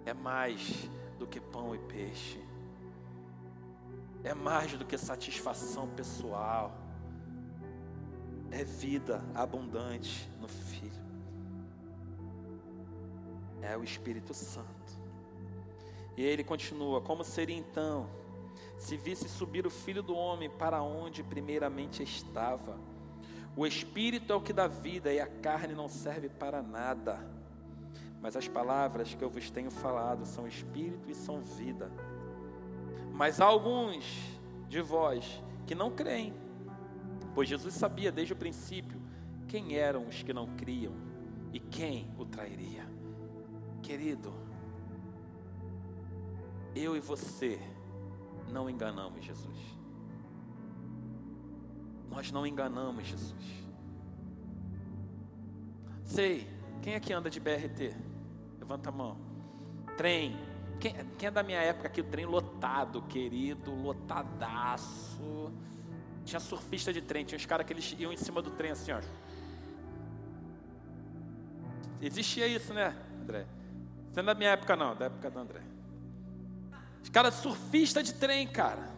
É 0.04 0.12
mais 0.12 0.90
do 1.18 1.26
que 1.26 1.40
pão 1.40 1.74
e 1.74 1.78
peixe, 1.78 2.42
é 4.24 4.34
mais 4.34 4.72
do 4.72 4.84
que 4.84 4.98
satisfação 4.98 5.88
pessoal, 5.88 6.76
é 8.50 8.64
vida 8.64 9.24
abundante 9.34 10.28
no 10.40 10.48
Filho 10.48 11.08
é 13.62 13.76
o 13.76 13.84
Espírito 13.84 14.34
Santo. 14.34 14.68
E 16.16 16.22
ele 16.22 16.42
continua: 16.42 17.00
Como 17.00 17.22
seria 17.22 17.56
então, 17.56 18.08
se 18.76 18.96
visse 18.96 19.28
subir 19.28 19.66
o 19.66 19.70
filho 19.70 20.02
do 20.02 20.14
homem 20.14 20.50
para 20.50 20.82
onde 20.82 21.22
primeiramente 21.22 22.02
estava? 22.02 22.78
O 23.59 23.66
Espírito 23.66 24.32
é 24.32 24.36
o 24.36 24.40
que 24.40 24.52
dá 24.52 24.68
vida 24.68 25.12
e 25.12 25.18
a 25.18 25.26
carne 25.26 25.74
não 25.74 25.88
serve 25.88 26.28
para 26.28 26.62
nada. 26.62 27.18
Mas 28.22 28.36
as 28.36 28.46
palavras 28.46 29.16
que 29.16 29.24
eu 29.24 29.28
vos 29.28 29.50
tenho 29.50 29.68
falado 29.68 30.24
são 30.24 30.46
Espírito 30.46 31.11
e 31.11 31.14
são 31.16 31.40
vida. 31.40 31.90
Mas 33.12 33.40
há 33.40 33.46
alguns 33.46 34.04
de 34.68 34.80
vós 34.80 35.42
que 35.66 35.74
não 35.74 35.90
creem, 35.90 36.32
pois 37.34 37.48
Jesus 37.48 37.74
sabia 37.74 38.12
desde 38.12 38.32
o 38.32 38.36
princípio 38.36 39.02
quem 39.48 39.74
eram 39.74 40.06
os 40.06 40.22
que 40.22 40.32
não 40.32 40.46
criam 40.54 40.94
e 41.52 41.59
quem 41.59 42.09
o 42.16 42.24
trairia. 42.24 42.86
Querido, 43.82 44.32
eu 46.76 46.96
e 46.96 47.00
você 47.00 47.59
não 48.52 48.70
enganamos 48.70 49.24
Jesus. 49.24 49.78
Nós 52.11 52.30
não 52.32 52.46
enganamos 52.46 53.06
Jesus. 53.06 53.68
Sei, 56.04 56.48
quem 56.82 56.94
é 56.94 57.00
que 57.00 57.12
anda 57.12 57.28
de 57.28 57.38
BRT? 57.38 57.94
Levanta 58.59 58.88
a 58.88 58.92
mão. 58.92 59.16
Trem. 59.96 60.36
Quem, 60.80 60.94
quem 61.18 61.26
é 61.26 61.30
da 61.30 61.42
minha 61.42 61.61
época 61.61 61.88
aqui? 61.88 62.00
O 62.00 62.04
trem 62.04 62.24
lotado, 62.24 63.02
querido, 63.02 63.74
lotadaço. 63.74 65.52
Tinha 66.24 66.40
surfista 66.40 66.92
de 66.92 67.02
trem, 67.02 67.24
tinha 67.24 67.38
os 67.38 67.46
caras 67.46 67.66
que 67.66 67.72
eles 67.72 67.94
iam 67.98 68.12
em 68.12 68.16
cima 68.16 68.40
do 68.40 68.50
trem 68.50 68.70
assim, 68.70 68.92
ó. 68.92 69.00
Existia 72.00 72.46
isso, 72.46 72.72
né, 72.72 72.96
André? 73.20 73.46
Não 74.14 74.22
é 74.22 74.26
da 74.26 74.34
minha 74.34 74.50
época, 74.50 74.76
não, 74.76 74.94
da 74.96 75.06
época 75.06 75.30
do 75.30 75.38
André. 75.38 75.61
Os 77.02 77.09
caras 77.09 77.34
surfista 77.34 78.02
de 78.02 78.14
trem, 78.14 78.46
cara. 78.46 78.97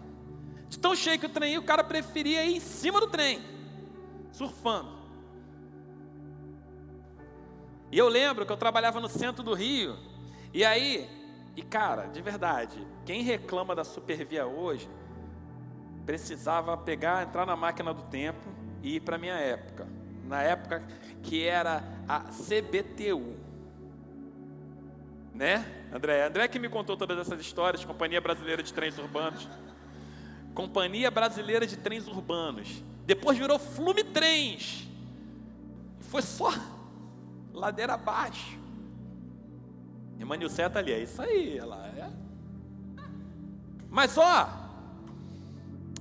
De 0.71 0.79
tão 0.79 0.97
cheio 0.97 1.19
que 1.19 1.27
o 1.27 1.29
trem, 1.29 1.59
o 1.59 1.63
cara 1.63 1.85
preferia 1.85 2.43
ir 2.47 2.57
em 2.57 2.61
cima 2.61 2.99
do 2.99 3.09
trem, 3.09 3.43
surfando. 4.33 4.99
E 7.93 7.99
eu 7.99 8.09
lembro 8.09 8.47
que 8.47 8.53
eu 8.53 8.57
trabalhava 8.57 9.01
no 9.01 9.09
centro 9.09 9.43
do 9.43 9.53
Rio, 9.53 9.99
e 10.55 10.65
aí, 10.65 11.07
e 11.55 11.61
cara, 11.61 12.07
de 12.07 12.23
verdade, 12.23 12.87
quem 13.05 13.23
reclama 13.23 13.75
da 13.75 13.85
Supervia 13.85 14.47
hoje, 14.47 14.89
precisava 16.07 16.75
pegar, 16.77 17.25
entrar 17.25 17.45
na 17.45 17.57
máquina 17.57 17.93
do 17.93 18.03
tempo 18.03 18.49
e 18.83 18.97
ir 18.97 19.01
para 19.01 19.19
minha 19.19 19.35
época. 19.35 19.87
Na 20.25 20.41
época 20.43 20.83
que 21.23 21.45
era 21.45 21.83
a 22.09 22.21
CBTU 22.21 23.51
né? 25.41 25.65
André, 25.91 26.27
André 26.27 26.49
que 26.49 26.59
me 26.59 26.69
contou 26.69 26.99
todas 26.99 27.19
essas 27.19 27.41
histórias, 27.41 27.83
Companhia 27.83 28.21
Brasileira 28.21 28.63
de 28.63 28.75
Trens 28.75 28.99
Urbanos. 28.99 29.49
Companhia 30.55 31.11
Brasileira 31.11 31.67
de 31.67 31.77
Trens 31.77 32.07
Urbanos. 32.07 32.83
Depois 33.07 33.37
virou 33.37 33.59
Flume 33.59 34.05
Trens. 34.05 34.89
Foi 36.01 36.23
só 36.23 36.53
ladeira 37.53 37.95
abaixo. 37.95 38.59
Irmã 40.19 40.37
Nilce 40.37 40.69
tá 40.69 40.79
ali, 40.79 40.93
é 40.93 41.03
isso 41.03 41.21
aí, 41.23 41.57
ela 41.57 41.87
é. 41.87 42.11
Mas 43.89 44.17
ó, 44.19 44.49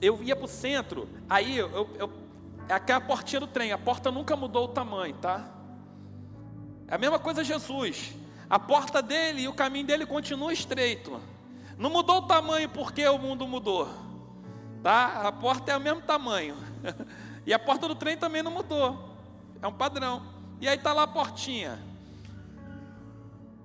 eu 0.01 0.21
ia 0.23 0.35
para 0.35 0.45
o 0.45 0.47
centro, 0.47 1.07
aí 1.29 1.57
eu, 1.57 1.69
eu, 1.71 1.89
eu 1.97 2.13
é 2.69 2.73
aquela 2.73 3.01
portinha 3.01 3.39
do 3.39 3.47
trem, 3.47 3.71
a 3.71 3.77
porta 3.79 4.11
nunca 4.11 4.35
mudou 4.35 4.65
o 4.65 4.67
tamanho, 4.67 5.15
tá? 5.15 5.49
É 6.87 6.93
a 6.93 6.97
mesma 6.99 7.17
coisa 7.17 7.43
Jesus. 7.43 8.13
A 8.47 8.59
porta 8.59 9.01
dele 9.01 9.41
e 9.41 9.47
o 9.47 9.53
caminho 9.53 9.87
dele 9.87 10.05
continua 10.05 10.53
estreito. 10.53 11.19
Não 11.79 11.89
mudou 11.89 12.17
o 12.17 12.27
tamanho 12.27 12.69
porque 12.69 13.07
o 13.07 13.17
mundo 13.17 13.47
mudou. 13.47 13.89
Tá? 14.81 15.27
A 15.27 15.31
porta 15.31 15.71
é 15.71 15.77
o 15.77 15.79
mesmo 15.79 16.01
tamanho. 16.01 16.55
E 17.45 17.53
a 17.53 17.57
porta 17.57 17.87
do 17.87 17.95
trem 17.95 18.15
também 18.15 18.43
não 18.43 18.51
mudou. 18.51 19.17
É 19.59 19.65
um 19.65 19.73
padrão. 19.73 20.21
E 20.61 20.67
aí 20.67 20.77
está 20.77 20.93
lá 20.93 21.03
a 21.03 21.07
portinha. 21.07 21.79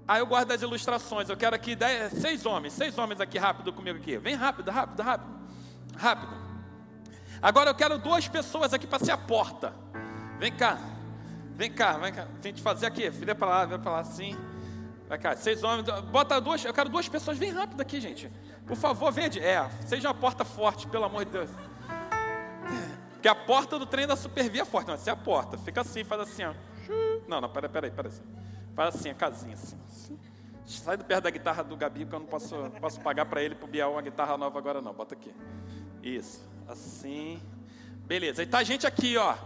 Aí 0.09 0.21
eu 0.21 0.27
guardo 0.27 0.53
as 0.53 0.62
ilustrações. 0.62 1.29
Eu 1.29 1.37
quero 1.37 1.55
aqui 1.55 1.77
dez, 1.77 2.12
seis 2.15 2.47
homens, 2.47 2.73
seis 2.73 2.97
homens 2.97 3.21
aqui 3.21 3.37
rápido 3.37 3.75
comigo 3.75 3.99
aqui. 3.99 4.17
Vem 4.17 4.37
rápido, 4.37 4.71
rápido, 4.71 5.03
rápido. 5.03 5.35
Rápido. 5.99 6.33
Agora 7.43 7.69
eu 7.69 7.75
quero 7.75 7.99
duas 7.99 8.27
pessoas 8.27 8.73
aqui 8.73 8.87
para 8.87 9.05
ser 9.05 9.11
a 9.12 9.19
porta. 9.19 9.75
Vem 10.39 10.53
cá. 10.53 10.79
Vem 11.55 11.71
cá, 11.71 11.99
vem 11.99 12.12
cá. 12.12 12.27
Tem 12.41 12.55
que 12.55 12.62
fazer 12.62 12.87
aqui. 12.87 13.11
Vira 13.11 13.35
para 13.35 13.49
lá, 13.49 13.65
vira 13.67 13.79
para 13.79 13.93
lá 13.93 14.01
assim. 14.01 14.35
Vai 15.09 15.19
cá, 15.19 15.37
seis 15.37 15.62
homens, 15.62 15.87
bota 16.11 16.41
duas, 16.41 16.65
eu 16.65 16.73
quero 16.73 16.89
duas 16.89 17.09
pessoas, 17.09 17.37
vem 17.37 17.51
rápido 17.51 17.81
aqui, 17.81 18.01
gente. 18.01 18.33
Por 18.67 18.77
favor, 18.77 19.12
vende. 19.12 19.41
É, 19.41 19.69
seja 19.87 20.09
uma 20.09 20.15
porta 20.15 20.45
forte, 20.45 20.87
pelo 20.87 21.05
amor 21.05 21.25
de 21.25 21.33
Deus. 21.33 21.51
Porque 23.12 23.29
a 23.29 23.35
porta 23.35 23.79
do 23.79 23.87
trem 23.87 24.07
da 24.07 24.17
Supervia 24.17 24.62
é 24.62 24.65
forte, 24.65 24.89
não, 24.89 24.95
essa 24.95 25.11
é 25.11 25.12
a 25.12 25.17
porta. 25.17 25.57
Fica 25.59 25.81
assim, 25.81 26.05
faz 26.05 26.21
assim, 26.23 26.45
ó. 26.45 26.55
Não, 27.27 27.41
não, 27.41 27.49
peraí, 27.49 27.71
peraí, 27.71 27.91
peraí. 27.91 28.12
Faz 28.75 28.95
assim, 28.95 29.11
a 29.11 29.15
casinha 29.15 29.55
assim. 29.55 29.79
Sai 30.67 30.97
do 30.97 31.05
perto 31.05 31.25
da 31.25 31.31
guitarra 31.31 31.62
do 31.62 31.77
Gabi, 31.77 32.05
porque 32.05 32.17
eu 32.17 32.21
não 32.21 32.27
posso, 32.27 32.57
não 32.57 32.71
posso 32.71 33.01
pagar 33.01 33.27
para 33.27 33.43
ele 33.43 33.55
pro 33.55 33.67
Bial 33.67 33.93
uma 33.93 34.03
guitarra 34.03 34.37
nova 34.37 34.59
agora 34.59 34.81
não. 34.81 34.95
Bota 34.95 35.15
aqui. 35.15 35.35
Isso. 36.03 36.47
Assim. 36.67 37.43
Beleza. 38.07 38.43
E 38.43 38.47
tá 38.47 38.59
a 38.59 38.62
gente 38.62 38.87
aqui, 38.87 39.17
ó. 39.17 39.37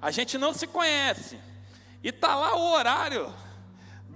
A 0.00 0.10
gente 0.10 0.36
não 0.36 0.52
se 0.52 0.66
conhece. 0.66 1.38
E 2.02 2.12
tá 2.12 2.34
lá 2.36 2.56
o 2.56 2.72
horário 2.72 3.32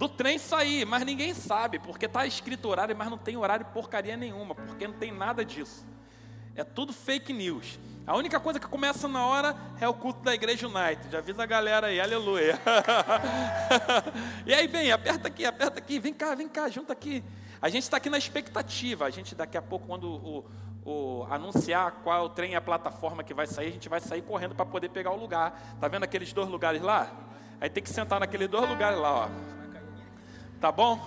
do 0.01 0.09
trem 0.09 0.39
sair, 0.39 0.83
mas 0.83 1.05
ninguém 1.05 1.31
sabe, 1.31 1.77
porque 1.77 2.07
está 2.07 2.25
escrito 2.25 2.67
horário, 2.67 2.95
mas 2.97 3.07
não 3.07 3.19
tem 3.19 3.37
horário 3.37 3.67
porcaria 3.67 4.17
nenhuma, 4.17 4.55
porque 4.55 4.87
não 4.87 4.95
tem 4.95 5.11
nada 5.11 5.45
disso. 5.45 5.85
É 6.55 6.63
tudo 6.63 6.91
fake 6.91 7.31
news. 7.31 7.77
A 8.07 8.17
única 8.17 8.39
coisa 8.39 8.59
que 8.59 8.65
começa 8.65 9.07
na 9.07 9.23
hora 9.23 9.55
é 9.79 9.87
o 9.87 9.93
culto 9.93 10.23
da 10.23 10.33
Igreja 10.33 10.67
United. 10.67 11.15
Avisa 11.15 11.43
a 11.43 11.45
galera 11.45 11.85
aí, 11.85 12.01
aleluia. 12.01 12.59
e 14.43 14.51
aí 14.51 14.65
vem, 14.65 14.91
aperta 14.91 15.27
aqui, 15.27 15.45
aperta 15.45 15.77
aqui, 15.77 15.99
vem 15.99 16.15
cá, 16.15 16.33
vem 16.33 16.49
cá, 16.49 16.67
junta 16.67 16.91
aqui. 16.93 17.23
A 17.61 17.69
gente 17.69 17.83
está 17.83 17.97
aqui 17.97 18.09
na 18.09 18.17
expectativa. 18.17 19.05
A 19.05 19.11
gente 19.11 19.35
daqui 19.35 19.55
a 19.55 19.61
pouco, 19.61 19.85
quando 19.85 20.09
o, 20.09 20.45
o, 20.83 21.27
anunciar 21.29 22.01
qual 22.03 22.17
é 22.17 22.25
o 22.25 22.29
trem 22.29 22.53
e 22.53 22.55
a 22.55 22.61
plataforma 22.61 23.23
que 23.23 23.35
vai 23.35 23.45
sair, 23.45 23.67
a 23.67 23.71
gente 23.71 23.87
vai 23.87 24.01
sair 24.01 24.23
correndo 24.23 24.55
para 24.55 24.65
poder 24.65 24.89
pegar 24.89 25.11
o 25.11 25.15
lugar. 25.15 25.77
Tá 25.79 25.87
vendo 25.87 26.05
aqueles 26.05 26.33
dois 26.33 26.49
lugares 26.49 26.81
lá? 26.81 27.07
Aí 27.61 27.69
tem 27.69 27.83
que 27.83 27.89
sentar 27.91 28.19
naqueles 28.19 28.47
dois 28.47 28.67
lugares 28.67 28.97
lá, 28.97 29.27
ó. 29.27 29.60
Tá 30.61 30.71
bom? 30.71 30.99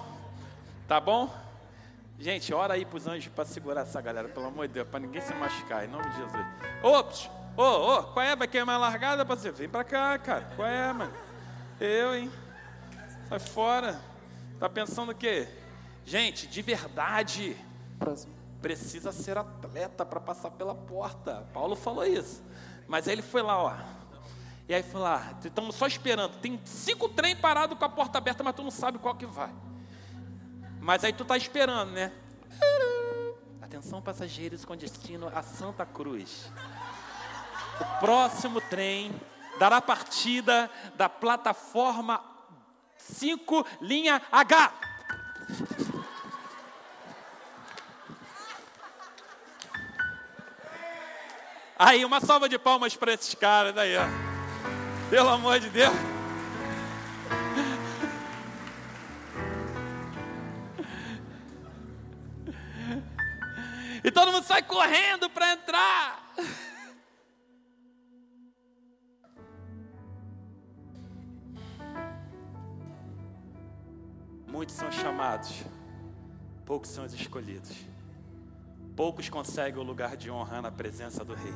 Tá 0.88 0.98
bom? 0.98 1.32
Gente, 2.18 2.52
ora 2.52 2.74
aí 2.74 2.84
para 2.84 2.96
os 2.96 3.06
anjos 3.06 3.32
para 3.32 3.44
segurar 3.44 3.82
essa 3.82 4.00
galera, 4.00 4.28
pelo 4.28 4.46
amor 4.46 4.66
de 4.66 4.74
Deus, 4.74 4.88
para 4.88 4.98
ninguém 4.98 5.22
se 5.22 5.32
machucar, 5.32 5.84
em 5.84 5.88
nome 5.88 6.10
de 6.10 6.16
Jesus. 6.16 6.46
Ops, 6.82 7.30
ô, 7.56 7.62
ô, 7.62 8.02
qual 8.02 8.26
é? 8.26 8.34
Vai 8.34 8.48
queimar 8.48 8.74
a 8.74 8.78
largada 8.78 9.24
para 9.24 9.36
você? 9.36 9.52
Vem 9.52 9.68
para 9.68 9.84
cá, 9.84 10.18
cara. 10.18 10.50
Qual 10.56 10.66
é, 10.66 10.92
mano? 10.92 11.12
Eu, 11.80 12.16
hein? 12.16 12.32
Sai 13.28 13.38
fora. 13.38 14.00
Tá 14.58 14.68
pensando 14.68 15.12
o 15.12 15.14
quê? 15.14 15.46
Gente, 16.04 16.48
de 16.48 16.60
verdade, 16.60 17.56
precisa 18.60 19.12
ser 19.12 19.38
atleta 19.38 20.04
para 20.04 20.18
passar 20.18 20.50
pela 20.50 20.74
porta. 20.74 21.46
Paulo 21.52 21.76
falou 21.76 22.04
isso. 22.04 22.42
Mas 22.88 23.06
aí 23.06 23.14
ele 23.14 23.22
foi 23.22 23.40
lá, 23.40 23.62
ó. 23.62 23.72
E 24.66 24.74
aí 24.74 24.82
foi 24.82 25.00
lá, 25.00 25.34
estamos 25.44 25.74
só 25.74 25.86
esperando. 25.86 26.38
Tem 26.38 26.58
cinco 26.64 27.08
trem 27.08 27.36
parados 27.36 27.76
com 27.76 27.84
a 27.84 27.88
porta 27.88 28.16
aberta, 28.16 28.42
mas 28.42 28.54
tu 28.54 28.62
não 28.62 28.70
sabe 28.70 28.98
qual 28.98 29.14
que 29.14 29.26
vai. 29.26 29.52
Mas 30.80 31.04
aí 31.04 31.12
tu 31.12 31.22
está 31.22 31.36
esperando, 31.36 31.92
né? 31.92 32.12
Atenção, 33.60 34.00
passageiros 34.00 34.64
com 34.64 34.74
destino 34.74 35.30
a 35.34 35.42
Santa 35.42 35.84
Cruz. 35.84 36.50
O 37.80 38.00
próximo 38.00 38.60
trem 38.60 39.12
dará 39.58 39.82
partida 39.82 40.70
da 40.96 41.08
plataforma 41.08 42.22
5, 42.96 43.66
linha 43.82 44.22
H. 44.32 44.72
Aí, 51.76 52.04
uma 52.04 52.20
salva 52.20 52.48
de 52.48 52.58
palmas 52.58 52.96
para 52.96 53.12
esses 53.12 53.34
caras 53.34 53.76
aí, 53.76 53.96
ó. 53.96 54.33
Pelo 55.10 55.28
amor 55.28 55.60
de 55.60 55.70
Deus. 55.70 55.94
E 64.04 64.10
todo 64.10 64.30
mundo 64.32 64.44
sai 64.44 64.62
correndo 64.62 65.30
para 65.30 65.52
entrar. 65.52 66.34
Muitos 74.46 74.76
são 74.76 74.92
chamados, 74.92 75.64
poucos 76.64 76.90
são 76.90 77.04
os 77.04 77.12
escolhidos. 77.14 77.76
Poucos 78.94 79.28
conseguem 79.28 79.80
o 79.80 79.82
lugar 79.82 80.16
de 80.16 80.30
honra 80.30 80.62
na 80.62 80.70
presença 80.70 81.24
do 81.24 81.34
Rei. 81.34 81.54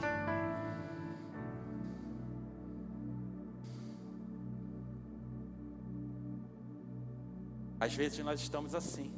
Às 7.80 7.94
vezes 7.94 8.18
nós 8.24 8.40
estamos 8.40 8.74
assim, 8.74 9.12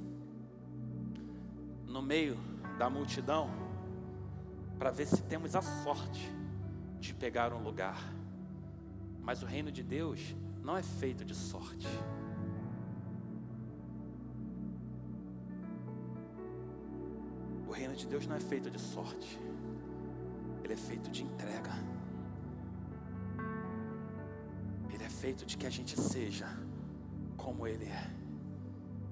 no 1.86 2.02
meio 2.02 2.36
da 2.78 2.90
multidão, 2.90 3.48
para 4.78 4.90
ver 4.90 5.06
se 5.06 5.22
temos 5.22 5.56
a 5.56 5.62
sorte 5.62 6.30
de 6.98 7.14
pegar 7.14 7.52
um 7.52 7.62
lugar. 7.62 7.98
Mas 9.22 9.42
o 9.42 9.46
reino 9.46 9.72
de 9.72 9.82
Deus 9.82 10.34
não 10.62 10.76
é 10.76 10.82
feito 10.82 11.24
de 11.24 11.34
sorte. 11.34 11.88
O 17.66 17.72
reino 17.72 17.94
de 17.94 18.06
Deus 18.06 18.26
não 18.26 18.36
é 18.36 18.40
feito 18.40 18.70
de 18.70 18.78
sorte, 18.78 19.38
ele 20.62 20.74
é 20.74 20.76
feito 20.76 21.10
de 21.10 21.24
entrega. 21.24 21.72
Ele 24.92 25.04
é 25.04 25.08
feito 25.08 25.46
de 25.46 25.56
que 25.56 25.66
a 25.66 25.70
gente 25.70 25.98
seja 25.98 26.46
como 27.36 27.66
Ele 27.66 27.86
é 27.86 28.19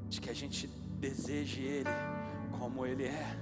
de 0.09 0.21
que 0.21 0.31
a 0.31 0.35
gente 0.35 0.67
deseje 0.99 1.61
Ele 1.63 1.91
como 2.59 2.85
Ele 2.85 3.05
é, 3.05 3.39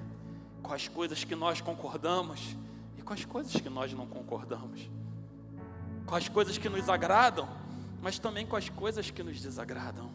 com 0.62 0.72
as 0.72 0.88
coisas 0.88 1.24
que 1.24 1.34
nós 1.34 1.60
concordamos 1.60 2.56
e 2.98 3.02
com 3.02 3.12
as 3.12 3.24
coisas 3.24 3.52
que 3.52 3.68
nós 3.68 3.92
não 3.92 4.06
concordamos, 4.06 4.90
com 6.04 6.14
as 6.14 6.28
coisas 6.28 6.58
que 6.58 6.68
nos 6.68 6.88
agradam, 6.88 7.48
mas 8.02 8.18
também 8.18 8.46
com 8.46 8.56
as 8.56 8.68
coisas 8.68 9.10
que 9.10 9.22
nos 9.22 9.40
desagradam. 9.40 10.10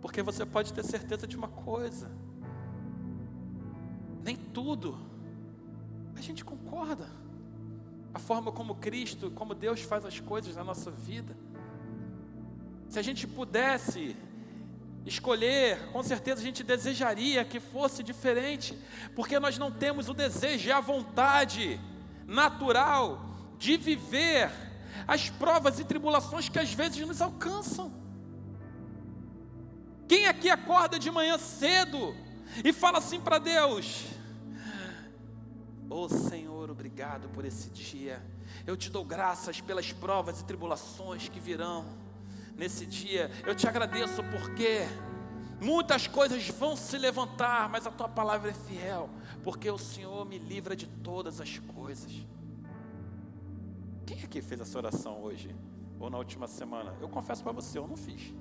Porque 0.00 0.22
você 0.22 0.44
pode 0.44 0.72
ter 0.72 0.84
certeza 0.84 1.26
de 1.26 1.36
uma 1.36 1.48
coisa: 1.48 2.10
nem 4.22 4.36
tudo 4.36 4.98
a 6.16 6.20
gente 6.20 6.44
concorda. 6.44 7.08
A 8.14 8.18
forma 8.18 8.50
como 8.50 8.76
Cristo, 8.76 9.30
como 9.30 9.54
Deus 9.54 9.82
faz 9.82 10.04
as 10.06 10.18
coisas 10.18 10.56
na 10.56 10.64
nossa 10.64 10.90
vida. 10.90 11.36
Se 12.88 12.98
a 12.98 13.02
gente 13.02 13.26
pudesse 13.26 14.16
escolher, 15.04 15.90
com 15.92 16.02
certeza 16.02 16.40
a 16.40 16.44
gente 16.44 16.64
desejaria 16.64 17.44
que 17.44 17.60
fosse 17.60 18.02
diferente, 18.02 18.76
porque 19.14 19.38
nós 19.38 19.56
não 19.56 19.70
temos 19.70 20.08
o 20.08 20.14
desejo 20.14 20.68
e 20.68 20.72
a 20.72 20.80
vontade 20.80 21.80
natural 22.26 23.24
de 23.58 23.76
viver 23.76 24.50
as 25.06 25.30
provas 25.30 25.78
e 25.78 25.84
tribulações 25.84 26.48
que 26.48 26.58
às 26.58 26.72
vezes 26.72 27.06
nos 27.06 27.22
alcançam. 27.22 27.92
Quem 30.08 30.26
aqui 30.26 30.50
acorda 30.50 30.98
de 30.98 31.10
manhã 31.10 31.38
cedo 31.38 32.14
e 32.64 32.72
fala 32.72 32.98
assim 32.98 33.20
para 33.20 33.38
Deus: 33.38 34.04
Ô 35.88 36.02
oh, 36.02 36.08
Senhor, 36.08 36.70
obrigado 36.70 37.28
por 37.28 37.44
esse 37.44 37.70
dia, 37.70 38.24
eu 38.66 38.76
te 38.76 38.90
dou 38.90 39.04
graças 39.04 39.60
pelas 39.60 39.92
provas 39.92 40.40
e 40.40 40.44
tribulações 40.44 41.28
que 41.28 41.38
virão 41.38 42.05
nesse 42.56 42.86
dia. 42.86 43.30
Eu 43.46 43.54
te 43.54 43.68
agradeço 43.68 44.22
porque 44.24 44.80
muitas 45.60 46.06
coisas 46.06 46.48
vão 46.48 46.76
se 46.76 46.96
levantar, 46.98 47.68
mas 47.68 47.86
a 47.86 47.90
tua 47.90 48.08
palavra 48.08 48.50
é 48.50 48.54
fiel, 48.54 49.10
porque 49.42 49.70
o 49.70 49.78
Senhor 49.78 50.24
me 50.26 50.38
livra 50.38 50.74
de 50.74 50.86
todas 50.86 51.40
as 51.40 51.58
coisas. 51.58 52.12
Quem 54.06 54.22
aqui 54.22 54.40
fez 54.40 54.60
essa 54.60 54.78
oração 54.78 55.22
hoje 55.22 55.54
ou 55.98 56.08
na 56.08 56.18
última 56.18 56.46
semana? 56.46 56.94
Eu 57.00 57.08
confesso 57.08 57.42
para 57.42 57.52
você, 57.52 57.78
eu 57.78 57.86
não 57.86 57.96
fiz. 57.96 58.32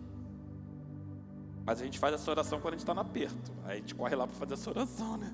Mas 1.65 1.81
a 1.81 1.83
gente 1.83 1.97
faz 1.97 2.13
essa 2.13 2.29
oração 2.29 2.61
quando 2.61 2.75
a 2.75 2.77
gente 2.77 2.83
está 2.83 2.93
no 2.93 3.01
aperto. 3.01 3.51
Aí 3.63 3.77
a 3.77 3.79
gente 3.79 3.95
corre 3.95 4.15
lá 4.15 4.27
para 4.27 4.35
fazer 4.35 4.53
essa 4.53 4.69
oração, 4.69 5.17
né? 5.17 5.33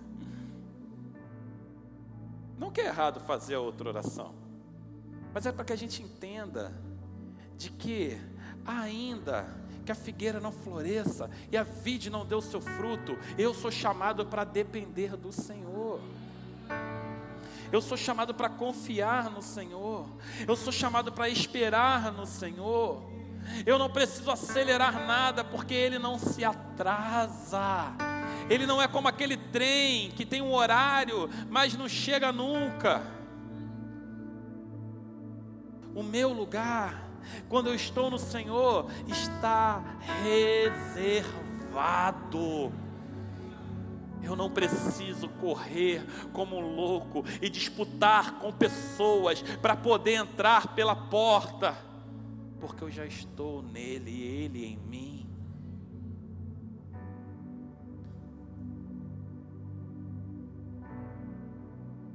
Não 2.57 2.71
que 2.71 2.79
é 2.79 2.85
errado 2.85 3.19
fazer 3.19 3.57
outra 3.57 3.89
oração, 3.89 4.33
mas 5.33 5.45
é 5.45 5.51
para 5.51 5.65
que 5.65 5.73
a 5.73 5.75
gente 5.75 6.01
entenda 6.03 6.71
de 7.57 7.71
que 7.71 8.17
ainda 8.65 9.47
que 9.85 9.91
a 9.91 9.95
figueira 9.95 10.39
não 10.39 10.51
floresça 10.51 11.29
e 11.51 11.57
a 11.57 11.63
vide 11.63 12.09
não 12.09 12.25
dê 12.25 12.35
o 12.35 12.41
seu 12.41 12.61
fruto, 12.61 13.17
eu 13.37 13.53
sou 13.53 13.71
chamado 13.71 14.25
para 14.25 14.43
depender 14.43 15.17
do 15.17 15.31
Senhor. 15.31 15.99
Eu 17.71 17.81
sou 17.81 17.97
chamado 17.97 18.33
para 18.33 18.49
confiar 18.49 19.29
no 19.29 19.41
Senhor. 19.41 20.05
Eu 20.47 20.55
sou 20.55 20.73
chamado 20.73 21.11
para 21.11 21.29
esperar 21.29 22.11
no 22.11 22.25
Senhor. 22.25 23.01
Eu 23.65 23.79
não 23.79 23.89
preciso 23.89 24.29
acelerar 24.29 25.05
nada, 25.07 25.43
porque 25.43 25.73
Ele 25.73 25.97
não 25.97 26.19
se 26.19 26.43
atrasa. 26.43 27.93
Ele 28.49 28.65
não 28.65 28.81
é 28.81 28.87
como 28.87 29.07
aquele 29.07 29.37
trem 29.37 30.11
que 30.11 30.25
tem 30.25 30.41
um 30.41 30.53
horário, 30.53 31.29
mas 31.49 31.75
não 31.75 31.87
chega 31.87 32.31
nunca. 32.31 33.01
O 35.95 36.03
meu 36.03 36.33
lugar 36.33 37.10
quando 37.49 37.67
eu 37.67 37.75
estou 37.75 38.09
no 38.09 38.17
Senhor, 38.17 38.89
está 39.07 39.83
reservado. 40.23 41.31
Eu 44.23 44.35
não 44.35 44.49
preciso 44.49 45.27
correr 45.27 46.05
como 46.31 46.55
um 46.57 46.75
louco 46.75 47.23
e 47.41 47.49
disputar 47.49 48.39
com 48.39 48.51
pessoas 48.51 49.41
para 49.61 49.75
poder 49.75 50.13
entrar 50.13 50.75
pela 50.75 50.95
porta, 50.95 51.75
porque 52.59 52.83
eu 52.83 52.91
já 52.91 53.05
estou 53.05 53.63
nele 53.63 54.11
e 54.11 54.23
ele 54.23 54.65
em 54.65 54.77
mim. 54.77 55.27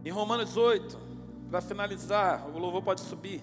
Em 0.04 0.10
Romanos 0.10 0.56
8, 0.56 0.96
para 1.50 1.60
finalizar, 1.60 2.46
o 2.48 2.58
louvor 2.58 2.80
pode 2.80 3.00
subir. 3.00 3.42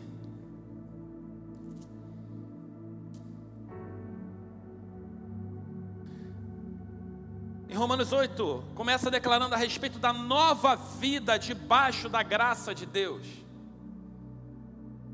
Em 7.73 7.75
Romanos 7.75 8.13
8, 8.13 8.65
começa 8.75 9.09
declarando 9.09 9.55
a 9.55 9.57
respeito 9.57 9.97
da 9.97 10.13
nova 10.13 10.75
vida 10.75 11.39
debaixo 11.39 12.07
da 12.07 12.21
graça 12.21 12.71
de 12.71 12.85
Deus. 12.85 13.25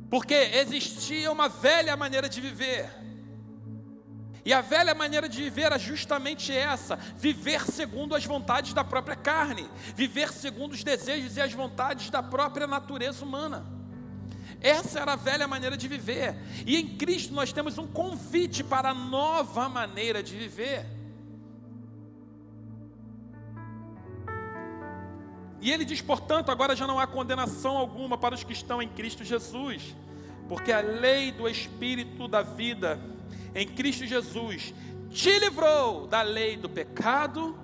Porque 0.10 0.34
existia 0.34 1.32
uma 1.32 1.48
velha 1.48 1.96
maneira 1.96 2.28
de 2.28 2.42
viver. 2.42 2.92
E 4.44 4.52
a 4.52 4.60
velha 4.60 4.94
maneira 4.94 5.30
de 5.30 5.42
viver 5.42 5.68
era 5.68 5.80
justamente 5.80 6.52
essa: 6.52 6.98
viver 6.98 7.62
segundo 7.62 8.14
as 8.14 8.26
vontades 8.26 8.74
da 8.74 8.84
própria 8.84 9.16
carne, 9.16 9.70
viver 9.96 10.34
segundo 10.34 10.74
os 10.74 10.84
desejos 10.84 11.38
e 11.38 11.42
as 11.42 11.54
vontades 11.54 12.10
da 12.10 12.22
própria 12.22 12.68
natureza 12.68 13.24
humana. 13.24 13.66
Essa 14.60 15.00
era 15.00 15.14
a 15.14 15.16
velha 15.16 15.48
maneira 15.48 15.78
de 15.78 15.88
viver. 15.88 16.36
E 16.66 16.76
em 16.76 16.98
Cristo 16.98 17.34
nós 17.34 17.54
temos 17.54 17.78
um 17.78 17.88
convite 17.88 18.66
para 18.66 18.90
a 18.90 18.94
nova 18.94 19.70
maneira 19.70 20.22
de 20.22 20.36
viver. 20.36 20.99
E 25.62 25.72
ele 25.72 25.84
diz, 25.84 26.02
portanto, 26.02 26.50
agora 26.52 26.76
já 26.76 26.88
não 26.88 27.00
há 27.00 27.06
condenação 27.06 27.78
alguma 27.78 28.18
para 28.18 28.36
os 28.36 28.44
que 28.44 28.54
estão 28.54 28.82
em 28.82 28.88
Cristo 28.88 29.24
Jesus, 29.24 29.96
porque 30.48 30.72
a 30.72 30.80
lei 30.80 31.32
do 31.32 31.48
Espírito 31.48 32.28
da 32.28 32.42
vida 32.42 33.00
em 33.54 33.68
Cristo 33.68 34.06
Jesus 34.06 34.74
te 35.10 35.38
livrou 35.40 36.08
da 36.08 36.22
lei 36.22 36.56
do 36.56 36.70
pecado 36.70 37.58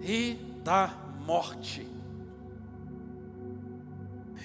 e 0.00 0.38
da 0.64 0.94
morte. 1.26 1.86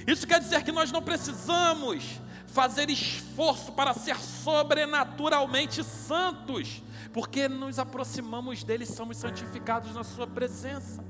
Isso 0.06 0.28
quer 0.28 0.40
dizer 0.40 0.64
que 0.64 0.72
nós 0.72 0.92
não 0.92 1.02
precisamos 1.02 2.20
fazer 2.48 2.90
esforço 2.90 3.72
para 3.72 3.94
ser 3.94 4.18
sobrenaturalmente 4.18 5.84
santos, 5.84 6.82
porque 7.14 7.48
nos 7.48 7.78
aproximamos 7.78 8.64
dele 8.64 8.84
e 8.84 8.88
somos 8.88 9.18
santificados 9.18 9.94
na 9.94 10.04
Sua 10.04 10.26
presença. 10.26 11.04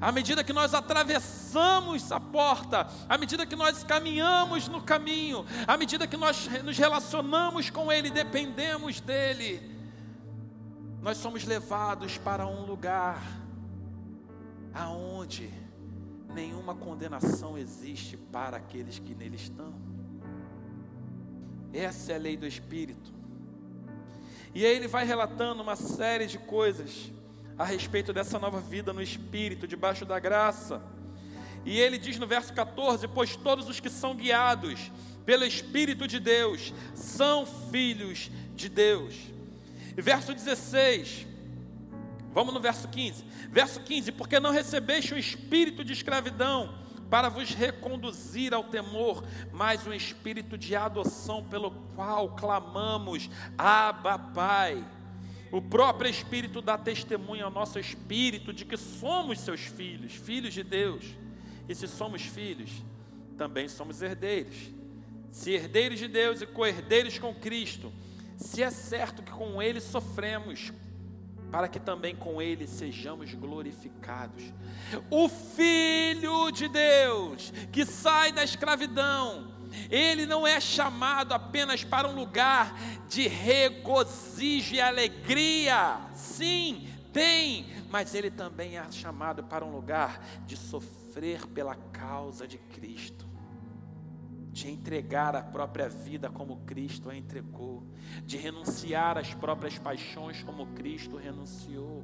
À 0.00 0.12
medida 0.12 0.44
que 0.44 0.52
nós 0.52 0.74
atravessamos 0.74 2.12
a 2.12 2.20
porta, 2.20 2.86
à 3.08 3.18
medida 3.18 3.44
que 3.44 3.56
nós 3.56 3.82
caminhamos 3.82 4.68
no 4.68 4.80
caminho, 4.80 5.44
à 5.66 5.76
medida 5.76 6.06
que 6.06 6.16
nós 6.16 6.48
nos 6.62 6.78
relacionamos 6.78 7.68
com 7.68 7.90
Ele, 7.90 8.08
dependemos 8.08 9.00
dEle, 9.00 9.60
nós 11.02 11.16
somos 11.16 11.44
levados 11.44 12.16
para 12.16 12.46
um 12.46 12.64
lugar 12.64 13.20
aonde 14.72 15.52
nenhuma 16.32 16.74
condenação 16.74 17.58
existe 17.58 18.16
para 18.16 18.56
aqueles 18.56 19.00
que 19.00 19.14
nele 19.14 19.36
estão. 19.36 19.74
Essa 21.72 22.12
é 22.12 22.14
a 22.14 22.18
lei 22.18 22.36
do 22.36 22.46
Espírito. 22.46 23.12
E 24.54 24.64
aí 24.64 24.76
ele 24.76 24.88
vai 24.88 25.04
relatando 25.04 25.62
uma 25.62 25.76
série 25.76 26.26
de 26.26 26.38
coisas 26.38 27.12
a 27.58 27.64
respeito 27.64 28.12
dessa 28.12 28.38
nova 28.38 28.60
vida 28.60 28.92
no 28.92 29.02
Espírito, 29.02 29.66
debaixo 29.66 30.04
da 30.04 30.18
graça. 30.20 30.80
E 31.64 31.78
ele 31.78 31.98
diz 31.98 32.18
no 32.18 32.26
verso 32.26 32.52
14: 32.52 33.08
Pois 33.08 33.34
todos 33.34 33.68
os 33.68 33.80
que 33.80 33.90
são 33.90 34.14
guiados 34.14 34.92
pelo 35.26 35.44
Espírito 35.44 36.06
de 36.06 36.20
Deus 36.20 36.72
são 36.94 37.44
filhos 37.44 38.30
de 38.54 38.68
Deus. 38.68 39.14
E 39.96 40.00
verso 40.00 40.32
16, 40.32 41.26
vamos 42.32 42.54
no 42.54 42.60
verso 42.60 42.86
15. 42.86 43.24
Verso 43.50 43.80
15: 43.80 44.12
Porque 44.12 44.38
não 44.38 44.52
recebeste 44.52 45.12
o 45.12 45.18
espírito 45.18 45.84
de 45.84 45.92
escravidão 45.92 46.78
para 47.10 47.28
vos 47.28 47.54
reconduzir 47.54 48.54
ao 48.54 48.64
temor, 48.64 49.24
mas 49.52 49.86
um 49.86 49.92
espírito 49.92 50.56
de 50.56 50.76
adoção 50.76 51.42
pelo 51.42 51.70
qual 51.96 52.36
clamamos, 52.36 53.28
Abba, 53.56 54.18
Pai. 54.18 54.84
O 55.50 55.62
próprio 55.62 56.10
Espírito 56.10 56.60
dá 56.60 56.76
testemunho 56.76 57.44
ao 57.44 57.50
nosso 57.50 57.78
espírito 57.78 58.52
de 58.52 58.64
que 58.64 58.76
somos 58.76 59.40
seus 59.40 59.60
filhos, 59.60 60.14
filhos 60.14 60.52
de 60.52 60.62
Deus. 60.62 61.04
E 61.68 61.74
se 61.74 61.86
somos 61.86 62.22
filhos, 62.22 62.70
também 63.36 63.68
somos 63.68 64.02
herdeiros. 64.02 64.70
Se 65.30 65.52
herdeiros 65.52 65.98
de 65.98 66.08
Deus 66.08 66.40
e 66.40 66.46
co-herdeiros 66.46 67.18
com 67.18 67.34
Cristo, 67.34 67.92
se 68.36 68.62
é 68.62 68.70
certo 68.70 69.22
que 69.22 69.32
com 69.32 69.62
Ele 69.62 69.80
sofremos, 69.80 70.72
para 71.50 71.68
que 71.68 71.80
também 71.80 72.14
com 72.14 72.40
ele 72.40 72.66
sejamos 72.66 73.32
glorificados. 73.34 74.44
O 75.10 75.28
Filho 75.28 76.50
de 76.50 76.68
Deus, 76.68 77.52
que 77.72 77.84
sai 77.84 78.32
da 78.32 78.44
escravidão, 78.44 79.57
ele 79.90 80.26
não 80.26 80.46
é 80.46 80.60
chamado 80.60 81.32
apenas 81.32 81.84
para 81.84 82.08
um 82.08 82.14
lugar 82.14 82.78
de 83.08 83.26
regozijo 83.28 84.74
e 84.74 84.80
alegria, 84.80 86.00
sim, 86.14 86.88
tem, 87.12 87.66
mas 87.90 88.14
ele 88.14 88.30
também 88.30 88.78
é 88.78 88.92
chamado 88.92 89.42
para 89.44 89.64
um 89.64 89.72
lugar 89.72 90.24
de 90.46 90.56
sofrer 90.56 91.46
pela 91.46 91.74
causa 91.74 92.46
de 92.46 92.58
Cristo 92.58 93.28
de 94.58 94.68
entregar 94.68 95.36
a 95.36 95.42
própria 95.42 95.88
vida 95.88 96.28
como 96.28 96.56
Cristo 96.66 97.08
a 97.08 97.16
entregou, 97.16 97.86
de 98.24 98.36
renunciar 98.36 99.16
às 99.16 99.32
próprias 99.32 99.78
paixões 99.78 100.42
como 100.42 100.66
Cristo 100.74 101.16
renunciou. 101.16 102.02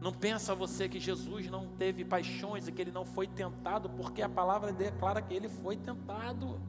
Não 0.00 0.12
pensa 0.12 0.54
você 0.54 0.88
que 0.88 1.00
Jesus 1.00 1.50
não 1.50 1.66
teve 1.76 2.04
paixões 2.04 2.68
e 2.68 2.72
que 2.72 2.80
ele 2.80 2.92
não 2.92 3.04
foi 3.04 3.26
tentado, 3.26 3.90
porque 3.90 4.22
a 4.22 4.28
palavra 4.28 4.72
declara 4.72 5.20
que 5.20 5.34
ele 5.34 5.48
foi 5.48 5.76
tentado. 5.76 6.60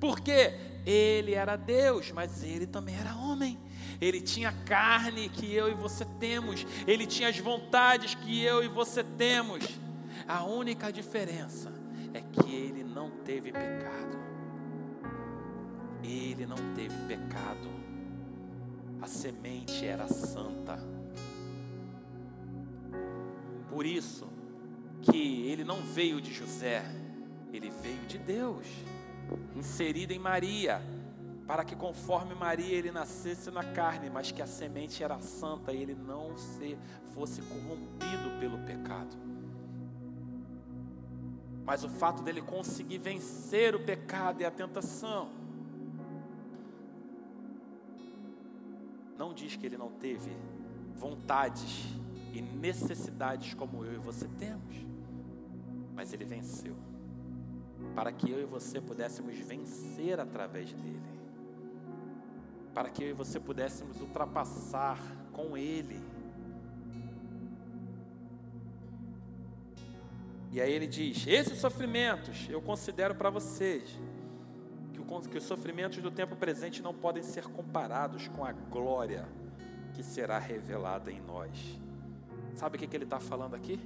Porque 0.00 0.54
ele 0.86 1.34
era 1.34 1.56
Deus, 1.56 2.12
mas 2.12 2.42
ele 2.42 2.66
também 2.66 2.96
era 2.96 3.14
homem. 3.16 3.58
Ele 4.00 4.20
tinha 4.20 4.52
carne 4.52 5.28
que 5.28 5.52
eu 5.52 5.68
e 5.70 5.74
você 5.74 6.04
temos, 6.18 6.66
ele 6.86 7.06
tinha 7.06 7.28
as 7.28 7.38
vontades 7.38 8.14
que 8.14 8.42
eu 8.42 8.62
e 8.62 8.68
você 8.68 9.04
temos. 9.04 9.64
A 10.26 10.44
única 10.44 10.90
diferença 10.90 11.72
é 12.12 12.20
que 12.20 12.54
ele 12.54 12.82
não 12.82 13.10
teve 13.10 13.52
pecado. 13.52 14.16
Ele 16.02 16.46
não 16.46 16.56
teve 16.74 16.94
pecado. 17.06 17.68
A 19.00 19.06
semente 19.06 19.84
era 19.84 20.08
santa. 20.08 20.78
Por 23.76 23.84
isso 23.84 24.26
que 25.02 25.46
ele 25.50 25.62
não 25.62 25.82
veio 25.82 26.18
de 26.18 26.32
José, 26.32 26.82
ele 27.52 27.68
veio 27.68 28.06
de 28.06 28.16
Deus, 28.16 28.66
inserido 29.54 30.12
em 30.12 30.18
Maria, 30.18 30.80
para 31.46 31.62
que 31.62 31.76
conforme 31.76 32.34
Maria 32.34 32.74
ele 32.74 32.90
nascesse 32.90 33.50
na 33.50 33.62
carne, 33.62 34.08
mas 34.08 34.32
que 34.32 34.40
a 34.40 34.46
semente 34.46 35.04
era 35.04 35.20
santa 35.20 35.74
e 35.74 35.82
ele 35.82 35.94
não 35.94 36.38
se 36.38 36.78
fosse 37.12 37.42
corrompido 37.42 38.40
pelo 38.40 38.56
pecado. 38.64 39.14
Mas 41.62 41.84
o 41.84 41.90
fato 41.90 42.22
dele 42.22 42.40
conseguir 42.40 42.96
vencer 42.96 43.74
o 43.74 43.84
pecado 43.84 44.40
e 44.40 44.46
a 44.46 44.50
tentação, 44.50 45.28
não 49.18 49.34
diz 49.34 49.54
que 49.54 49.66
ele 49.66 49.76
não 49.76 49.90
teve 49.90 50.34
vontades 50.94 51.94
e 52.36 52.42
necessidades 52.42 53.54
como 53.54 53.84
eu 53.84 53.94
e 53.94 53.98
você 53.98 54.28
temos, 54.38 54.76
mas 55.94 56.12
ele 56.12 56.24
venceu, 56.24 56.76
para 57.94 58.12
que 58.12 58.30
eu 58.30 58.40
e 58.40 58.44
você 58.44 58.80
pudéssemos 58.80 59.36
vencer 59.38 60.20
através 60.20 60.72
dele, 60.72 61.00
para 62.74 62.90
que 62.90 63.02
eu 63.02 63.08
e 63.08 63.12
você 63.12 63.40
pudéssemos 63.40 64.00
ultrapassar 64.00 64.98
com 65.32 65.56
ele 65.56 66.00
E 70.56 70.60
aí 70.60 70.72
ele 70.72 70.86
diz: 70.86 71.26
Esses 71.26 71.58
sofrimentos 71.58 72.48
eu 72.48 72.62
considero 72.62 73.14
para 73.14 73.28
vocês, 73.28 74.00
que, 75.30 75.36
os 75.36 75.44
sofrimentos 75.44 75.98
do 75.98 76.10
tempo 76.10 76.34
presente 76.34 76.82
não 76.82 76.94
podem 76.94 77.22
ser 77.22 77.44
comparados 77.44 78.26
com 78.28 78.42
a 78.42 78.52
glória 78.52 79.28
que 79.92 80.02
será 80.02 80.38
revelada 80.38 81.12
em 81.12 81.20
nós. 81.20 81.78
Sabe 82.56 82.76
o 82.76 82.78
que, 82.78 82.86
que 82.86 82.96
ele 82.96 83.04
está 83.04 83.20
falando 83.20 83.54
aqui? 83.54 83.78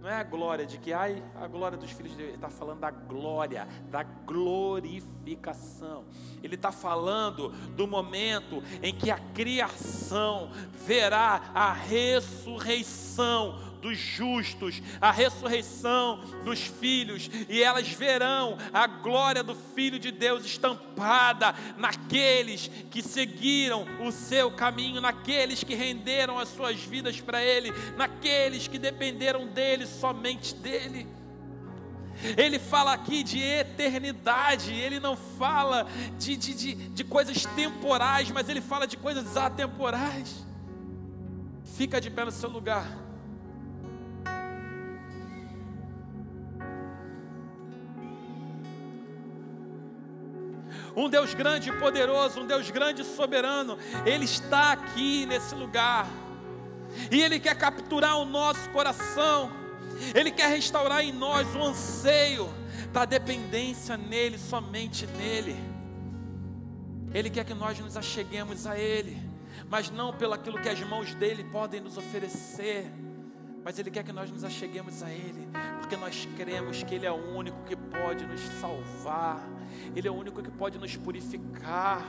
Não 0.00 0.08
é 0.08 0.14
a 0.14 0.22
glória 0.22 0.64
de 0.64 0.78
que, 0.78 0.92
ai, 0.92 1.20
a 1.34 1.48
glória 1.48 1.76
dos 1.76 1.90
filhos 1.90 2.12
de 2.12 2.18
Deus. 2.18 2.28
Ele 2.28 2.36
está 2.36 2.48
falando 2.48 2.78
da 2.78 2.92
glória, 2.92 3.66
da 3.90 4.04
glorificação. 4.04 6.04
Ele 6.44 6.54
está 6.54 6.70
falando 6.70 7.48
do 7.74 7.88
momento 7.88 8.62
em 8.80 8.94
que 8.94 9.10
a 9.10 9.18
criação 9.18 10.48
verá 10.86 11.50
a 11.52 11.72
ressurreição 11.72 13.58
dos 13.80 13.98
justos, 13.98 14.82
a 15.00 15.10
ressurreição 15.10 16.20
dos 16.44 16.60
filhos, 16.60 17.30
e 17.48 17.62
elas 17.62 17.88
verão 17.88 18.56
a 18.72 18.86
glória 18.86 19.42
do 19.42 19.54
Filho 19.54 19.98
de 19.98 20.10
Deus 20.10 20.44
estampada 20.44 21.54
naqueles 21.76 22.68
que 22.90 23.02
seguiram 23.02 23.86
o 24.00 24.10
seu 24.10 24.50
caminho, 24.50 25.00
naqueles 25.00 25.62
que 25.62 25.74
renderam 25.74 26.38
as 26.38 26.48
suas 26.48 26.80
vidas 26.80 27.20
para 27.20 27.42
Ele, 27.42 27.72
naqueles 27.96 28.68
que 28.68 28.78
dependeram 28.78 29.46
dele, 29.46 29.86
somente 29.86 30.54
dele. 30.54 31.06
Ele 32.36 32.58
fala 32.58 32.94
aqui 32.94 33.22
de 33.22 33.40
eternidade, 33.40 34.72
ele 34.72 34.98
não 34.98 35.16
fala 35.16 35.86
de, 36.18 36.36
de, 36.36 36.54
de, 36.54 36.74
de, 36.74 37.04
coisas 37.04 37.44
temporais, 37.54 38.30
mas 38.30 38.48
ele 38.48 38.60
fala 38.60 38.86
de 38.86 38.96
coisas 38.96 39.36
atemporais. 39.36 40.46
Fica 41.76 42.00
de 42.00 42.10
pé 42.10 42.24
no 42.24 42.30
seu 42.30 42.48
lugar. 42.48 43.05
Um 50.96 51.10
Deus 51.10 51.34
grande 51.34 51.68
e 51.68 51.72
poderoso, 51.72 52.40
um 52.40 52.46
Deus 52.46 52.70
grande 52.70 53.02
e 53.02 53.04
soberano, 53.04 53.78
Ele 54.06 54.24
está 54.24 54.72
aqui 54.72 55.26
nesse 55.26 55.54
lugar, 55.54 56.08
e 57.10 57.20
Ele 57.22 57.38
quer 57.38 57.54
capturar 57.54 58.18
o 58.18 58.24
nosso 58.24 58.70
coração, 58.70 59.50
Ele 60.14 60.30
quer 60.30 60.48
restaurar 60.48 61.04
em 61.04 61.12
nós 61.12 61.46
o 61.54 61.62
anseio 61.62 62.48
da 62.92 63.04
dependência 63.04 63.96
nele, 63.96 64.38
somente 64.38 65.06
nele. 65.06 65.56
Ele 67.12 67.28
quer 67.28 67.44
que 67.44 67.54
nós 67.54 67.78
nos 67.78 67.96
acheguemos 67.96 68.66
a 68.66 68.78
Ele, 68.78 69.20
mas 69.68 69.90
não 69.90 70.14
pelo 70.14 70.32
aquilo 70.32 70.60
que 70.60 70.68
as 70.68 70.80
mãos 70.80 71.14
dele 71.14 71.44
podem 71.44 71.80
nos 71.80 71.98
oferecer 71.98 72.90
mas 73.66 73.80
Ele 73.80 73.90
quer 73.90 74.04
que 74.04 74.12
nós 74.12 74.30
nos 74.30 74.44
acheguemos 74.44 75.02
a 75.02 75.10
Ele, 75.10 75.48
porque 75.80 75.96
nós 75.96 76.24
cremos 76.36 76.84
que 76.84 76.94
Ele 76.94 77.04
é 77.04 77.10
o 77.10 77.36
único 77.36 77.64
que 77.64 77.74
pode 77.74 78.24
nos 78.24 78.40
salvar, 78.60 79.44
Ele 79.92 80.06
é 80.06 80.10
o 80.10 80.14
único 80.14 80.40
que 80.40 80.52
pode 80.52 80.78
nos 80.78 80.96
purificar. 80.96 82.00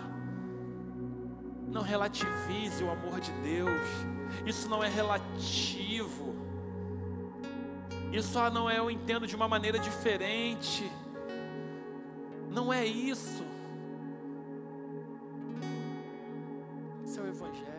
Não 1.68 1.82
relativize 1.82 2.84
o 2.84 2.92
amor 2.92 3.20
de 3.20 3.32
Deus, 3.42 3.82
isso 4.46 4.70
não 4.70 4.84
é 4.84 4.88
relativo, 4.88 6.36
isso 8.14 8.38
ah, 8.38 8.52
não 8.52 8.70
é 8.70 8.78
eu 8.78 8.92
entendo 8.92 9.26
de 9.26 9.36
uma 9.36 9.48
maneira 9.48 9.80
diferente, 9.80 10.88
não 12.52 12.72
é 12.72 12.86
isso. 12.86 13.44
Esse 17.04 17.18
é 17.18 17.24
o 17.24 17.28
Evangelho. 17.28 17.77